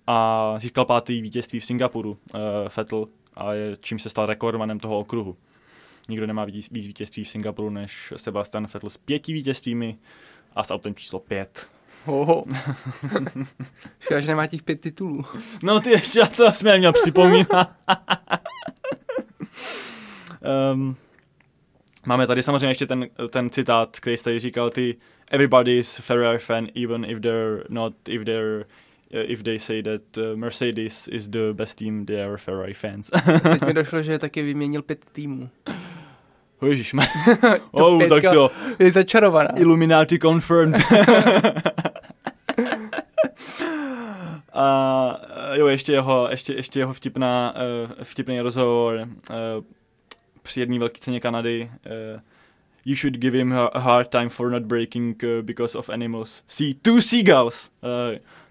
A 0.06 0.54
získal 0.58 0.84
pátý 0.84 1.22
vítězství 1.22 1.60
v 1.60 1.64
Singapuru 1.64 2.10
uh, 2.10 2.40
Vettel 2.76 3.06
a 3.34 3.52
je, 3.52 3.76
čím 3.80 3.98
se 3.98 4.10
stal 4.10 4.26
rekordmanem 4.26 4.78
toho 4.78 4.98
okruhu. 4.98 5.36
Nikdo 6.08 6.26
nemá 6.26 6.44
víc, 6.44 6.70
víc 6.70 6.86
vítězství 6.86 7.24
v 7.24 7.28
Singapuru 7.28 7.70
než 7.70 8.12
Sebastian 8.16 8.66
Vettel 8.74 8.90
s 8.90 8.96
pěti 8.96 9.32
vítězstvími 9.32 9.98
a 10.54 10.64
s 10.64 10.70
autem 10.70 10.94
číslo 10.94 11.20
pět. 11.20 11.68
Oho. 12.06 12.44
Škoda, 14.00 14.20
že 14.20 14.26
nemá 14.26 14.46
těch 14.46 14.62
pět 14.62 14.80
titulů. 14.80 15.24
No 15.62 15.80
ty 15.80 15.90
ještě, 15.90 16.18
já 16.18 16.26
to 16.26 16.52
jsme 16.52 16.70
neměl 16.70 16.92
připomínat. 16.92 17.72
um, 20.72 20.96
máme 22.06 22.26
tady 22.26 22.42
samozřejmě 22.42 22.66
ještě 22.66 22.86
ten, 22.86 23.06
ten 23.30 23.50
citát, 23.50 24.00
který 24.00 24.16
jste 24.16 24.38
říkal, 24.38 24.70
ty 24.70 24.96
everybody's 25.30 25.96
Ferrari 25.96 26.38
fan, 26.38 26.68
even 26.84 27.04
if 27.04 27.20
they're 27.20 27.64
not, 27.68 28.08
if 28.08 28.24
they're 28.24 28.64
if 29.10 29.42
they 29.42 29.58
say 29.58 29.82
that 29.82 30.18
uh, 30.18 30.36
Mercedes 30.36 31.08
is 31.08 31.28
the 31.28 31.52
best 31.52 31.78
team, 31.78 32.06
they 32.06 32.22
are 32.22 32.38
Ferrari 32.38 32.74
fans. 32.74 33.10
Teď 33.42 33.62
mi 33.62 33.74
došlo, 33.74 34.02
že 34.02 34.18
taky 34.18 34.42
vyměnil 34.42 34.82
pět 34.82 35.04
týmů. 35.12 35.50
Ježišme. 36.62 37.06
oh, 37.70 38.08
tak 38.08 38.24
to. 38.32 38.50
Je 38.78 38.92
začarovaná. 38.92 39.48
Illuminati 39.56 40.18
confirmed. 40.18 40.82
A 44.58 45.20
jo, 45.52 45.66
ještě 45.66 45.92
jeho, 45.92 46.28
ještě, 46.30 46.54
ještě 46.54 46.78
jeho 46.78 46.92
vtipná, 46.92 47.54
uh, 47.54 47.90
vtipný 48.02 48.40
rozhovor 48.40 48.96
uh, 49.00 49.36
při 50.42 50.60
jedné 50.60 50.78
velké 50.78 50.98
ceně 51.00 51.20
Kanady. 51.20 51.70
Uh, 51.86 52.20
you 52.84 52.96
should 52.96 53.14
give 53.14 53.38
him 53.38 53.54
a 53.72 53.78
hard 53.78 54.08
time 54.08 54.28
for 54.28 54.50
not 54.50 54.62
breaking 54.62 55.24
because 55.42 55.78
of 55.78 55.90
animals. 55.90 56.42
See, 56.46 56.74
two 56.74 57.00
seagulls! 57.00 57.70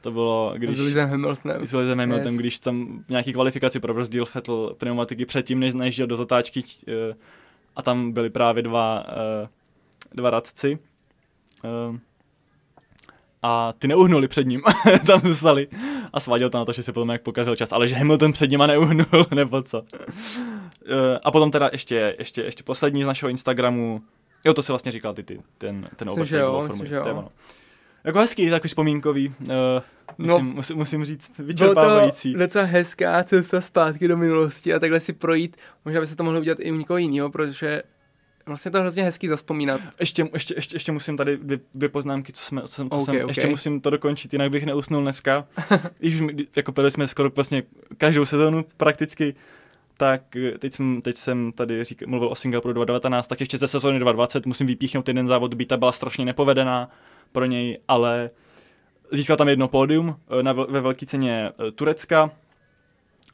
To 0.01 0.11
bylo, 0.11 0.53
když... 0.57 0.75
S 0.75 0.79
Lewisem 0.79 1.09
Hamiltonem. 1.09 1.67
S 1.67 1.73
Lewisem 1.73 1.99
Hamiltonem, 1.99 2.33
yes. 2.33 2.39
když 2.39 2.59
tam 2.59 3.03
nějaký 3.09 3.33
kvalifikaci 3.33 3.79
probrzdil 3.79 4.25
Vettel 4.35 4.75
pneumatiky 4.77 5.25
předtím, 5.25 5.59
než 5.59 5.73
najížděl 5.73 6.07
do 6.07 6.15
zatáčky 6.15 6.63
a 7.75 7.81
tam 7.81 8.11
byly 8.11 8.29
právě 8.29 8.63
dva, 8.63 9.05
uh, 9.07 9.47
dva 10.13 10.29
radci. 10.29 10.79
Uh, 11.63 11.97
a 13.41 13.73
ty 13.73 13.87
neuhnuli 13.87 14.27
před 14.27 14.47
ním, 14.47 14.61
tam 15.05 15.19
zůstali 15.19 15.67
a 16.13 16.19
sváděl 16.19 16.49
to 16.49 16.57
na 16.57 16.65
to, 16.65 16.73
že 16.73 16.83
si 16.83 16.91
potom 16.91 17.09
jak 17.09 17.21
pokazil 17.21 17.55
čas, 17.55 17.71
ale 17.71 17.87
že 17.87 17.95
Hamilton 17.95 18.31
před 18.31 18.49
nima 18.49 18.67
neuhnul, 18.67 19.25
nebo 19.35 19.61
co. 19.61 19.79
Uh, 19.79 19.85
a 21.23 21.31
potom 21.31 21.51
teda 21.51 21.69
ještě, 21.71 22.15
ještě, 22.19 22.41
ještě 22.41 22.63
poslední 22.63 23.03
z 23.03 23.07
našeho 23.07 23.29
Instagramu, 23.29 24.01
jo, 24.45 24.53
to 24.53 24.63
si 24.63 24.71
vlastně 24.71 24.91
říkal 24.91 25.13
ty, 25.13 25.23
ty 25.23 25.41
ten, 25.57 25.89
ten 25.95 26.09
overtake 26.09 26.39
jo, 26.39 26.63
myslím, 26.67 26.85
že 26.85 26.95
jo. 26.95 27.29
Jako 28.03 28.19
hezký, 28.19 28.49
takový 28.49 28.67
vzpomínkový, 28.67 29.33
musím, 30.17 30.45
no, 30.47 30.53
musím, 30.53 30.77
musím 30.77 31.05
říct, 31.05 31.39
vyčerpávající. 31.39 32.31
Bylo 32.31 32.39
to 32.39 32.45
docela 32.45 32.65
hezká 32.65 33.23
cesta 33.23 33.61
zpátky 33.61 34.07
do 34.07 34.17
minulosti 34.17 34.73
a 34.73 34.79
takhle 34.79 34.99
si 34.99 35.13
projít, 35.13 35.57
možná 35.85 36.01
by 36.01 36.07
se 36.07 36.15
to 36.15 36.23
mohlo 36.23 36.39
udělat 36.39 36.59
i 36.61 36.71
u 36.71 36.75
někoho 36.75 36.97
jiného, 36.97 37.29
protože 37.29 37.83
Vlastně 38.47 38.71
to 38.71 38.79
hrozně 38.79 39.03
hezký 39.03 39.27
zaspomínat. 39.27 39.81
Ještě, 39.99 40.29
ještě, 40.33 40.55
ještě, 40.57 40.75
ještě 40.75 40.91
musím 40.91 41.17
tady 41.17 41.37
dvě, 41.37 41.59
dvě 41.75 41.89
poznámky, 41.89 42.33
co, 42.33 42.43
jsme, 42.43 42.61
co, 42.61 42.67
co 42.67 42.83
okay, 42.85 43.05
jsem, 43.05 43.15
okay. 43.15 43.27
ještě 43.27 43.47
musím 43.47 43.81
to 43.81 43.89
dokončit, 43.89 44.33
jinak 44.33 44.51
bych 44.51 44.65
neusnul 44.65 45.01
dneska. 45.01 45.47
Když 45.99 46.21
jako 46.55 46.71
pili 46.71 46.91
jsme 46.91 47.07
skoro 47.07 47.29
vlastně 47.29 47.63
každou 47.97 48.25
sezónu 48.25 48.65
prakticky, 48.77 49.35
tak 49.97 50.21
teď 50.59 50.73
jsem, 50.73 51.01
teď 51.01 51.15
jsem 51.17 51.51
tady 51.51 51.83
řík, 51.83 52.07
mluvil 52.07 52.27
o 52.27 52.35
Singapuru 52.35 52.73
2019, 52.73 53.27
tak 53.27 53.39
ještě 53.39 53.57
ze 53.57 53.67
sezóny 53.67 53.99
2020 53.99 54.45
musím 54.45 54.67
vypíchnout 54.67 55.07
jeden 55.07 55.27
závod, 55.27 55.53
by 55.53 55.65
ta 55.65 55.77
byla 55.77 55.91
strašně 55.91 56.25
nepovedená 56.25 56.89
pro 57.31 57.45
něj, 57.45 57.79
ale 57.87 58.29
získal 59.11 59.37
tam 59.37 59.49
jedno 59.49 59.67
pódium 59.67 60.15
eh, 60.39 60.43
na, 60.43 60.53
ve 60.53 60.81
velké 60.81 61.05
ceně 61.05 61.51
eh, 61.67 61.71
Turecka, 61.71 62.31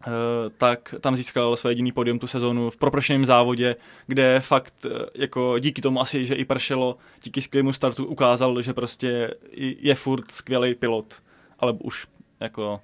Eh, 0.07 0.49
tak 0.57 0.95
tam 1.01 1.15
získal 1.15 1.55
své 1.55 1.71
jediný 1.71 1.91
podium 1.91 2.19
tu 2.19 2.27
sezónu 2.27 2.69
v 2.69 2.77
proprošeném 2.77 3.25
závodě, 3.25 3.75
kde 4.07 4.39
fakt 4.39 4.85
jako 5.15 5.59
díky 5.59 5.81
tomu 5.81 6.01
asi, 6.01 6.25
že 6.25 6.35
i 6.35 6.45
pršelo, 6.45 6.97
díky 7.23 7.41
skvělému 7.41 7.73
startu 7.73 8.05
ukázal, 8.05 8.61
že 8.61 8.73
prostě 8.73 9.33
je 9.79 9.95
furt 9.95 10.31
skvělý 10.31 10.75
pilot, 10.75 11.21
ale 11.59 11.73
už 11.83 12.07
jako 12.39 12.81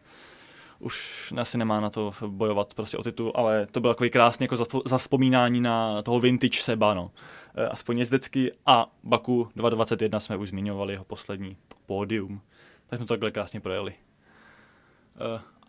už 0.79 1.33
asi 1.37 1.57
nemá 1.57 1.79
na 1.79 1.89
to 1.89 2.13
bojovat 2.27 2.73
prostě 2.73 2.97
o 2.97 3.03
titul, 3.03 3.31
ale 3.35 3.67
to 3.71 3.79
byl 3.79 3.91
takový 3.91 4.09
krásný 4.09 4.43
jako 4.43 4.81
zavzpomínání 4.85 5.61
na 5.61 6.01
toho 6.01 6.19
vintage 6.19 6.61
Seba, 6.61 6.93
no. 6.93 7.11
Aspoň 7.71 7.99
jezdecky 7.99 8.51
a 8.65 8.91
Baku 9.03 9.49
2021 9.55 10.19
jsme 10.19 10.37
už 10.37 10.49
zmiňovali 10.49 10.93
jeho 10.93 11.05
poslední 11.05 11.57
pódium. 11.85 12.41
Tak 12.87 12.97
jsme 12.97 13.05
to 13.05 13.13
takhle 13.13 13.31
krásně 13.31 13.59
projeli. 13.59 13.93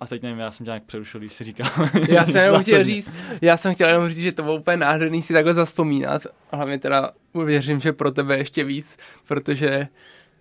A 0.01 0.07
teď 0.07 0.23
nevím, 0.23 0.39
já 0.39 0.51
jsem 0.51 0.67
tě 0.67 0.69
nějak 0.69 0.83
přerušil, 0.83 1.21
když 1.21 1.33
si 1.33 1.45
říkal. 1.45 1.71
Já 2.09 2.27
jsem 2.27 2.37
jenom 2.43 2.63
chtěl 2.63 2.85
říct, 2.85 3.13
já 3.41 3.57
jsem 3.57 3.75
chtěl 3.75 3.89
jenom 3.89 4.09
říct, 4.09 4.19
že 4.19 4.33
to 4.33 4.43
bylo 4.43 4.57
úplně 4.57 4.77
nádherný 4.77 5.23
si 5.23 5.33
takhle 5.33 5.55
zaspomínat. 5.55 6.27
A 6.51 6.57
hlavně 6.57 6.79
teda 6.79 7.11
věřím, 7.45 7.81
že 7.81 7.93
pro 7.93 8.11
tebe 8.11 8.39
ještě 8.39 8.65
víc, 8.65 8.99
protože 9.29 9.89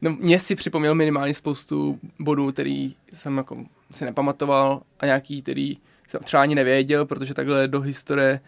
no, 0.02 0.12
mě 0.12 0.40
si 0.40 0.56
připomněl 0.56 0.96
minimálně 0.96 1.34
spoustu 1.34 2.00
bodů, 2.20 2.52
který 2.52 2.96
jsem 3.14 3.38
jako 3.38 3.66
si 3.92 4.06
nepamatoval 4.06 4.82
a 5.00 5.06
nějaký, 5.06 5.42
který 5.42 5.78
jsem 6.08 6.22
třeba 6.22 6.44
ani 6.44 6.56
nevěděl, 6.56 7.06
protože 7.06 7.34
takhle 7.34 7.68
do 7.68 7.82
historie, 7.82 8.40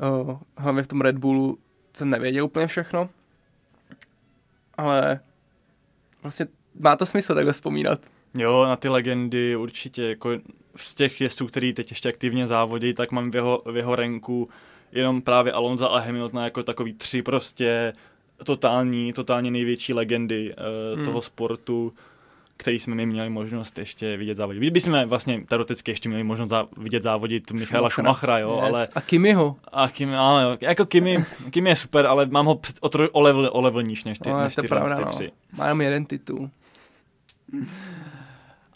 o, 0.00 0.40
hlavně 0.56 0.82
v 0.82 0.86
tom 0.86 1.00
Red 1.00 1.18
Bullu, 1.18 1.58
jsem 1.96 2.10
nevěděl 2.10 2.44
úplně 2.44 2.66
všechno, 2.66 3.08
ale 4.74 5.20
vlastně 6.22 6.46
má 6.78 6.96
to 6.96 7.06
smysl 7.06 7.34
takhle 7.34 7.52
vzpomínat. 7.52 8.00
Jo, 8.34 8.64
na 8.64 8.76
ty 8.76 8.88
legendy 8.88 9.56
určitě, 9.56 10.02
jako 10.02 10.30
z 10.76 10.94
těch 10.94 11.20
jezdců, 11.20 11.46
který 11.46 11.72
teď 11.72 11.90
ještě 11.90 12.08
aktivně 12.08 12.46
závodí, 12.46 12.94
tak 12.94 13.12
mám 13.12 13.30
v 13.30 13.34
jeho, 13.34 13.62
v 13.66 13.76
jeho 13.76 13.96
renku 13.96 14.48
jenom 14.92 15.22
právě 15.22 15.52
Alonza 15.52 15.86
a 15.86 15.98
Hamiltona 15.98 16.44
jako 16.44 16.62
takový 16.62 16.92
tři 16.92 17.22
prostě 17.22 17.92
totální, 18.44 19.12
totálně 19.12 19.50
největší 19.50 19.92
legendy 19.92 20.54
uh, 20.54 20.96
hmm. 20.96 21.04
toho 21.04 21.22
sportu, 21.22 21.92
který 22.56 22.80
jsme 22.80 22.94
my 22.94 23.06
měli 23.06 23.30
možnost 23.30 23.78
ještě 23.78 24.16
vidět 24.16 24.36
závodit. 24.36 24.60
My 24.60 24.70
bychom 24.70 25.08
vlastně 25.08 25.44
teoreticky 25.48 25.90
ještě 25.90 26.08
měli 26.08 26.24
možnost 26.24 26.48
zá, 26.48 26.66
vidět 26.76 27.02
závodit 27.02 27.52
Michaela 27.52 27.90
Schumachera, 27.90 28.38
jo, 28.38 28.52
yes. 28.54 28.64
ale... 28.64 28.88
A 28.94 29.00
Kimiho. 29.00 29.56
A 29.72 29.88
Kimi, 29.88 30.16
ale 30.16 30.58
jako 30.60 30.86
Kimi, 30.86 31.24
Kimi 31.50 31.68
je 31.68 31.76
super, 31.76 32.06
ale 32.06 32.26
mám 32.26 32.46
ho 32.46 32.60
o, 32.80 32.88
tro, 32.88 33.10
o, 33.10 33.20
level, 33.20 33.50
o 33.52 33.60
level 33.60 33.82
níž 33.82 34.04
než 34.04 34.18
ty, 34.18 34.30
no, 34.30 34.40
než 34.40 34.54
ty, 34.54 34.68
pravda, 34.68 34.96
ty 34.96 35.02
no. 35.02 35.10
tři. 35.10 35.32
Má 35.56 35.64
jenom 35.64 35.80
jeden 35.80 36.04
titul. 36.04 36.50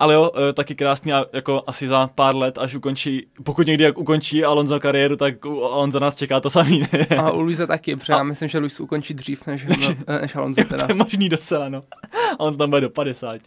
Ale 0.00 0.14
jo, 0.14 0.30
eh, 0.36 0.52
taky 0.52 0.74
krásný 0.74 1.12
a 1.12 1.26
jako 1.32 1.62
asi 1.66 1.86
za 1.86 2.06
pár 2.06 2.36
let, 2.36 2.58
až 2.58 2.74
ukončí, 2.74 3.26
pokud 3.42 3.66
někdy 3.66 3.84
jak 3.84 3.98
ukončí 3.98 4.44
Alonso 4.44 4.80
kariéru, 4.80 5.16
tak 5.16 5.34
on 5.60 5.92
za 5.92 5.98
nás 5.98 6.16
čeká 6.16 6.40
to 6.40 6.50
samý. 6.50 6.80
Ne? 6.80 7.16
A 7.16 7.30
u 7.30 7.40
Luisa 7.40 7.66
taky, 7.66 7.96
protože 7.96 8.12
a... 8.12 8.16
já 8.16 8.22
myslím, 8.22 8.48
že 8.48 8.58
Luis 8.58 8.80
ukončí 8.80 9.14
dřív 9.14 9.46
než, 9.46 9.66
než 10.20 10.36
Alonso 10.36 10.64
teda. 10.64 10.86
to 10.86 10.92
je 10.92 10.94
možný 10.94 11.28
docela, 11.28 11.68
no. 11.68 11.82
A 12.38 12.40
on 12.40 12.56
tam 12.56 12.70
bude 12.70 12.80
do 12.80 12.90
50. 12.90 13.40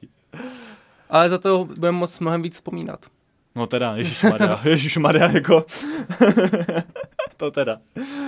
Ale 1.10 1.30
za 1.30 1.38
to 1.38 1.66
budeme 1.66 1.98
moc 1.98 2.20
mnohem 2.20 2.42
víc 2.42 2.54
vzpomínat. 2.54 3.06
No 3.56 3.68
teda, 3.68 3.96
ježišmarja, 3.96 4.60
ježišmarja, 4.70 5.32
jako. 5.32 5.66
to 7.38 7.52
teda, 7.52 7.80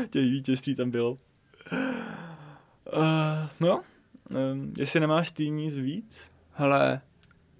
těch 0.09 0.31
vítězství 0.31 0.75
tam 0.75 0.91
bylo. 0.91 1.11
Uh, 1.11 1.17
no, 3.59 3.81
um, 4.51 4.73
jestli 4.77 4.99
nemáš 4.99 5.31
ty 5.31 5.49
nic 5.49 5.75
víc? 5.75 6.34
Hele, 6.57 7.01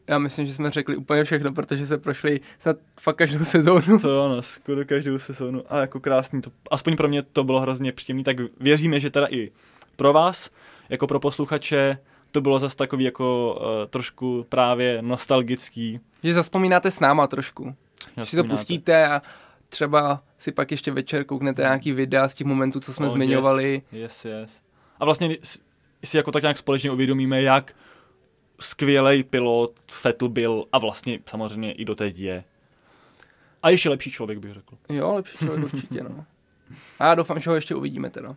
já 0.08 0.20
myslím, 0.20 0.46
že 0.46 0.54
jsme 0.54 0.72
řekli 0.72 0.96
úplně 0.96 1.24
všechno, 1.24 1.54
protože 1.54 1.88
se 1.88 1.98
prošli 1.98 2.40
snad 2.60 2.78
fakt 3.00 3.16
každou 3.16 3.46
sezónu. 3.46 4.00
Co 4.00 4.26
ano, 4.26 4.42
skoro 4.42 4.86
každou 4.86 5.20
sezónu. 5.20 5.64
A 5.70 5.80
jako 5.80 6.00
krásný, 6.00 6.42
to, 6.42 6.52
aspoň 6.72 6.96
pro 6.98 7.08
mě 7.08 7.24
to 7.24 7.44
bylo 7.44 7.60
hrozně 7.60 7.92
příjemný, 7.92 8.24
tak 8.24 8.38
věříme, 8.60 9.00
že 9.00 9.10
teda 9.10 9.28
i 9.30 9.52
pro 9.96 10.14
vás, 10.14 10.50
jako 10.90 11.08
pro 11.08 11.20
posluchače, 11.20 11.98
to 12.32 12.42
bylo 12.42 12.60
zase 12.60 12.78
takový 12.78 13.04
jako 13.04 13.58
uh, 13.60 13.86
trošku 13.90 14.46
právě 14.50 15.02
nostalgický. 15.02 16.00
Že 16.24 16.34
zaspomínáte 16.34 16.92
s 16.92 17.00
náma 17.00 17.28
trošku. 17.28 17.76
Že 18.18 18.26
si 18.26 18.36
to 18.36 18.44
pustíte 18.44 19.08
a 19.08 19.22
třeba 19.70 20.24
si 20.38 20.52
pak 20.52 20.72
ještě 20.72 20.92
večer 20.92 21.24
kouknete 21.24 21.62
nějaký 21.62 21.92
videa 21.92 22.28
z 22.28 22.34
těch 22.34 22.48
momentů, 22.48 22.80
co 22.80 22.94
jsme 22.94 23.06
oh, 23.06 23.12
zmiňovali. 23.12 23.82
Yes, 23.92 24.26
yes, 24.26 24.40
yes. 24.42 24.62
A 25.00 25.06
vlastně 25.06 25.38
si 26.04 26.18
jako 26.18 26.32
tak 26.32 26.44
nějak 26.44 26.58
společně 26.58 26.92
uvědomíme, 26.92 27.42
jak 27.42 27.74
skvělý 28.60 29.24
pilot 29.24 29.80
Vettel 30.04 30.30
byl 30.30 30.66
a 30.72 30.78
vlastně 30.78 31.20
samozřejmě 31.26 31.74
i 31.74 31.86
doteď 31.86 32.20
je. 32.20 32.44
A 33.64 33.70
ještě 33.70 33.90
lepší 33.90 34.12
člověk, 34.12 34.40
bych 34.40 34.54
řekl. 34.54 34.78
Jo, 34.90 35.14
lepší 35.14 35.38
člověk 35.38 35.64
určitě, 35.74 36.04
no. 36.04 36.26
A 37.00 37.06
já 37.06 37.16
doufám, 37.16 37.40
že 37.40 37.50
ho 37.50 37.56
ještě 37.56 37.76
uvidíme 37.76 38.10
teda. 38.10 38.36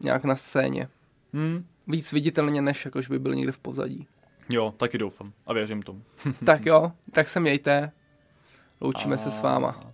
Nějak 0.00 0.24
na 0.24 0.36
scéně. 0.36 0.88
Hmm. 1.32 1.66
Víc 1.86 2.12
viditelně, 2.12 2.62
než 2.62 2.84
jakož 2.84 3.08
by 3.08 3.18
byl 3.18 3.34
někde 3.34 3.52
v 3.52 3.58
pozadí. 3.58 4.06
Jo, 4.50 4.74
taky 4.76 4.98
doufám 4.98 5.32
a 5.46 5.52
věřím 5.52 5.82
tomu. 5.82 6.02
tak 6.46 6.66
jo, 6.66 6.92
tak 7.12 7.28
se 7.28 7.40
mějte. 7.40 7.92
Loučíme 8.80 9.14
a... 9.14 9.18
se 9.18 9.30
s 9.30 9.40
váma. 9.40 9.92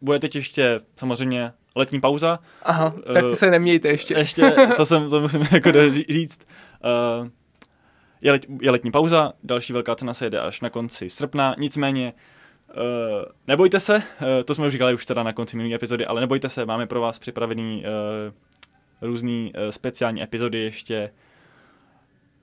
Bude 0.00 0.18
teď 0.18 0.36
ještě 0.36 0.80
samozřejmě 0.96 1.52
letní 1.76 2.00
pauza. 2.00 2.38
Aha, 2.62 2.94
tak 3.14 3.24
uh, 3.24 3.32
se 3.32 3.50
nemějte 3.50 3.88
ještě. 3.88 4.14
ještě, 4.14 4.54
to, 4.76 4.86
jsem, 4.86 5.10
to 5.10 5.20
musím 5.20 5.42
jako 5.52 5.70
říct. 6.08 6.46
Uh, 7.22 7.28
je, 8.24 8.32
let, 8.32 8.46
je 8.60 8.70
letní 8.70 8.90
pauza, 8.90 9.32
další 9.42 9.72
velká 9.72 9.94
cena 9.94 10.14
se 10.14 10.26
jede 10.26 10.40
až 10.40 10.60
na 10.60 10.70
konci 10.70 11.10
srpna, 11.10 11.54
nicméně 11.58 12.12
uh, 12.68 12.82
nebojte 13.46 13.80
se, 13.80 13.96
uh, 13.96 14.02
to 14.44 14.54
jsme 14.54 14.66
už 14.66 14.72
říkali 14.72 14.94
už 14.94 15.06
teda 15.06 15.22
na 15.22 15.32
konci 15.32 15.56
minulé 15.56 15.74
epizody, 15.74 16.06
ale 16.06 16.20
nebojte 16.20 16.48
se, 16.48 16.66
máme 16.66 16.86
pro 16.86 17.00
vás 17.00 17.18
připravený 17.18 17.84
uh, 17.84 19.08
různý 19.08 19.52
uh, 19.54 19.70
speciální 19.70 20.22
epizody 20.22 20.58
ještě 20.58 21.10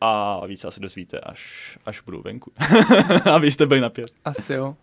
a 0.02 0.46
víc 0.46 0.66
asi 0.66 0.80
dozvíte, 0.80 1.20
až, 1.20 1.78
až 1.86 2.02
budou 2.02 2.22
venku. 2.22 2.52
a 3.32 3.38
vy 3.38 3.52
jste 3.52 3.66
byli 3.66 3.82
napět. 3.82 4.12
Asi 4.26 4.54
jo. 4.54 4.76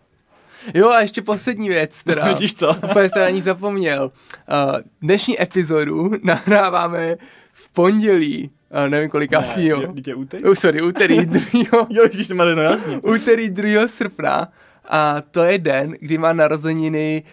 Jo 0.73 0.89
a 0.89 1.01
ještě 1.01 1.21
poslední 1.21 1.69
věc, 1.69 2.03
teda. 2.03 2.27
Vidíš 2.33 2.53
to? 2.53 2.73
Úplně 2.89 3.09
jsem 3.09 3.21
na 3.21 3.29
ní 3.29 3.41
zapomněl. 3.41 4.03
Uh, 4.03 4.79
dnešní 5.01 5.41
epizodu 5.41 6.11
nahráváme 6.23 7.15
v 7.53 7.73
pondělí 7.73 8.51
Uh, 8.83 8.89
nevím 8.89 9.09
kolikátý, 9.09 9.65
jo. 9.65 9.81
Ne, 9.81 10.01
je 10.07 10.15
úterý? 10.15 10.43
Oh, 10.43 10.53
sorry, 10.53 10.81
úterý 10.81 11.25
2. 11.25 11.41
jo, 11.89 12.07
když 12.07 12.29
má 12.29 12.45
no 12.45 12.61
jasně. 12.61 12.97
úterý 12.97 13.49
2. 13.49 13.87
srpna 13.87 14.51
a 14.89 15.21
to 15.21 15.43
je 15.43 15.57
den, 15.57 15.95
kdy 15.99 16.17
má 16.17 16.33
narozeniny 16.33 17.23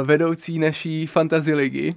uh, 0.00 0.06
vedoucí 0.06 0.58
naší 0.58 1.06
fantasy 1.06 1.54
ligy. 1.54 1.94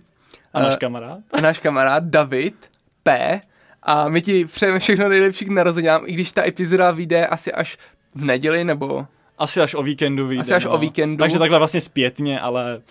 A 0.54 0.62
náš 0.62 0.76
kamarád? 0.78 1.20
A 1.34 1.42
náš 1.42 1.60
kamarád 1.60 2.04
David 2.04 2.56
P. 3.04 3.42
A 3.84 4.10
my 4.10 4.22
ti 4.22 4.46
přejeme 4.46 4.80
všechno 4.80 5.10
nejlepší 5.10 5.46
k 5.46 5.50
narozeninám, 5.50 6.02
i 6.06 6.14
když 6.14 6.32
ta 6.32 6.48
epizoda 6.48 6.92
vyjde 6.92 7.28
asi 7.28 7.52
až 7.54 7.78
v 8.16 8.26
neděli, 8.26 8.64
nebo 8.64 9.08
asi 9.40 9.62
až 9.62 9.76
o 9.76 9.84
víkendu 9.84 10.28
vyjde. 10.28 10.42
Asi 10.42 10.54
až 10.54 10.66
no. 10.66 10.72
o 10.72 10.78
víkendu. 10.78 11.18
Takže 11.18 11.40
takhle 11.40 11.58
vlastně 11.58 11.82
zpětně, 11.82 12.40
ale... 12.40 12.82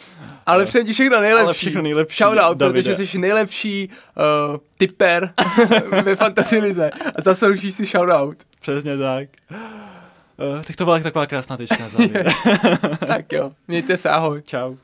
Ale 0.47 0.65
přeji 0.65 0.85
ti 0.85 0.93
všechno 0.93 1.21
nejlepší. 1.21 1.45
Ale 1.45 1.55
všechno 1.55 1.83
nejlepší. 1.83 2.17
Shoutout, 2.17 2.59
Davide. 2.59 2.83
protože 2.83 3.07
jsi 3.07 3.19
nejlepší 3.19 3.89
uh, 4.51 4.57
typer 4.77 5.33
ve 6.05 6.17
Fantasy 6.17 6.59
Lize. 6.59 6.91
A 6.91 7.23
zasloužíš 7.23 7.75
si 7.75 7.85
shoutout. 7.85 8.37
Přesně 8.61 8.99
tak. 8.99 9.29
Uh, 9.51 10.63
tak 10.63 10.77
to 10.77 10.85
byla 10.85 10.99
taková 10.99 11.27
krásná 11.27 11.57
tečka 11.57 11.79
na 11.81 11.89
závěr. 11.89 12.33
tak 13.07 13.33
jo, 13.33 13.51
mějte 13.69 13.97
se, 13.97 14.11
ahoj. 14.11 14.43
Čau. 14.47 14.77